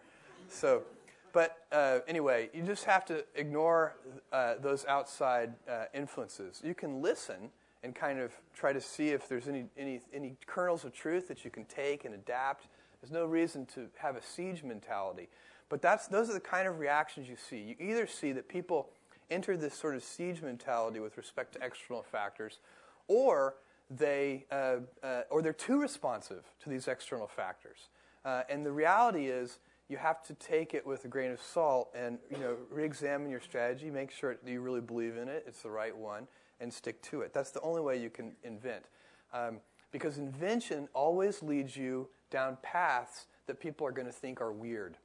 So, 0.50 0.84
but 1.32 1.58
uh, 1.72 2.00
anyway, 2.08 2.50
you 2.54 2.64
just 2.64 2.84
have 2.86 3.06
to 3.06 3.24
ignore 3.36 3.96
uh, 4.32 4.56
those 4.60 4.86
outside 4.86 5.54
uh, 5.70 5.86
influences. 5.94 6.62
You 6.64 6.76
can 6.76 7.02
listen 7.02 7.50
and 7.84 7.96
kind 7.96 8.20
of 8.20 8.32
try 8.54 8.74
to 8.74 8.82
see 8.82 9.10
if 9.10 9.28
there's 9.28 9.48
any, 9.48 9.66
any, 9.78 10.02
any 10.14 10.36
kernels 10.46 10.86
of 10.86 10.94
truth 10.94 11.28
that 11.28 11.44
you 11.44 11.52
can 11.52 11.66
take 11.66 12.06
and 12.06 12.14
adapt. 12.14 12.68
There's 13.02 13.12
no 13.12 13.26
reason 13.26 13.66
to 13.76 13.88
have 13.98 14.16
a 14.16 14.22
siege 14.22 14.64
mentality. 14.64 15.28
But 15.70 15.82
that's, 15.82 16.08
those 16.08 16.30
are 16.30 16.34
the 16.34 16.40
kind 16.40 16.68
of 16.68 16.80
reactions 16.80 17.28
you 17.28 17.36
see. 17.36 17.58
You 17.58 17.76
either 17.80 18.06
see 18.06 18.32
that 18.34 18.48
people 18.48 18.90
enter 19.32 19.58
this 19.58 19.74
sort 19.74 19.96
of 19.96 20.04
siege 20.04 20.42
mentality 20.42 21.00
with 21.00 21.18
respect 21.18 21.54
to 21.54 21.66
external 21.66 22.04
factors, 22.04 22.60
or 23.08 23.56
they 23.98 24.46
uh, 24.52 24.78
uh, 25.04 25.22
or 25.30 25.42
they're 25.42 25.54
too 25.54 25.80
responsive 25.80 26.44
to 26.64 26.70
these 26.70 26.88
external 26.88 27.28
factors. 27.28 27.90
Uh, 28.26 28.44
and 28.50 28.66
the 28.66 28.72
reality 28.72 29.28
is, 29.28 29.60
you 29.90 29.98
have 29.98 30.24
to 30.24 30.34
take 30.36 30.74
it 30.74 30.86
with 30.86 31.04
a 31.06 31.08
grain 31.08 31.32
of 31.32 31.42
salt 31.42 31.90
and 31.96 32.18
you 32.32 32.38
know 32.38 32.56
re-examine 32.72 33.30
your 33.30 33.42
strategy, 33.42 33.90
make 33.90 34.12
sure 34.12 34.36
that 34.36 34.50
you 34.50 34.62
really 34.62 34.82
believe 34.82 35.18
in 35.18 35.28
it, 35.28 35.44
it's 35.48 35.62
the 35.62 35.70
right 35.70 35.96
one, 35.96 36.28
and 36.60 36.74
stick 36.74 37.02
to 37.04 37.22
it. 37.22 37.34
That's 37.34 37.52
the 37.52 37.62
only 37.62 37.82
way 37.82 38.02
you 38.02 38.10
can 38.10 38.34
invent, 38.44 38.86
um, 39.34 39.60
because 39.92 40.18
invention 40.18 40.88
always 40.94 41.44
leads 41.44 41.76
you 41.76 42.10
down 42.32 42.58
paths 42.64 43.28
that 43.46 43.60
people 43.60 43.86
are 43.86 43.92
going 43.92 44.08
to 44.08 44.14
think 44.14 44.42
are 44.42 44.54
weird. 44.54 44.98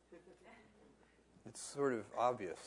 It's 1.46 1.60
sort 1.60 1.94
of 1.94 2.04
obvious. 2.16 2.58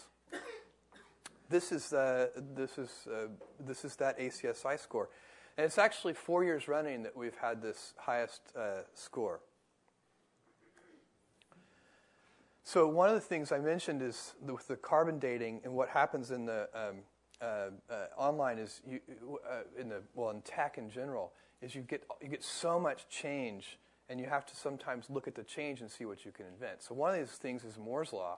This 1.50 1.72
is 1.72 1.94
uh, 1.94 2.28
this 2.56 2.78
is 2.78 2.90
uh, 3.08 3.28
this 3.60 3.86
is 3.86 3.96
that 3.98 4.20
ACSI 4.20 4.80
score. 4.80 5.10
And 5.58 5.66
it's 5.66 5.78
actually 5.78 6.14
four 6.14 6.44
years 6.44 6.68
running 6.68 7.04
that 7.04 7.16
we've 7.16 7.36
had 7.36 7.62
this 7.62 7.94
highest 7.98 8.42
uh, 8.58 8.82
score. 8.94 9.42
So 12.64 12.88
one 12.88 13.10
of 13.10 13.16
the 13.16 13.22
things 13.22 13.52
I 13.52 13.60
mentioned 13.60 14.02
is 14.02 14.34
the, 14.46 14.54
with 14.54 14.68
the 14.68 14.78
carbon 14.78 15.20
dating 15.20 15.62
and 15.64 15.74
what 15.74 15.90
happens 15.90 16.32
in 16.32 16.46
the 16.46 16.70
um, 16.74 16.98
uh, 17.42 17.72
uh, 17.90 18.06
online 18.18 18.60
is 18.60 18.82
you, 18.88 19.00
uh, 19.50 19.64
in 19.78 19.90
the 19.90 20.02
well 20.14 20.30
in 20.30 20.42
tech 20.42 20.78
in 20.78 20.90
general 20.90 21.34
is 21.62 21.74
you 21.74 21.82
get 21.82 22.04
you 22.22 22.30
get 22.30 22.44
so 22.44 22.80
much 22.80 23.10
change 23.10 23.80
and 24.10 24.20
you 24.20 24.28
have 24.28 24.46
to 24.46 24.56
sometimes 24.56 25.10
look 25.10 25.28
at 25.28 25.36
the 25.36 25.44
change 25.44 25.82
and 25.82 25.90
see 25.90 26.06
what 26.06 26.24
you 26.24 26.32
can 26.32 26.46
invent. 26.46 26.84
So 26.84 26.94
one 26.94 27.14
of 27.14 27.20
these 27.20 27.38
things 27.38 27.64
is 27.64 27.78
Moore's 27.78 28.14
law, 28.14 28.38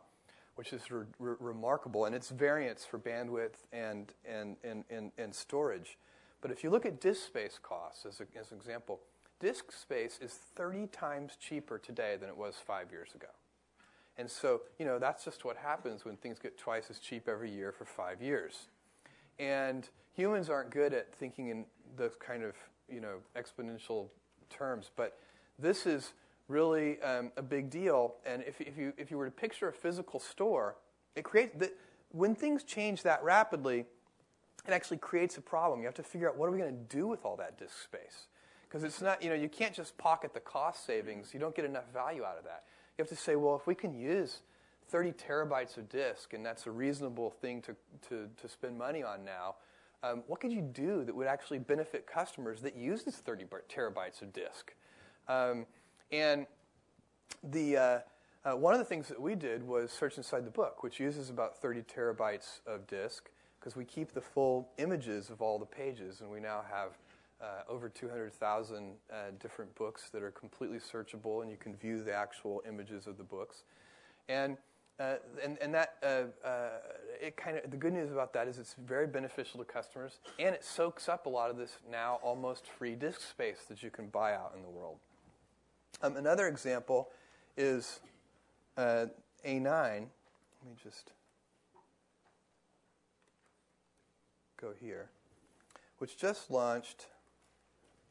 which 0.56 0.72
is 0.72 0.90
re- 0.90 1.06
re- 1.20 1.36
remarkable, 1.40 2.06
and 2.06 2.16
its 2.16 2.30
variance 2.30 2.86
for 2.86 2.98
bandwidth 2.98 3.66
and 3.74 4.14
and, 4.26 4.56
and, 4.64 4.86
and, 4.90 5.12
and 5.18 5.36
storage. 5.36 5.98
But 6.44 6.52
if 6.52 6.62
you 6.62 6.70
look 6.70 6.86
at 6.86 7.00
disk 7.00 7.26
space 7.26 7.58
costs 7.64 8.06
as, 8.06 8.20
a, 8.20 8.26
as 8.38 8.52
an 8.52 8.58
example, 8.58 9.00
disk 9.40 9.72
space 9.72 10.20
is 10.22 10.34
30 10.56 10.88
times 10.88 11.38
cheaper 11.40 11.80
today 11.80 12.18
than 12.20 12.28
it 12.28 12.36
was 12.36 12.56
five 12.58 12.92
years 12.92 13.16
ago. 13.16 13.30
And 14.18 14.30
so, 14.30 14.62
you 14.78 14.86
know, 14.86 15.00
that's 15.00 15.24
just 15.24 15.46
what 15.46 15.56
happens 15.56 16.04
when 16.04 16.18
things 16.18 16.40
get 16.40 16.58
twice 16.58 16.90
as 16.90 17.00
cheap 17.00 17.30
every 17.30 17.50
year 17.50 17.72
for 17.72 17.86
five 17.86 18.22
years. 18.22 18.68
And 19.40 19.88
humans 20.14 20.50
aren't 20.50 20.70
good 20.70 20.94
at 20.94 21.16
thinking 21.16 21.48
in 21.48 21.64
those 21.96 22.12
kind 22.20 22.44
of, 22.44 22.56
you 22.92 23.00
know, 23.00 23.20
exponential 23.38 24.08
terms, 24.50 24.92
but 24.98 25.18
this 25.58 25.86
is 25.86 26.12
really 26.50 27.02
um, 27.04 27.32
a 27.38 27.42
big 27.42 27.70
deal. 27.70 28.16
And 28.26 28.44
if, 28.46 28.60
if, 28.60 28.78
you, 28.78 28.92
if 28.98 29.10
you 29.10 29.18
were 29.18 29.26
to 29.26 29.32
picture 29.32 29.70
a 29.70 29.74
physical 29.74 30.20
store, 30.20 30.76
it 31.16 31.24
creates, 31.24 31.58
the, 31.58 31.72
when 32.12 32.36
things 32.36 32.66
change 32.66 33.02
that 33.04 33.24
rapidly, 33.24 33.86
it 34.68 34.72
actually 34.72 34.98
creates 34.98 35.38
a 35.38 35.42
problem. 35.42 35.80
You 35.80 35.86
have 35.86 35.96
to 35.96 36.04
figure 36.04 36.30
out 36.30 36.38
what 36.38 36.48
are 36.48 36.52
we 36.52 36.58
going 36.58 36.72
to 36.72 36.96
do 36.96 37.08
with 37.08 37.26
all 37.26 37.36
that 37.38 37.58
disk 37.58 37.84
space? 37.84 38.28
Because 38.68 38.84
it's 38.84 39.02
not, 39.02 39.22
you 39.22 39.30
know, 39.30 39.36
you 39.36 39.50
can't 39.50 39.74
just 39.74 39.98
pocket 39.98 40.34
the 40.34 40.40
cost 40.40 40.86
savings. 40.86 41.34
You 41.34 41.40
don't 41.40 41.56
get 41.56 41.66
enough 41.66 41.92
value 41.94 42.24
out 42.24 42.38
of 42.38 42.44
that. 42.46 42.64
You 42.98 43.04
have 43.04 43.10
to 43.10 43.16
say, 43.16 43.36
well, 43.36 43.56
if 43.56 43.68
we 43.68 43.76
can 43.76 43.94
use 43.94 44.42
30 44.90 45.14
terabytes 45.14 45.78
of 45.78 45.90
disk, 45.90 46.34
and 46.34 46.46
that's 46.46 46.66
a 46.66 46.72
reasonable 46.72 47.30
thing 47.30 47.62
to, 47.64 47.76
to, 48.10 48.30
to 48.42 48.48
spend 48.48 48.78
money 48.78 49.04
on 49.04 49.26
now, 49.26 49.56
um, 50.02 50.24
what 50.28 50.40
could 50.40 50.52
you 50.52 50.62
do 50.62 51.04
that 51.06 51.16
would 51.16 51.28
actually 51.28 51.60
benefit 51.60 52.08
customers 52.08 52.62
that 52.62 52.76
use 52.76 53.04
this 53.04 53.16
30 53.16 53.46
terabytes 53.74 54.22
of 54.22 54.34
disk? 54.34 54.74
Um, 55.28 55.66
and 56.12 56.46
the, 57.44 57.78
uh, 57.78 58.00
uh, 58.46 58.58
one 58.58 58.74
of 58.74 58.80
the 58.80 58.86
things 58.86 59.08
that 59.08 59.22
we 59.22 59.36
did 59.36 59.66
was 59.66 59.92
search 59.92 60.18
inside 60.18 60.46
the 60.46 60.52
book, 60.52 60.84
which 60.84 61.00
uses 61.00 61.30
about 61.30 61.62
30 61.62 61.84
terabytes 61.84 62.60
of 62.68 62.88
disk 62.88 63.30
because 63.64 63.78
we 63.78 63.86
keep 63.86 64.14
the 64.14 64.22
full 64.22 64.68
images 64.78 65.30
of 65.30 65.42
all 65.42 65.58
the 65.58 65.66
pages, 65.66 66.20
and 66.20 66.30
we 66.30 66.42
now 66.42 66.62
have 66.70 66.90
uh, 67.42 67.72
over 67.72 67.88
200,000 67.88 68.92
uh, 69.10 69.16
different 69.40 69.74
books 69.76 70.10
that 70.10 70.22
are 70.22 70.32
completely 70.32 70.80
searchable, 70.80 71.42
and 71.42 71.50
you 71.50 71.56
can 71.56 71.74
view 71.74 72.04
the 72.04 72.14
actual 72.14 72.62
images 72.68 73.08
of 73.08 73.18
the 73.18 73.24
books. 73.24 73.64
And 74.28 74.58
uh, 75.00 75.16
and, 75.44 75.58
and 75.60 75.74
that 75.74 75.96
uh, 76.04 76.48
uh, 76.48 76.70
it 77.20 77.36
kind 77.36 77.58
of 77.58 77.72
the 77.72 77.78
good 77.78 77.94
news 77.94 78.12
about 78.12 78.32
that 78.34 78.48
is 78.48 78.60
it's 78.60 78.76
very 78.86 79.08
beneficial 79.08 79.60
to 79.60 79.66
customers, 79.66 80.20
and 80.40 80.54
it 80.54 80.64
soaks 80.64 81.08
up 81.08 81.26
a 81.26 81.30
lot 81.30 81.50
of 81.50 81.58
this 81.58 81.78
now 81.90 82.20
almost 82.22 82.68
free 82.68 82.96
disk 82.96 83.22
space 83.22 83.64
that 83.70 83.82
you 83.82 83.90
can 83.90 84.08
buy 84.08 84.34
out 84.34 84.54
in 84.56 84.62
the 84.62 84.70
world. 84.70 84.98
Um, 86.02 86.18
another 86.18 86.48
example 86.48 87.10
is 87.58 88.02
uh, 88.78 89.08
A9. 89.46 89.64
Let 89.66 90.02
me 90.04 90.76
just 90.84 91.12
go 94.64 94.72
here, 94.80 95.10
which 95.98 96.18
just 96.18 96.50
launched, 96.50 97.08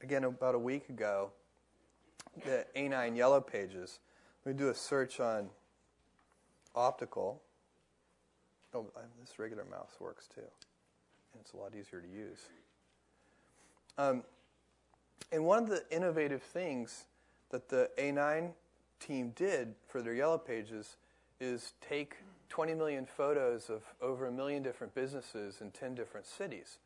again, 0.03 0.25
about 0.25 0.55
a 0.55 0.59
week 0.59 0.91
ago, 0.91 1.31
the 2.45 2.67
A9 2.77 3.17
Yellow 3.17 3.41
Pages. 3.41 4.01
Me 4.45 4.53
do 4.53 4.69
a 4.69 4.75
search 4.75 5.19
on 5.19 5.49
optical. 6.75 7.41
Oh, 8.75 8.87
this 9.19 9.39
regular 9.39 9.65
mouse 9.65 9.93
works 9.99 10.29
too. 10.35 10.43
And 10.43 11.41
it's 11.41 11.55
a 11.55 11.57
lot 11.57 11.73
easier 11.75 12.03
to 12.03 12.09
use. 12.09 12.41
Um, 13.97 14.23
and 15.31 15.47
one 15.47 15.63
of 15.63 15.71
the 15.71 15.85
innovative 15.91 16.43
things 16.43 17.05
that 17.49 17.71
the 17.71 17.89
A9 17.97 18.51
team 19.01 19.33
did 19.35 19.75
for 19.89 20.03
their 20.03 20.15
Yellow 20.15 20.39
Pages 20.39 20.97
is 21.41 21.73
take 21.81 22.17
20 22.53 22.75
million 22.75 23.07
photos 23.07 23.71
of 23.71 23.83
over 24.03 24.27
a 24.27 24.31
million 24.31 24.63
different 24.63 24.95
businesses 24.95 25.63
in 25.63 25.71
10 25.71 25.95
different 25.95 26.27
cities. 26.27 26.81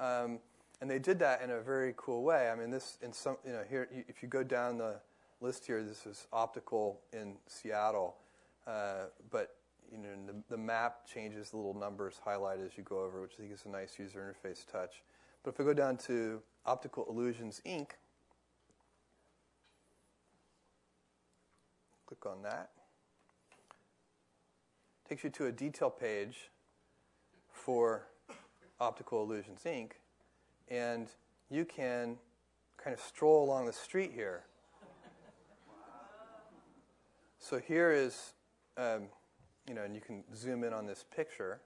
Um, 0.00 0.40
and 0.80 0.90
they 0.90 0.98
did 0.98 1.20
that 1.20 1.42
in 1.42 1.50
a 1.50 1.60
very 1.60 1.94
cool 1.96 2.24
way. 2.24 2.50
I 2.50 2.56
mean, 2.56 2.70
this 2.70 2.98
in 3.00 3.12
some, 3.12 3.36
you 3.46 3.52
know, 3.52 3.62
here 3.70 3.88
if 4.08 4.20
you 4.20 4.28
go 4.28 4.42
down 4.42 4.78
the 4.78 4.96
list 5.40 5.64
here, 5.64 5.80
this 5.84 6.06
is 6.06 6.26
optical 6.32 7.02
in 7.12 7.36
Seattle, 7.46 8.16
uh, 8.66 9.04
but 9.30 9.54
you 9.92 9.98
know 9.98 10.08
the, 10.26 10.34
the, 10.48 10.60
map 10.60 11.06
changes 11.06 11.50
the 11.50 11.56
little 11.56 11.72
numbers 11.72 12.20
highlight 12.24 12.58
as 12.58 12.76
you 12.76 12.82
go 12.82 13.00
over, 13.00 13.22
which 13.22 13.34
I 13.38 13.42
think 13.42 13.52
is 13.52 13.64
a 13.64 13.68
nice 13.68 14.00
user 14.00 14.34
interface 14.34 14.66
touch. 14.66 15.04
But 15.44 15.54
if 15.54 15.60
I 15.60 15.62
go 15.62 15.72
down 15.72 15.98
to 15.98 16.42
Optical 16.66 17.06
Illusions 17.08 17.62
Inc., 17.64 17.90
click 22.08 22.26
on 22.26 22.42
that 22.42 22.70
takes 25.08 25.22
you 25.22 25.30
to 25.30 25.46
a 25.46 25.52
detail 25.52 25.88
page 25.88 26.50
for 27.52 28.08
Optical 28.80 29.22
Illusions 29.22 29.60
Inc. 29.64 29.92
And 30.68 31.06
you 31.48 31.64
can 31.64 32.16
kind 32.76 32.92
of 32.92 33.00
stroll 33.00 33.44
along 33.44 33.66
the 33.66 33.72
street 33.72 34.10
here. 34.12 34.44
So 37.38 37.60
here 37.60 37.92
is, 37.92 38.34
um, 38.76 39.02
you 39.68 39.74
know, 39.74 39.82
and 39.82 39.94
you 39.94 40.00
can 40.00 40.24
zoom 40.34 40.64
in 40.64 40.72
on 40.72 40.86
this 40.86 41.04
picture. 41.14 41.60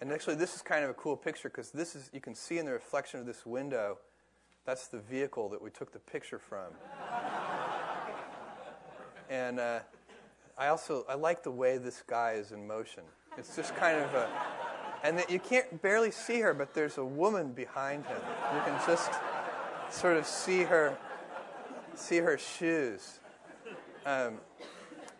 And 0.00 0.12
actually, 0.12 0.36
this 0.36 0.54
is 0.54 0.62
kind 0.62 0.84
of 0.84 0.90
a 0.90 0.94
cool 0.94 1.16
picture 1.16 1.50
because 1.50 1.70
this 1.70 1.94
is, 1.94 2.08
you 2.14 2.20
can 2.20 2.34
see 2.34 2.58
in 2.58 2.64
the 2.64 2.72
reflection 2.72 3.20
of 3.20 3.26
this 3.26 3.44
window, 3.44 3.98
that's 4.64 4.88
the 4.88 4.98
vehicle 4.98 5.50
that 5.50 5.60
we 5.60 5.70
took 5.70 5.92
the 5.92 5.98
picture 5.98 6.38
from. 6.38 6.72
And 9.30 9.60
uh, 9.60 9.80
I 10.56 10.68
also 10.68 11.04
I 11.08 11.14
like 11.14 11.42
the 11.42 11.50
way 11.50 11.78
this 11.78 12.02
guy 12.06 12.32
is 12.32 12.52
in 12.52 12.66
motion. 12.66 13.02
It's 13.36 13.54
just 13.54 13.74
kind 13.76 13.98
of 13.98 14.14
a, 14.14 14.28
and 15.02 15.22
you 15.28 15.38
can't 15.38 15.82
barely 15.82 16.10
see 16.10 16.40
her, 16.40 16.54
but 16.54 16.74
there's 16.74 16.98
a 16.98 17.04
woman 17.04 17.52
behind 17.52 18.06
him. 18.06 18.18
You 18.54 18.60
can 18.62 18.80
just 18.86 19.10
sort 19.90 20.16
of 20.16 20.26
see 20.26 20.62
her, 20.62 20.96
see 21.94 22.18
her 22.18 22.38
shoes. 22.38 23.20
Um, 24.06 24.38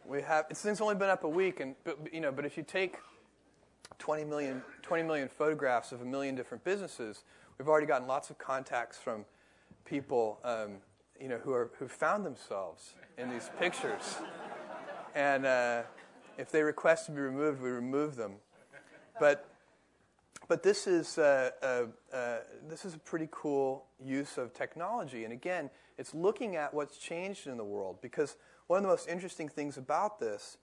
we 0.07 0.23
have 0.23 0.49
this 0.49 0.63
thing's 0.63 0.81
only 0.81 0.95
been 0.95 1.11
up 1.11 1.25
a 1.25 1.29
week, 1.29 1.61
and 1.61 1.75
but, 1.85 1.99
you 2.13 2.21
know, 2.21 2.33
but 2.33 2.45
if 2.45 2.57
you 2.57 2.63
take 2.63 2.99
20 3.99 4.25
million, 4.25 4.63
20 4.83 5.03
million 5.03 5.29
photographs 5.29 5.93
of 5.93 6.01
a 6.01 6.05
million 6.05 6.35
different 6.35 6.63
businesses, 6.65 7.25
we've 7.59 7.69
already 7.69 7.87
gotten 7.87 8.07
lots 8.07 8.31
of 8.31 8.39
contacts 8.39 8.99
from 8.99 9.25
people, 9.85 10.39
um, 10.45 10.79
you 11.21 11.29
know, 11.29 11.39
who 11.39 11.53
are 11.53 11.71
who 11.79 11.89
found 11.89 12.25
themselves 12.25 12.95
in 13.19 13.31
these 13.31 13.51
pictures. 13.59 14.17
And 15.15 15.47
uh, 15.47 15.83
if 16.39 16.51
they 16.51 16.63
request 16.63 17.07
to 17.07 17.13
be 17.13 17.21
removed, 17.21 17.63
we 17.63 17.71
remove 17.71 18.17
them. 18.17 18.35
But 19.19 19.49
but 20.49 20.63
this 20.63 20.87
is, 20.87 21.19
uh, 21.19 21.51
uh, 21.63 22.15
uh, 22.15 22.37
this 22.69 22.85
is 22.85 22.95
a 22.95 22.99
pretty 22.99 23.29
cool 23.31 23.87
use 24.03 24.39
of 24.39 24.55
technology. 24.55 25.25
And 25.25 25.33
again, 25.33 25.71
it's 25.99 26.15
looking 26.15 26.57
at 26.57 26.73
what's 26.73 26.99
changed 26.99 27.47
in 27.47 27.57
the 27.57 27.65
world 27.65 27.99
because 28.01 28.37
one 28.69 28.79
of 28.79 28.83
the 28.83 28.89
most 28.89 29.09
interesting 29.09 29.49
things 29.49 29.77
about 29.77 30.21
this 30.21 30.57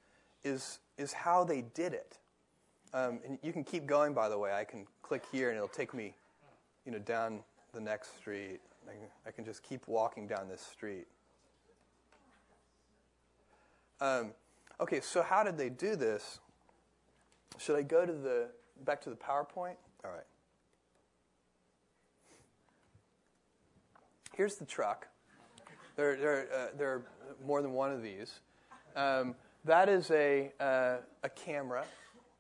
is, 0.44 0.80
is 0.98 1.12
how 1.12 1.44
they 1.44 1.62
did 1.74 1.94
it. 1.94 2.18
Um, 2.94 3.20
and 3.26 3.40
you 3.42 3.52
can 3.52 3.64
keep 3.64 3.86
going, 3.86 4.14
by 4.14 4.30
the 4.30 4.38
way. 4.38 4.54
I 4.54 4.64
can 4.64 4.86
click 5.02 5.24
here 5.32 5.50
and 5.50 5.58
it'll 5.58 5.68
take 5.68 5.94
me 5.94 6.14
you 6.86 6.92
know, 6.92 7.00
down 7.00 7.42
the 7.74 7.82
next 7.82 8.16
street. 8.18 8.62
I 8.88 8.92
can, 8.92 9.08
I 9.28 9.32
can 9.32 9.46
just 9.46 9.64
keep 9.64 9.88
walking 9.88 10.28
down 10.28 10.48
this 10.50 10.62
street. 10.62 11.08
Um, 14.02 14.32
okay, 14.80 15.00
so 15.00 15.22
how 15.22 15.44
did 15.44 15.58
they 15.58 15.70
do 15.70 15.96
this? 15.96 16.40
Should 17.58 17.76
I 17.76 17.84
go 17.84 18.06
to 18.06 18.12
the 18.12 18.50
back 18.84 19.02
to 19.04 19.10
the 19.10 19.16
PowerPoint? 19.16 19.76
All 20.04 20.12
right. 20.12 20.26
Here's 24.36 24.56
the 24.56 24.66
truck. 24.66 25.08
There, 25.96 26.16
there, 26.18 26.48
uh, 26.54 26.68
there 26.78 26.90
are 26.90 27.06
more 27.46 27.62
than 27.62 27.74
one 27.74 27.92
of 27.92 28.02
these. 28.02 28.40
Um, 28.96 29.36
that 29.66 29.90
is 29.90 30.10
a, 30.12 30.52
uh, 30.60 30.98
a 31.24 31.30
camera, 31.30 31.86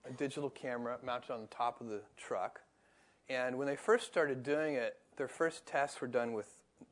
a 0.07 0.11
digital 0.13 0.49
camera 0.49 0.97
mounted 1.05 1.31
on 1.31 1.41
the 1.41 1.47
top 1.47 1.81
of 1.81 1.87
the 1.87 2.01
truck. 2.17 2.61
And 3.29 3.57
when 3.57 3.67
they 3.67 3.75
first 3.75 4.07
started 4.07 4.43
doing 4.43 4.73
it, 4.73 4.97
their 5.17 5.27
first 5.27 5.65
tests 5.65 6.01
were 6.01 6.07
done 6.07 6.33
with 6.33 6.47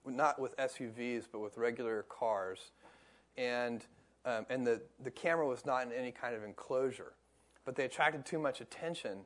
not 0.06 0.40
with 0.40 0.56
SUVs, 0.58 1.26
but 1.32 1.40
with 1.40 1.58
regular 1.58 2.04
cars. 2.04 2.72
And, 3.38 3.84
um, 4.26 4.46
and 4.50 4.66
the, 4.66 4.82
the 5.04 5.12
camera 5.12 5.48
was 5.48 5.66
not 5.66 5.86
in 5.86 5.92
any 5.92 6.12
kind 6.12 6.36
of 6.36 6.44
enclosure. 6.44 7.14
But 7.66 7.76
they 7.76 7.86
attracted 7.86 8.26
too 8.26 8.40
much 8.40 8.62
attention, 8.62 9.20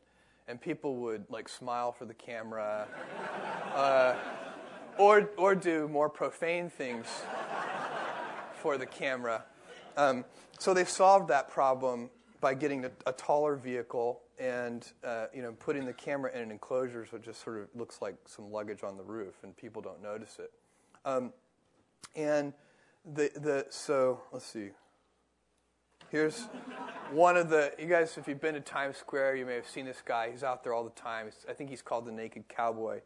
and 0.47 0.59
people 0.59 0.97
would 0.97 1.25
like 1.29 1.47
smile 1.47 1.91
for 1.91 2.05
the 2.05 2.13
camera, 2.13 2.87
uh, 3.73 4.15
or, 4.97 5.29
or 5.37 5.55
do 5.55 5.87
more 5.87 6.09
profane 6.09 6.69
things 6.69 7.07
for 8.61 8.77
the 8.77 8.85
camera. 8.85 9.45
Um, 9.97 10.25
so 10.59 10.73
they 10.73 10.85
solved 10.85 11.29
that 11.29 11.49
problem 11.49 12.09
by 12.45 12.53
getting 12.53 12.85
a, 12.85 12.91
a 13.07 13.11
taller 13.11 13.55
vehicle 13.55 14.21
and 14.37 14.91
uh, 15.03 15.25
you 15.33 15.41
know 15.41 15.51
putting 15.53 15.83
the 15.83 15.93
camera 15.93 16.31
in 16.31 16.43
an 16.43 16.51
enclosure 16.51 17.03
so 17.09 17.17
it 17.17 17.23
just 17.23 17.43
sort 17.43 17.59
of 17.59 17.67
looks 17.73 18.03
like 18.03 18.13
some 18.25 18.51
luggage 18.51 18.83
on 18.83 18.97
the 18.97 19.03
roof 19.03 19.33
and 19.41 19.57
people 19.57 19.81
don't 19.81 19.99
notice 20.03 20.37
it. 20.37 20.51
Um, 21.05 21.33
and 22.15 22.53
the 23.03 23.31
the 23.35 23.65
so 23.71 24.21
let's 24.31 24.45
see. 24.45 24.69
Here's 26.11 26.47
one 27.09 27.35
of 27.35 27.49
the 27.49 27.73
you 27.79 27.87
guys 27.87 28.15
if 28.15 28.27
you've 28.27 28.41
been 28.41 28.53
to 28.53 28.59
Times 28.59 28.97
Square 28.97 29.37
you 29.37 29.45
may 29.47 29.55
have 29.55 29.67
seen 29.67 29.85
this 29.85 30.03
guy. 30.05 30.29
He's 30.29 30.43
out 30.43 30.63
there 30.63 30.71
all 30.75 30.83
the 30.83 30.91
time. 30.91 31.31
I 31.49 31.53
think 31.53 31.71
he's 31.71 31.81
called 31.81 32.05
the 32.05 32.11
Naked 32.11 32.47
Cowboy. 32.47 32.99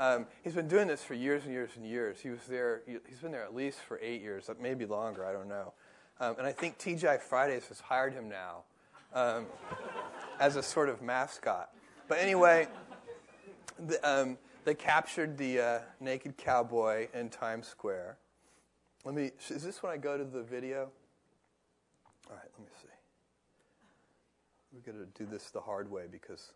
Um, 0.00 0.26
he's 0.42 0.54
been 0.54 0.66
doing 0.66 0.88
this 0.88 1.04
for 1.04 1.14
years 1.14 1.44
and 1.44 1.52
years 1.52 1.70
and 1.76 1.86
years. 1.86 2.18
He 2.20 2.30
was 2.30 2.40
there. 2.48 2.82
He's 2.84 3.20
been 3.20 3.30
there 3.30 3.44
at 3.44 3.54
least 3.54 3.78
for 3.78 4.00
eight 4.02 4.22
years, 4.22 4.50
maybe 4.60 4.86
longer. 4.86 5.24
I 5.24 5.32
don't 5.32 5.48
know. 5.48 5.72
Um, 6.18 6.34
and 6.38 6.48
I 6.48 6.50
think 6.50 6.80
TGI 6.80 7.20
Fridays 7.20 7.68
has 7.68 7.78
hired 7.78 8.12
him 8.12 8.28
now 8.28 8.64
um, 9.14 9.46
as 10.40 10.56
a 10.56 10.62
sort 10.62 10.88
of 10.88 11.02
mascot. 11.02 11.70
But 12.08 12.18
anyway, 12.18 12.68
the, 13.78 13.98
um, 14.08 14.38
they 14.64 14.74
captured 14.74 15.36
the 15.38 15.60
uh, 15.60 15.78
naked 16.00 16.36
cowboy 16.36 17.08
in 17.14 17.28
Times 17.30 17.66
Square. 17.66 18.18
Let 19.04 19.14
me. 19.14 19.30
Is 19.48 19.64
this 19.64 19.82
when 19.82 19.92
I 19.92 19.96
go 19.96 20.16
to 20.16 20.24
the 20.24 20.42
video? 20.42 20.90
All 22.28 22.36
right. 22.36 22.50
Let 22.58 22.60
me 22.60 22.72
see. 22.80 22.88
We're 24.72 24.92
going 24.92 25.04
to 25.04 25.24
do 25.24 25.30
this 25.30 25.50
the 25.50 25.60
hard 25.60 25.90
way 25.90 26.04
because 26.10 26.52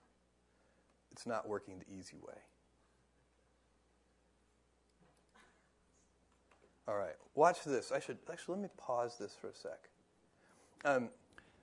it's 1.12 1.26
not 1.26 1.48
working 1.48 1.78
the 1.78 1.94
easy 1.94 2.16
way. 2.26 2.34
All 6.88 6.96
right, 6.96 7.16
watch 7.34 7.64
this. 7.64 7.90
I 7.90 7.98
should 7.98 8.18
actually 8.30 8.54
let 8.54 8.62
me 8.62 8.68
pause 8.76 9.16
this 9.18 9.34
for 9.40 9.48
a 9.48 9.54
sec. 9.54 9.88
Um, 10.84 11.08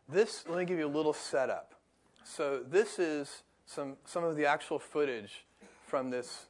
this, 0.10 0.46
let 0.48 0.60
me 0.60 0.66
give 0.66 0.78
you 0.78 0.88
a 0.88 0.96
little 0.96 1.14
setup. 1.14 1.76
So 2.24 2.64
this 2.68 3.00
is 3.00 3.44
some, 3.66 3.98
some 4.06 4.24
of 4.24 4.36
the 4.36 4.46
actual 4.46 4.80
footage 4.80 5.46
from 5.88 6.10
this 6.10 6.48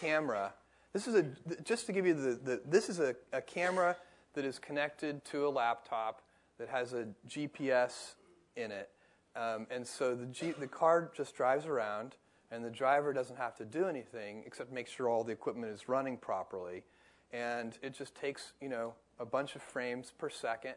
camera. 0.00 0.52
This 0.92 1.06
is 1.06 1.14
a, 1.14 1.26
just 1.64 1.86
to 1.86 1.92
give 1.92 2.06
you 2.06 2.14
the, 2.14 2.34
the 2.42 2.62
this 2.64 2.88
is 2.88 3.00
a, 3.00 3.14
a 3.32 3.40
camera 3.40 3.96
that 4.34 4.44
is 4.44 4.58
connected 4.58 5.24
to 5.26 5.46
a 5.46 5.50
laptop 5.50 6.22
that 6.58 6.68
has 6.68 6.92
a 6.92 7.08
GPS 7.28 8.14
in 8.56 8.70
it. 8.70 8.90
Um, 9.34 9.66
and 9.70 9.86
so 9.86 10.14
the, 10.14 10.26
G, 10.26 10.52
the 10.52 10.66
car 10.66 11.10
just 11.14 11.36
drives 11.36 11.66
around, 11.66 12.14
and 12.50 12.64
the 12.64 12.70
driver 12.70 13.12
doesn't 13.12 13.36
have 13.36 13.54
to 13.56 13.64
do 13.64 13.86
anything 13.86 14.42
except 14.46 14.72
make 14.72 14.88
sure 14.88 15.08
all 15.08 15.24
the 15.24 15.32
equipment 15.32 15.72
is 15.72 15.88
running 15.88 16.16
properly. 16.16 16.84
And 17.32 17.76
it 17.82 17.92
just 17.92 18.14
takes, 18.14 18.52
you 18.60 18.68
know, 18.68 18.94
a 19.18 19.26
bunch 19.26 19.56
of 19.56 19.62
frames 19.62 20.12
per 20.16 20.30
second. 20.30 20.74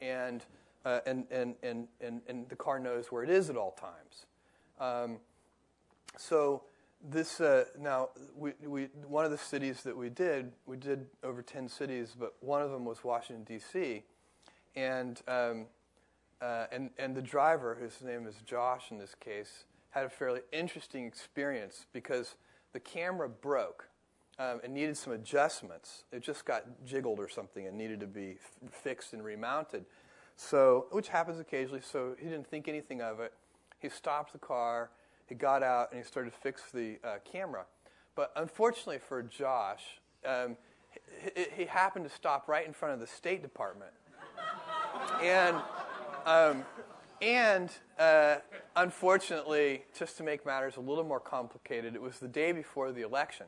And 0.00 0.44
uh, 0.86 1.00
and, 1.04 1.26
and, 1.32 1.56
and, 1.64 1.88
and, 2.00 2.22
and 2.28 2.48
the 2.48 2.54
car 2.54 2.78
knows 2.78 3.06
where 3.10 3.24
it 3.24 3.28
is 3.28 3.50
at 3.50 3.56
all 3.56 3.72
times. 3.72 4.26
Um, 4.78 5.18
so 6.16 6.62
this 7.04 7.40
uh, 7.40 7.64
now 7.78 8.10
we, 8.36 8.52
we, 8.64 8.84
one 9.06 9.24
of 9.24 9.32
the 9.32 9.38
cities 9.38 9.82
that 9.82 9.96
we 9.96 10.08
did 10.08 10.52
we 10.64 10.76
did 10.78 11.06
over 11.22 11.42
10 11.42 11.68
cities 11.68 12.16
but 12.18 12.34
one 12.40 12.62
of 12.62 12.70
them 12.70 12.86
was 12.86 13.04
washington 13.04 13.44
d.c 13.44 14.02
and, 14.74 15.20
um, 15.28 15.66
uh, 16.40 16.64
and, 16.72 16.90
and 16.98 17.14
the 17.14 17.20
driver 17.20 17.76
whose 17.78 18.00
name 18.02 18.26
is 18.26 18.36
josh 18.46 18.90
in 18.90 18.98
this 18.98 19.14
case 19.14 19.64
had 19.90 20.04
a 20.04 20.08
fairly 20.08 20.40
interesting 20.52 21.04
experience 21.04 21.84
because 21.92 22.34
the 22.72 22.80
camera 22.80 23.28
broke 23.28 23.88
um, 24.38 24.60
and 24.62 24.74
needed 24.74 24.96
some 24.96 25.14
adjustments. 25.14 26.04
It 26.12 26.22
just 26.22 26.44
got 26.44 26.64
jiggled 26.84 27.18
or 27.18 27.28
something 27.28 27.66
and 27.66 27.76
needed 27.76 28.00
to 28.00 28.06
be 28.06 28.36
f- 28.64 28.70
fixed 28.70 29.14
and 29.14 29.24
remounted 29.24 29.86
so, 30.36 30.86
which 30.90 31.08
happens 31.08 31.40
occasionally, 31.40 31.80
so 31.82 32.14
he 32.18 32.26
didn't 32.26 32.46
think 32.46 32.68
anything 32.68 33.00
of 33.00 33.20
it. 33.20 33.32
He 33.78 33.88
stopped 33.88 34.32
the 34.32 34.38
car, 34.38 34.90
he 35.26 35.34
got 35.34 35.62
out, 35.62 35.90
and 35.92 36.00
he 36.00 36.06
started 36.06 36.32
to 36.32 36.38
fix 36.38 36.70
the 36.72 36.98
uh, 37.02 37.16
camera. 37.30 37.64
But 38.14 38.32
unfortunately 38.36 38.98
for 38.98 39.22
Josh, 39.22 40.00
um, 40.24 40.56
he, 41.34 41.46
he, 41.56 41.64
happened 41.66 42.04
to 42.06 42.10
stop 42.10 42.48
right 42.48 42.66
in 42.66 42.72
front 42.72 42.94
of 42.94 43.00
the 43.00 43.06
State 43.06 43.42
Department. 43.42 43.92
and 45.22 45.56
um, 46.24 46.64
and 47.22 47.70
uh, 47.98 48.36
unfortunately, 48.74 49.84
just 49.98 50.16
to 50.18 50.22
make 50.22 50.44
matters 50.44 50.76
a 50.76 50.80
little 50.80 51.04
more 51.04 51.20
complicated, 51.20 51.94
it 51.94 52.02
was 52.02 52.18
the 52.18 52.28
day 52.28 52.52
before 52.52 52.92
the 52.92 53.02
election. 53.02 53.46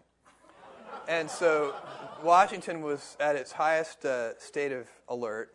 And 1.07 1.31
so 1.31 1.75
Washington 2.23 2.83
was 2.83 3.17
at 3.21 3.37
its 3.37 3.53
highest 3.53 4.05
uh, 4.05 4.39
state 4.39 4.73
of 4.73 4.87
alert. 5.09 5.55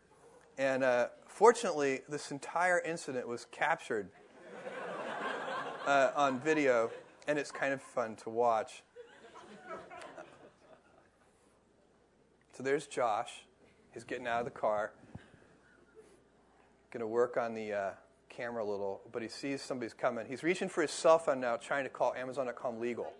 And 0.57 0.84
uh, 0.84 1.07
Fortunately, 1.34 2.01
this 2.07 2.29
entire 2.29 2.79
incident 2.79 3.27
was 3.27 3.47
captured 3.51 4.07
uh, 5.88 6.11
on 6.15 6.39
video, 6.39 6.91
and 7.27 7.39
it's 7.39 7.49
kind 7.49 7.73
of 7.73 7.81
fun 7.81 8.15
to 8.17 8.29
watch. 8.29 8.84
So 12.55 12.61
there's 12.61 12.86
Josh. 12.86 13.45
He's 13.95 14.03
getting 14.03 14.27
out 14.27 14.41
of 14.41 14.45
the 14.45 14.51
car. 14.51 14.91
Going 16.91 17.01
to 17.01 17.07
work 17.07 17.36
on 17.36 17.55
the 17.55 17.73
uh, 17.73 17.89
camera 18.29 18.63
a 18.63 18.69
little, 18.69 19.01
but 19.11 19.23
he 19.23 19.27
sees 19.27 19.59
somebody's 19.59 19.95
coming. 19.95 20.27
He's 20.27 20.43
reaching 20.43 20.69
for 20.69 20.84
his 20.84 20.91
cell 20.91 21.17
phone 21.17 21.39
now, 21.39 21.55
trying 21.55 21.84
to 21.84 21.89
call 21.89 22.13
Amazon.com 22.13 22.79
legal. 22.79 23.11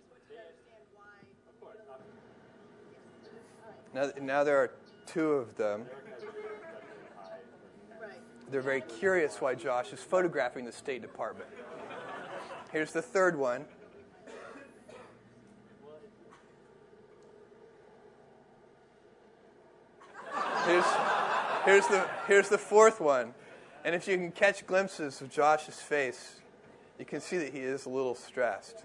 Now, 3.92 4.12
now 4.22 4.44
there 4.44 4.58
are 4.58 4.72
two 5.08 5.32
of 5.32 5.56
them. 5.56 5.88
They're 8.54 8.62
very 8.62 8.82
curious 8.82 9.42
why 9.42 9.56
Josh 9.56 9.94
is 9.94 10.00
photographing 10.00 10.64
the 10.64 10.72
State 10.72 11.02
Department. 11.02 11.50
Here's 12.72 12.92
the 12.92 13.02
third 13.02 13.36
one. 13.36 13.66
Here's, 20.68 20.86
here's, 21.66 21.88
the, 21.88 22.08
here's 22.28 22.50
the 22.50 22.60
fourth 22.60 23.02
one. 23.02 23.34
And 23.84 23.96
if 23.96 24.08
you 24.08 24.18
can 24.18 24.32
catch 24.32 24.68
glimpses 24.68 25.20
of 25.20 25.32
Josh's 25.32 25.82
face, 25.82 26.36
you 27.00 27.06
can 27.06 27.22
see 27.22 27.40
that 27.40 27.52
he 27.52 27.60
is 27.62 27.88
a 27.88 27.90
little 27.90 28.14
stressed. 28.14 28.84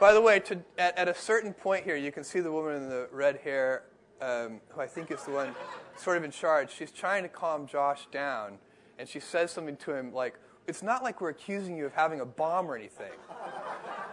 By 0.00 0.14
the 0.14 0.22
way, 0.22 0.40
to, 0.40 0.58
at, 0.78 0.96
at, 0.96 1.08
a 1.08 1.14
certain 1.14 1.52
point 1.52 1.84
here, 1.84 1.96
you 1.96 2.10
can 2.10 2.24
see 2.24 2.40
the 2.40 2.50
woman 2.50 2.76
in 2.76 2.88
the 2.88 3.06
red 3.12 3.36
hair, 3.44 3.82
um, 4.22 4.60
who 4.68 4.80
I 4.80 4.86
think 4.86 5.10
is 5.10 5.22
the 5.24 5.32
one 5.32 5.54
sort 5.96 6.16
of 6.16 6.24
in 6.24 6.30
charge, 6.30 6.70
she's 6.70 6.92
trying 6.92 7.24
to 7.24 7.28
calm 7.28 7.66
Josh 7.66 8.06
down, 8.12 8.58
and 8.98 9.08
she 9.08 9.18
says 9.18 9.50
something 9.50 9.76
to 9.78 9.94
him 9.94 10.14
like, 10.14 10.38
It's 10.66 10.82
not 10.82 11.02
like 11.02 11.20
we're 11.20 11.30
accusing 11.30 11.76
you 11.76 11.86
of 11.86 11.92
having 11.92 12.20
a 12.20 12.26
bomb 12.26 12.70
or 12.70 12.76
anything, 12.76 13.12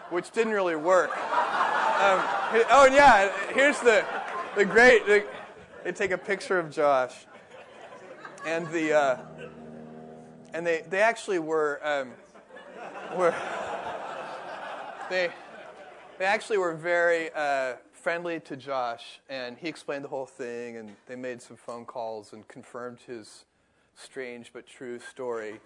which 0.10 0.32
didn't 0.32 0.54
really 0.54 0.76
work. 0.76 1.12
Um, 1.12 2.20
oh, 2.72 2.86
and 2.86 2.96
yeah, 2.96 3.32
here's 3.54 3.80
the, 3.82 4.04
the 4.56 4.66
great, 4.66 5.06
the, 5.06 5.26
they 5.84 5.92
take 5.92 6.12
a 6.12 6.18
picture 6.18 6.58
of 6.58 6.72
Josh, 6.72 7.28
and 8.46 8.68
the, 8.72 8.94
uh, 8.94 9.18
and 10.54 10.66
they, 10.66 10.84
they 10.90 11.02
actually 11.02 11.40
were, 11.40 11.80
um, 11.84 12.12
were, 13.16 13.36
they, 15.10 15.30
they 16.18 16.26
actually 16.26 16.58
were 16.58 16.74
very 16.74 17.30
uh, 17.36 17.74
friendly 18.00 18.40
to 18.40 18.56
Josh, 18.56 19.20
and 19.30 19.58
he 19.58 19.68
explained 19.68 20.04
the 20.04 20.10
whole 20.10 20.26
thing, 20.26 20.78
and 20.78 20.96
they 21.06 21.16
made 21.16 21.42
some 21.42 21.58
phone 21.58 21.86
calls 21.86 22.34
and 22.34 22.48
confirmed 22.48 23.00
his 23.06 23.46
strange 23.96 24.52
but 24.54 24.66
true 24.66 25.00
story 25.00 25.60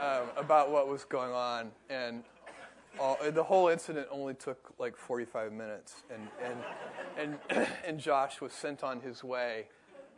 um, 0.00 0.26
about 0.36 0.70
what 0.70 0.88
was 0.88 1.04
going 1.04 1.32
on. 1.32 1.70
And 1.88 2.24
all, 2.98 3.16
the 3.30 3.42
whole 3.42 3.68
incident 3.68 4.08
only 4.10 4.34
took 4.34 4.74
like 4.78 4.96
45 4.96 5.52
minutes, 5.52 6.02
and, 6.12 6.28
and, 7.16 7.38
and, 7.50 7.68
and 7.86 8.00
Josh 8.00 8.40
was 8.40 8.52
sent 8.52 8.82
on 8.82 9.00
his 9.00 9.22
way 9.22 9.66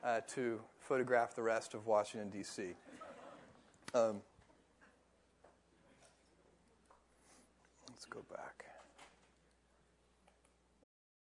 uh, 0.02 0.20
to 0.34 0.60
photograph 0.78 1.34
the 1.34 1.42
rest 1.42 1.74
of 1.74 1.86
Washington, 1.86 2.30
D.C. 2.30 2.74
Um, 3.94 4.22
let's 7.90 8.06
go 8.06 8.24
back. 8.30 8.69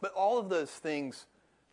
But 0.00 0.12
all 0.12 0.38
of 0.38 0.48
those 0.48 0.70
things, 0.70 1.26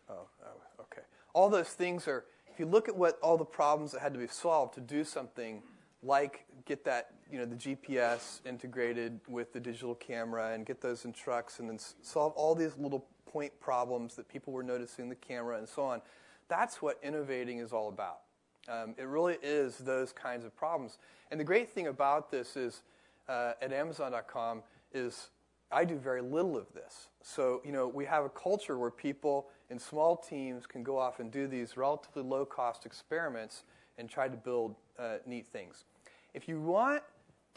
oh, 0.08 0.26
oh, 0.44 0.82
okay. 0.82 1.02
All 1.32 1.48
those 1.48 1.68
things 1.68 2.08
are, 2.08 2.24
if 2.52 2.58
you 2.58 2.66
look 2.66 2.88
at 2.88 2.96
what 2.96 3.18
all 3.20 3.36
the 3.36 3.44
problems 3.44 3.92
that 3.92 4.00
had 4.00 4.12
to 4.14 4.18
be 4.18 4.26
solved 4.26 4.74
to 4.74 4.80
do 4.80 5.04
something 5.04 5.62
like 6.02 6.44
get 6.64 6.84
that, 6.84 7.12
you 7.30 7.38
know, 7.38 7.44
the 7.44 7.56
GPS 7.56 8.40
integrated 8.46 9.20
with 9.28 9.52
the 9.52 9.60
digital 9.60 9.94
camera 9.94 10.52
and 10.52 10.66
get 10.66 10.80
those 10.80 11.04
in 11.04 11.12
trucks 11.12 11.58
and 11.58 11.68
then 11.68 11.78
solve 12.02 12.32
all 12.34 12.54
these 12.54 12.76
little 12.78 13.06
point 13.30 13.58
problems 13.60 14.14
that 14.16 14.28
people 14.28 14.52
were 14.52 14.62
noticing 14.62 15.08
the 15.08 15.14
camera 15.14 15.58
and 15.58 15.68
so 15.68 15.84
on. 15.84 16.00
That's 16.48 16.80
what 16.80 16.98
innovating 17.02 17.58
is 17.58 17.72
all 17.72 17.88
about. 17.88 18.20
Um, 18.68 18.94
it 18.96 19.04
really 19.04 19.36
is 19.42 19.78
those 19.78 20.12
kinds 20.12 20.44
of 20.44 20.56
problems. 20.56 20.98
And 21.30 21.38
the 21.38 21.44
great 21.44 21.70
thing 21.70 21.86
about 21.86 22.30
this 22.30 22.56
is 22.56 22.82
uh, 23.28 23.52
at 23.60 23.72
Amazon.com 23.72 24.62
is 24.92 25.28
I 25.70 25.84
do 25.84 25.96
very 25.96 26.22
little 26.22 26.56
of 26.56 26.72
this. 26.72 27.08
So, 27.28 27.60
you 27.64 27.72
know, 27.72 27.88
we 27.88 28.04
have 28.04 28.24
a 28.24 28.28
culture 28.28 28.78
where 28.78 28.92
people 28.92 29.48
in 29.68 29.80
small 29.80 30.16
teams 30.16 30.64
can 30.64 30.84
go 30.84 30.96
off 30.96 31.18
and 31.18 31.28
do 31.28 31.48
these 31.48 31.76
relatively 31.76 32.22
low 32.22 32.46
cost 32.46 32.86
experiments 32.86 33.64
and 33.98 34.08
try 34.08 34.28
to 34.28 34.36
build 34.36 34.76
uh, 34.96 35.16
neat 35.26 35.48
things. 35.48 35.86
If 36.34 36.46
you 36.46 36.60
want 36.60 37.02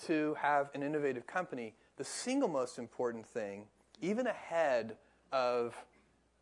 to 0.08 0.36
have 0.42 0.72
an 0.74 0.82
innovative 0.82 1.28
company, 1.28 1.76
the 1.98 2.04
single 2.04 2.50
most 2.50 2.80
important 2.80 3.28
thing, 3.28 3.66
even 4.02 4.26
ahead 4.26 4.98
of 5.32 5.76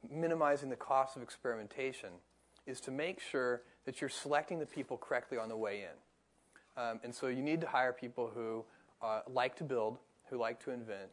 minimizing 0.10 0.70
the 0.70 0.78
cost 0.78 1.18
of 1.18 1.22
experimentation, 1.22 2.12
is 2.66 2.80
to 2.80 2.92
make 2.92 3.20
sure 3.20 3.62
that 3.84 4.00
you're 4.00 4.10
selecting 4.10 4.58
the 4.58 4.66
people 4.66 4.96
correctly 4.96 5.38
on 5.38 5.50
the 5.50 5.58
way 5.58 5.82
in. 5.82 6.82
Um, 6.82 7.02
and 7.04 7.14
so 7.14 7.28
you 7.28 7.42
need 7.42 7.60
to 7.60 7.68
hire 7.68 7.92
people 7.92 8.32
who 8.34 8.64
uh, 9.02 9.20
like 9.30 9.58
to 9.58 9.66
build, 9.66 9.98
who 10.30 10.38
like 10.38 10.64
to 10.64 10.72
invent, 10.72 11.12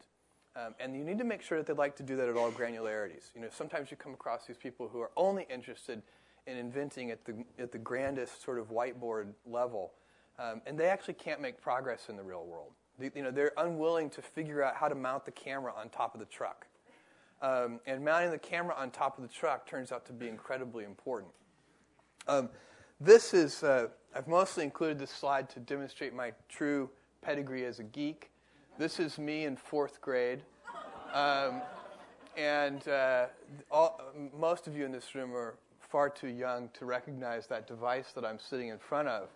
um, 0.55 0.73
and 0.79 0.95
you 0.95 1.03
need 1.03 1.17
to 1.17 1.23
make 1.23 1.41
sure 1.41 1.57
that 1.57 1.67
they 1.67 1.73
like 1.73 1.95
to 1.97 2.03
do 2.03 2.15
that 2.15 2.29
at 2.29 2.35
all 2.35 2.51
granularities. 2.51 3.31
You 3.35 3.41
know, 3.41 3.47
sometimes 3.51 3.91
you 3.91 3.97
come 3.97 4.13
across 4.13 4.45
these 4.45 4.57
people 4.57 4.87
who 4.87 5.01
are 5.01 5.11
only 5.17 5.45
interested 5.49 6.01
in 6.47 6.57
inventing 6.57 7.11
at 7.11 7.25
the, 7.25 7.43
at 7.59 7.71
the 7.71 7.77
grandest 7.77 8.43
sort 8.43 8.59
of 8.59 8.69
whiteboard 8.69 9.27
level, 9.45 9.93
um, 10.39 10.61
and 10.65 10.77
they 10.77 10.87
actually 10.87 11.15
can't 11.15 11.41
make 11.41 11.61
progress 11.61 12.07
in 12.09 12.15
the 12.15 12.23
real 12.23 12.45
world. 12.45 12.71
You 12.99 13.23
know, 13.23 13.31
they're 13.31 13.51
unwilling 13.57 14.09
to 14.11 14.21
figure 14.21 14.63
out 14.63 14.75
how 14.75 14.87
to 14.87 14.95
mount 14.95 15.25
the 15.25 15.31
camera 15.31 15.73
on 15.75 15.89
top 15.89 16.13
of 16.13 16.19
the 16.19 16.25
truck. 16.25 16.67
Um, 17.41 17.81
and 17.85 18.03
mounting 18.03 18.31
the 18.31 18.37
camera 18.37 18.73
on 18.77 18.89
top 18.91 19.17
of 19.17 19.23
the 19.23 19.33
truck 19.33 19.67
turns 19.67 19.91
out 19.91 20.05
to 20.05 20.13
be 20.13 20.29
incredibly 20.29 20.85
important. 20.85 21.33
Um, 22.27 22.49
this 23.01 23.33
is, 23.33 23.61
uh, 23.63 23.87
I've 24.15 24.27
mostly 24.27 24.63
included 24.63 24.97
this 24.97 25.11
slide 25.11 25.49
to 25.49 25.59
demonstrate 25.59 26.13
my 26.13 26.31
true 26.47 26.89
pedigree 27.21 27.65
as 27.65 27.79
a 27.79 27.83
geek. 27.83 28.31
This 28.77 28.99
is 28.99 29.17
me 29.17 29.45
in 29.45 29.55
fourth 29.55 30.01
grade. 30.01 30.41
Um, 31.13 31.61
and 32.35 32.85
uh, 32.89 33.27
all, 33.71 34.01
most 34.37 34.67
of 34.67 34.75
you 34.75 34.83
in 34.83 34.91
this 34.91 35.15
room 35.15 35.33
are 35.33 35.55
far 35.79 36.09
too 36.09 36.27
young 36.27 36.67
to 36.73 36.83
recognize 36.83 37.47
that 37.47 37.67
device 37.67 38.11
that 38.11 38.25
I'm 38.25 38.37
sitting 38.37 38.67
in 38.67 38.77
front 38.77 39.07
of. 39.07 39.29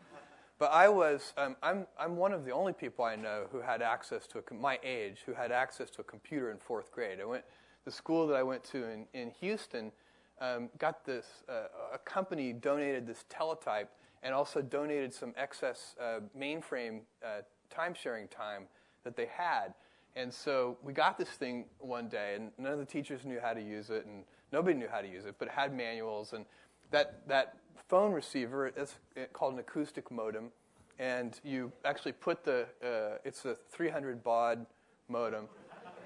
But 0.57 0.73
I 0.73 0.89
was, 0.89 1.31
um, 1.37 1.55
I'm, 1.63 1.87
I'm 1.97 2.17
one 2.17 2.33
of 2.33 2.43
the 2.43 2.51
only 2.51 2.73
people 2.73 3.05
I 3.05 3.15
know 3.15 3.45
who 3.49 3.61
had 3.61 3.81
access 3.81 4.27
to, 4.27 4.39
a, 4.39 4.53
my 4.53 4.77
age, 4.83 5.19
who 5.25 5.33
had 5.33 5.53
access 5.53 5.89
to 5.91 6.01
a 6.01 6.03
computer 6.03 6.51
in 6.51 6.57
fourth 6.57 6.91
grade. 6.91 7.21
I 7.21 7.25
went, 7.25 7.45
the 7.85 7.91
school 7.91 8.27
that 8.27 8.35
I 8.35 8.43
went 8.43 8.65
to 8.65 8.89
in, 8.89 9.05
in 9.13 9.31
Houston 9.39 9.93
um, 10.41 10.67
got 10.79 11.05
this, 11.05 11.25
uh, 11.47 11.93
a 11.93 11.97
company 11.99 12.51
donated 12.51 13.07
this 13.07 13.23
teletype 13.29 13.89
and 14.21 14.33
also 14.33 14.61
donated 14.61 15.13
some 15.13 15.33
excess 15.37 15.95
uh, 15.97 16.19
mainframe 16.37 17.03
uh, 17.23 17.43
time 17.69 17.93
sharing 17.93 18.27
time 18.27 18.65
that 19.09 19.17
they 19.17 19.29
had. 19.35 19.73
And 20.15 20.31
so 20.31 20.77
we 20.83 20.93
got 20.93 21.17
this 21.17 21.29
thing 21.29 21.65
one 21.79 22.07
day, 22.07 22.33
and 22.35 22.51
none 22.57 22.73
of 22.73 22.79
the 22.79 22.85
teachers 22.85 23.25
knew 23.25 23.39
how 23.41 23.53
to 23.53 23.61
use 23.61 23.89
it, 23.89 24.05
and 24.05 24.23
nobody 24.51 24.77
knew 24.77 24.87
how 24.87 25.01
to 25.01 25.07
use 25.07 25.25
it, 25.25 25.35
but 25.39 25.47
it 25.47 25.53
had 25.53 25.75
manuals. 25.75 26.33
And 26.33 26.45
that, 26.91 27.27
that 27.27 27.57
phone 27.87 28.11
receiver, 28.11 28.67
it's 28.67 28.95
called 29.33 29.53
an 29.53 29.59
acoustic 29.59 30.11
modem, 30.11 30.51
and 30.99 31.39
you 31.43 31.71
actually 31.85 32.11
put 32.11 32.43
the, 32.43 32.67
uh, 32.83 33.17
it's 33.23 33.45
a 33.45 33.55
300 33.71 34.23
baud 34.23 34.65
modem, 35.07 35.45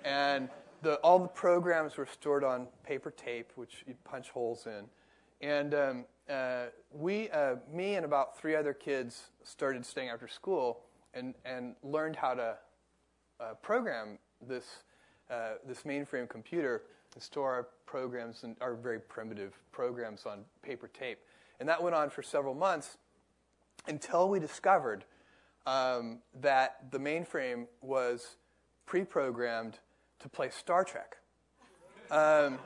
and 0.06 0.48
the, 0.82 0.96
all 0.96 1.20
the 1.20 1.28
programs 1.28 1.98
were 1.98 2.06
stored 2.06 2.44
on 2.44 2.68
paper 2.86 3.12
tape, 3.12 3.52
which 3.56 3.84
you 3.88 3.96
punch 4.04 4.30
holes 4.30 4.68
in. 4.68 4.86
And 5.42 5.74
um, 5.74 6.06
uh, 6.30 6.66
we, 6.94 7.30
uh, 7.32 7.56
me 7.72 7.96
and 7.96 8.06
about 8.06 8.38
three 8.38 8.56
other 8.56 8.74
kids 8.74 9.30
started 9.44 9.86
staying 9.86 10.10
after 10.10 10.28
school 10.28 10.82
and, 11.14 11.34
and 11.46 11.76
learned 11.84 12.16
how 12.16 12.34
to 12.34 12.58
uh, 13.44 13.54
program 13.56 14.18
this, 14.48 14.66
uh, 15.30 15.54
this 15.68 15.84
mainframe 15.84 16.30
computer 16.30 16.84
and 17.14 17.24
store 17.24 17.54
our 17.54 17.68
programs 17.86 18.44
and 18.44 18.56
our 18.62 18.74
very 18.74 19.00
primitive 19.00 19.54
programs 19.72 20.26
on 20.26 20.44
paper 20.62 20.88
tape. 20.88 21.20
And 21.60 21.68
that 21.70 21.82
went 21.82 21.96
on 21.96 22.10
for 22.10 22.24
several 22.24 22.54
months 22.54 22.98
until 23.88 24.30
we 24.30 24.40
discovered 24.40 25.06
um, 25.66 26.20
that 26.42 26.92
the 26.92 27.00
mainframe 27.00 27.68
was 27.82 28.38
pre 28.86 29.04
programmed 29.04 29.80
to 30.20 30.30
play 30.30 30.50
Star 30.50 30.84
Trek. 30.84 31.18
Um, 32.12 32.60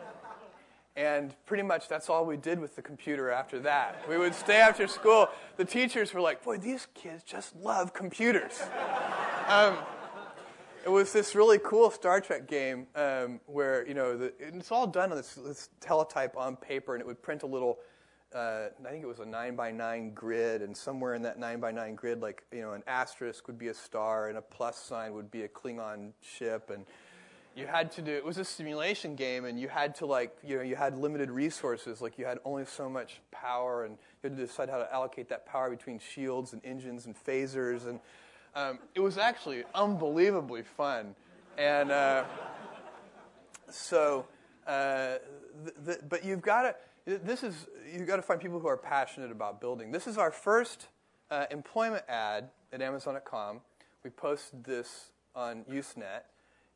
and 0.96 1.36
pretty 1.46 1.62
much 1.64 1.88
that's 1.88 2.10
all 2.10 2.26
we 2.26 2.38
did 2.38 2.60
with 2.60 2.76
the 2.76 2.82
computer 2.82 3.30
after 3.30 3.60
that. 3.60 4.04
We 4.10 4.18
would 4.18 4.34
stay 4.34 4.58
after 4.58 4.88
school. 4.88 5.30
The 5.58 5.66
teachers 5.66 6.12
were 6.12 6.22
like, 6.22 6.44
boy, 6.44 6.58
these 6.58 6.88
kids 6.96 7.24
just 7.24 7.56
love 7.56 7.94
computers. 7.94 8.60
Um, 9.48 9.78
it 10.88 10.92
was 10.92 11.12
this 11.12 11.36
really 11.36 11.60
cool 11.66 11.92
Star 11.92 12.22
Trek 12.22 12.48
game 12.48 12.88
um, 12.96 13.42
where, 13.46 13.86
you 13.86 13.94
know, 13.94 14.18
the, 14.18 14.32
it's 14.40 14.72
all 14.72 14.88
done 14.88 15.12
on 15.12 15.18
this, 15.18 15.34
this, 15.34 15.68
teletype 15.82 16.38
on 16.38 16.56
paper, 16.56 16.96
and 16.96 17.02
it 17.02 17.06
would 17.06 17.22
print 17.22 17.44
a 17.44 17.46
little, 17.46 17.80
uh, 18.34 18.68
I 18.86 18.90
think 18.90 19.04
it 19.04 19.08
was 19.08 19.20
a 19.20 19.26
9 19.26 19.58
by 19.58 19.70
9 19.70 20.14
grid, 20.14 20.62
and 20.62 20.76
somewhere 20.76 21.14
in 21.14 21.22
that 21.24 21.40
9 21.40 21.60
by 21.60 21.74
9 21.74 21.96
grid, 21.96 22.22
like, 22.22 22.46
you 22.54 22.62
know, 22.62 22.72
an 22.72 22.84
asterisk 22.88 23.48
would 23.48 23.60
be 23.60 23.68
a 23.68 23.74
star, 23.74 24.30
and 24.30 24.38
a 24.38 24.42
plus 24.42 24.78
sign 24.78 25.14
would 25.14 25.30
be 25.30 25.42
a 25.42 25.50
Klingon 25.50 26.14
ship, 26.22 26.72
and 26.74 26.86
you 27.54 27.68
had 27.68 27.92
to 27.92 28.02
do 28.02 28.12
it 28.12 28.24
was 28.24 28.38
a 28.38 28.46
simulation 28.46 29.16
game 29.16 29.46
and 29.46 29.60
you 29.60 29.68
had 29.68 29.96
to 29.96 30.06
like 30.06 30.38
you 30.44 30.58
know 30.58 30.62
you 30.62 30.76
had 30.76 30.96
limited 30.96 31.32
resources 31.32 32.02
like 32.02 32.20
you 32.20 32.24
had 32.24 32.38
only 32.46 32.64
so 32.64 32.88
much 32.88 33.20
power 33.32 33.86
and 33.86 33.94
you 34.22 34.30
had 34.30 34.38
to 34.38 34.46
decide 34.46 34.70
how 34.70 34.78
to 34.78 34.94
allocate 34.94 35.28
that 35.28 35.44
power 35.48 35.68
between 35.68 35.98
shields 35.98 36.54
and 36.54 36.64
engines 36.64 37.08
and 37.08 37.16
phasers 37.16 37.88
and 37.88 38.00
um, 38.58 38.80
it 38.96 39.00
was 39.00 39.18
actually 39.18 39.64
unbelievably 39.74 40.64
fun. 40.64 41.16
And 41.58 41.92
uh, 41.92 42.26
so 43.70 44.26
uh, 44.66 45.16
th- 45.64 45.78
th- 45.86 46.00
but 46.10 46.26
you've 46.26 46.42
got 46.42 46.64
to 46.64 46.76
this 47.06 47.44
is 47.44 47.68
you've 47.92 48.08
got 48.08 48.18
to 48.18 48.22
find 48.22 48.42
people 48.42 48.60
who 48.60 48.68
are 48.68 48.78
passionate 48.78 49.32
about 49.32 49.62
building. 49.62 49.92
This 49.92 50.08
is 50.08 50.18
our 50.18 50.32
first 50.32 50.88
uh, 51.32 51.46
employment 51.52 52.04
ad 52.10 52.50
at 52.74 52.82
amazon.com 52.82 53.62
we 54.08 54.12
posted 54.12 54.64
this 54.64 55.12
on 55.36 55.66
usenet. 55.70 56.22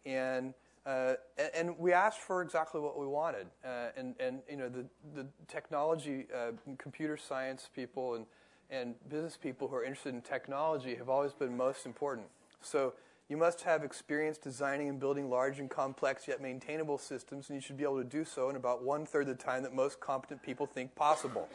And 0.06 0.54
uh, 0.84 1.14
and, 1.54 1.78
we 1.78 1.94
asked 1.94 2.22
for 2.22 2.42
exactly 2.42 2.82
what 2.82 3.00
we 3.00 3.06
wanted. 3.06 3.46
Uh, 3.64 3.90
and, 3.96 4.16
and, 4.20 4.40
you 4.50 4.58
know, 4.58 4.68
the, 4.68 4.84
the 5.14 5.28
technology, 5.48 6.26
uh, 6.36 6.54
computer 6.80 7.16
science 7.16 7.70
people 7.76 8.16
and, 8.16 8.26
and 8.72 8.96
business 9.10 9.38
people 9.38 9.68
who 9.68 9.76
are 9.76 9.84
interested 9.84 10.16
in 10.16 10.22
technology 10.22 10.96
have 10.96 11.10
always 11.10 11.34
been 11.34 11.56
most 11.56 11.86
important. 11.86 12.28
So 12.62 12.94
you 13.28 13.38
must 13.38 13.62
have 13.62 13.84
experience 13.84 14.38
designing 14.38 14.90
and 14.90 15.00
building 15.00 15.30
large 15.30 15.60
and 15.60 15.70
complex 15.70 16.28
yet 16.28 16.42
maintainable 16.42 16.98
systems, 16.98 17.50
and 17.50 17.58
you 17.58 17.62
should 17.62 17.78
be 17.78 17.84
able 17.84 17.98
to 17.98 18.04
do 18.04 18.24
so 18.24 18.50
in 18.50 18.56
about 18.56 18.84
one 18.84 19.06
third 19.06 19.28
the 19.28 19.36
time 19.36 19.62
that 19.64 19.74
most 19.74 20.00
competent 20.00 20.42
people 20.42 20.66
think 20.66 20.96
possible. 20.96 21.48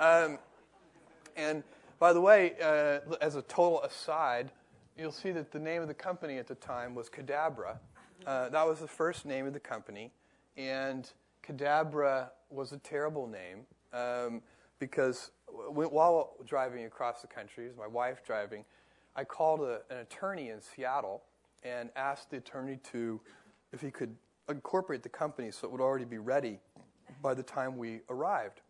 um, 0.00 0.38
and 1.36 1.62
by 1.98 2.12
the 2.12 2.20
way, 2.20 2.54
uh, 2.60 2.98
as 3.20 3.36
a 3.36 3.42
total 3.42 3.82
aside, 3.82 4.50
you'll 4.98 5.12
see 5.12 5.30
that 5.30 5.52
the 5.52 5.58
name 5.58 5.82
of 5.82 5.88
the 5.88 5.94
company 5.94 6.38
at 6.38 6.46
the 6.46 6.54
time 6.56 6.94
was 6.94 7.08
Cadabra. 7.08 7.78
Uh, 8.26 8.48
that 8.48 8.66
was 8.66 8.80
the 8.80 8.88
first 8.88 9.26
name 9.26 9.46
of 9.46 9.52
the 9.52 9.60
company, 9.60 10.10
and 10.56 11.10
Cadabra 11.46 12.30
was 12.50 12.72
a 12.72 12.78
terrible 12.78 13.26
name 13.26 13.66
um, 13.92 14.42
because 14.78 15.30
while 15.54 16.34
driving 16.46 16.84
across 16.84 17.22
the 17.22 17.28
country, 17.28 17.70
my 17.78 17.86
wife 17.86 18.24
driving, 18.24 18.64
I 19.16 19.24
called 19.24 19.60
a, 19.60 19.80
an 19.90 19.98
attorney 19.98 20.50
in 20.50 20.60
Seattle 20.60 21.22
and 21.62 21.90
asked 21.96 22.30
the 22.30 22.38
attorney 22.38 22.78
to 22.92 23.20
if 23.72 23.80
he 23.80 23.90
could 23.90 24.14
incorporate 24.48 25.02
the 25.02 25.08
company 25.08 25.50
so 25.50 25.66
it 25.66 25.72
would 25.72 25.80
already 25.80 26.04
be 26.04 26.18
ready 26.18 26.58
by 27.22 27.34
the 27.34 27.42
time 27.42 27.76
we 27.76 28.00
arrived. 28.10 28.60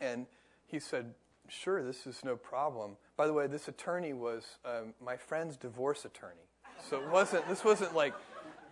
And 0.00 0.26
he 0.66 0.78
said, 0.78 1.14
Sure, 1.48 1.82
this 1.82 2.06
is 2.06 2.20
no 2.24 2.36
problem. 2.36 2.96
By 3.16 3.26
the 3.26 3.32
way, 3.32 3.48
this 3.48 3.66
attorney 3.66 4.12
was 4.12 4.58
um, 4.64 4.94
my 5.04 5.16
friend's 5.16 5.56
divorce 5.56 6.04
attorney. 6.04 6.46
So 6.88 7.00
it 7.00 7.10
wasn't, 7.10 7.48
this 7.48 7.64
wasn't 7.64 7.94
like 7.94 8.14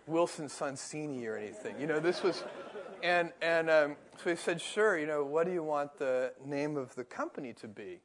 Wilson 0.07 0.47
Sonsini 0.47 1.27
or 1.27 1.35
anything. 1.35 1.79
You 1.79 1.87
know, 1.87 1.99
this 1.99 2.23
was, 2.23 2.43
and, 3.03 3.31
and 3.41 3.69
um, 3.69 3.95
so 4.23 4.29
he 4.29 4.35
said, 4.35 4.61
Sure, 4.61 4.97
you 4.97 5.07
know, 5.07 5.23
what 5.23 5.45
do 5.45 5.53
you 5.53 5.63
want 5.63 5.97
the 5.97 6.33
name 6.45 6.77
of 6.77 6.93
the 6.95 7.03
company 7.03 7.53
to 7.53 7.67
be? 7.67 7.99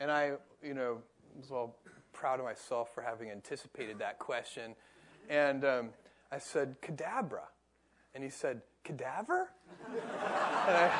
And 0.00 0.10
I, 0.10 0.32
you 0.62 0.74
know, 0.74 0.98
was 1.36 1.50
all 1.50 1.76
proud 2.12 2.38
of 2.38 2.44
myself 2.44 2.94
for 2.94 3.02
having 3.02 3.30
anticipated 3.30 3.98
that 3.98 4.18
question. 4.18 4.74
And 5.28 5.64
um, 5.64 5.88
I 6.30 6.38
said, 6.38 6.76
Cadabra. 6.82 7.46
And 8.14 8.22
he 8.22 8.30
said, 8.30 8.60
Cadaver? 8.84 9.48
and 9.88 10.76
I, 10.76 10.90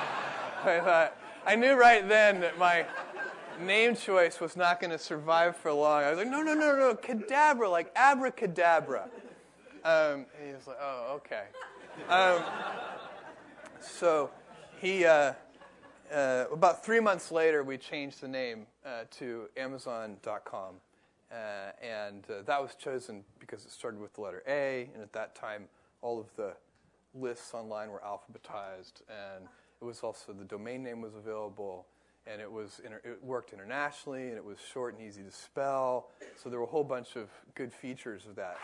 I 0.64 0.80
thought, 0.80 1.16
I 1.45 1.57
knew 1.57 1.74
right 1.74 2.09
then 2.09 2.40
that 2.40 2.59
my 2.59 2.86
name 3.61 3.97
choice 3.97 4.40
was 4.40 4.57
not 4.57 4.80
going 4.80 4.90
to 4.90 4.99
survive 4.99 5.57
for 5.57 5.72
long. 5.72 6.05
I 6.05 6.11
was 6.11 6.18
like, 6.18 6.28
no, 6.28 6.43
no, 6.43 6.55
no, 6.55 6.76
no, 6.76 6.95
cadabra, 6.95 7.70
like 7.70 7.93
abracadabra. 7.97 9.09
Um, 9.84 10.26
he 10.45 10.53
was 10.53 10.66
like, 10.66 10.78
oh, 10.80 11.16
okay. 11.16 11.45
Um, 12.09 12.43
so 13.82 14.30
he, 14.80 15.04
uh, 15.04 15.32
uh, 16.12 16.44
about 16.52 16.84
three 16.84 17.00
months 17.00 17.30
later, 17.30 17.62
we 17.62 17.78
changed 17.78 18.20
the 18.20 18.28
name 18.28 18.66
uh, 18.84 19.04
to 19.18 19.48
Amazon.com. 19.56 20.76
Uh, 21.30 21.72
and 21.82 22.24
uh, 22.28 22.42
that 22.44 22.60
was 22.60 22.74
chosen 22.74 23.24
because 23.38 23.64
it 23.64 23.70
started 23.70 23.98
with 23.98 24.12
the 24.14 24.20
letter 24.20 24.42
A, 24.46 24.90
and 24.92 25.02
at 25.02 25.12
that 25.14 25.34
time, 25.34 25.64
all 26.02 26.20
of 26.20 26.26
the 26.36 26.52
lists 27.14 27.54
online 27.54 27.90
were 27.90 28.02
alphabetized, 28.04 29.00
and 29.08 29.46
it 29.80 29.84
was 29.84 30.00
also 30.00 30.32
the 30.32 30.44
domain 30.44 30.82
name 30.82 31.00
was 31.00 31.14
available, 31.14 31.86
and 32.26 32.40
it 32.40 32.50
was 32.50 32.82
inter- 32.84 33.00
it 33.02 33.18
worked 33.24 33.54
internationally, 33.54 34.28
and 34.28 34.36
it 34.36 34.44
was 34.44 34.58
short 34.60 34.98
and 34.98 35.06
easy 35.06 35.22
to 35.22 35.30
spell. 35.30 36.10
So 36.36 36.50
there 36.50 36.58
were 36.58 36.66
a 36.66 36.68
whole 36.68 36.84
bunch 36.84 37.16
of 37.16 37.30
good 37.54 37.72
features 37.72 38.26
of 38.26 38.36
that. 38.36 38.58